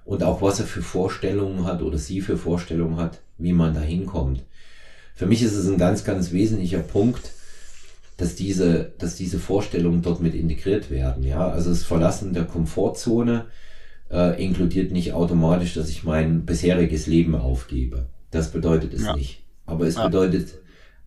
und 0.05 0.23
auch 0.23 0.41
was 0.41 0.59
er 0.59 0.65
für 0.65 0.81
Vorstellungen 0.81 1.65
hat 1.65 1.81
oder 1.83 1.97
sie 1.97 2.21
für 2.21 2.37
Vorstellungen 2.37 2.97
hat, 2.97 3.21
wie 3.37 3.53
man 3.53 3.73
da 3.75 3.81
hinkommt. 3.81 4.43
Für 5.15 5.27
mich 5.27 5.43
ist 5.43 5.53
es 5.53 5.67
ein 5.67 5.77
ganz, 5.77 6.03
ganz 6.03 6.31
wesentlicher 6.31 6.79
Punkt, 6.79 7.31
dass 8.19 8.35
diese, 8.35 8.93
dass 8.97 9.15
diese 9.15 9.39
Vorstellungen 9.39 10.01
dort 10.01 10.19
mit 10.19 10.35
integriert 10.35 10.91
werden. 10.91 11.23
Ja, 11.23 11.49
also 11.49 11.69
das 11.69 11.83
Verlassen 11.83 12.33
der 12.33 12.43
Komfortzone 12.43 13.45
äh, 14.11 14.43
inkludiert 14.43 14.91
nicht 14.91 15.13
automatisch, 15.13 15.73
dass 15.73 15.87
ich 15.87 16.03
mein 16.03 16.45
bisheriges 16.45 17.07
Leben 17.07 17.33
aufgebe. 17.35 18.07
Das 18.29 18.51
bedeutet 18.51 18.93
es 18.93 19.03
ja. 19.03 19.15
nicht. 19.15 19.45
Aber 19.65 19.87
es 19.87 19.95
ja. 19.95 20.05
bedeutet 20.05 20.55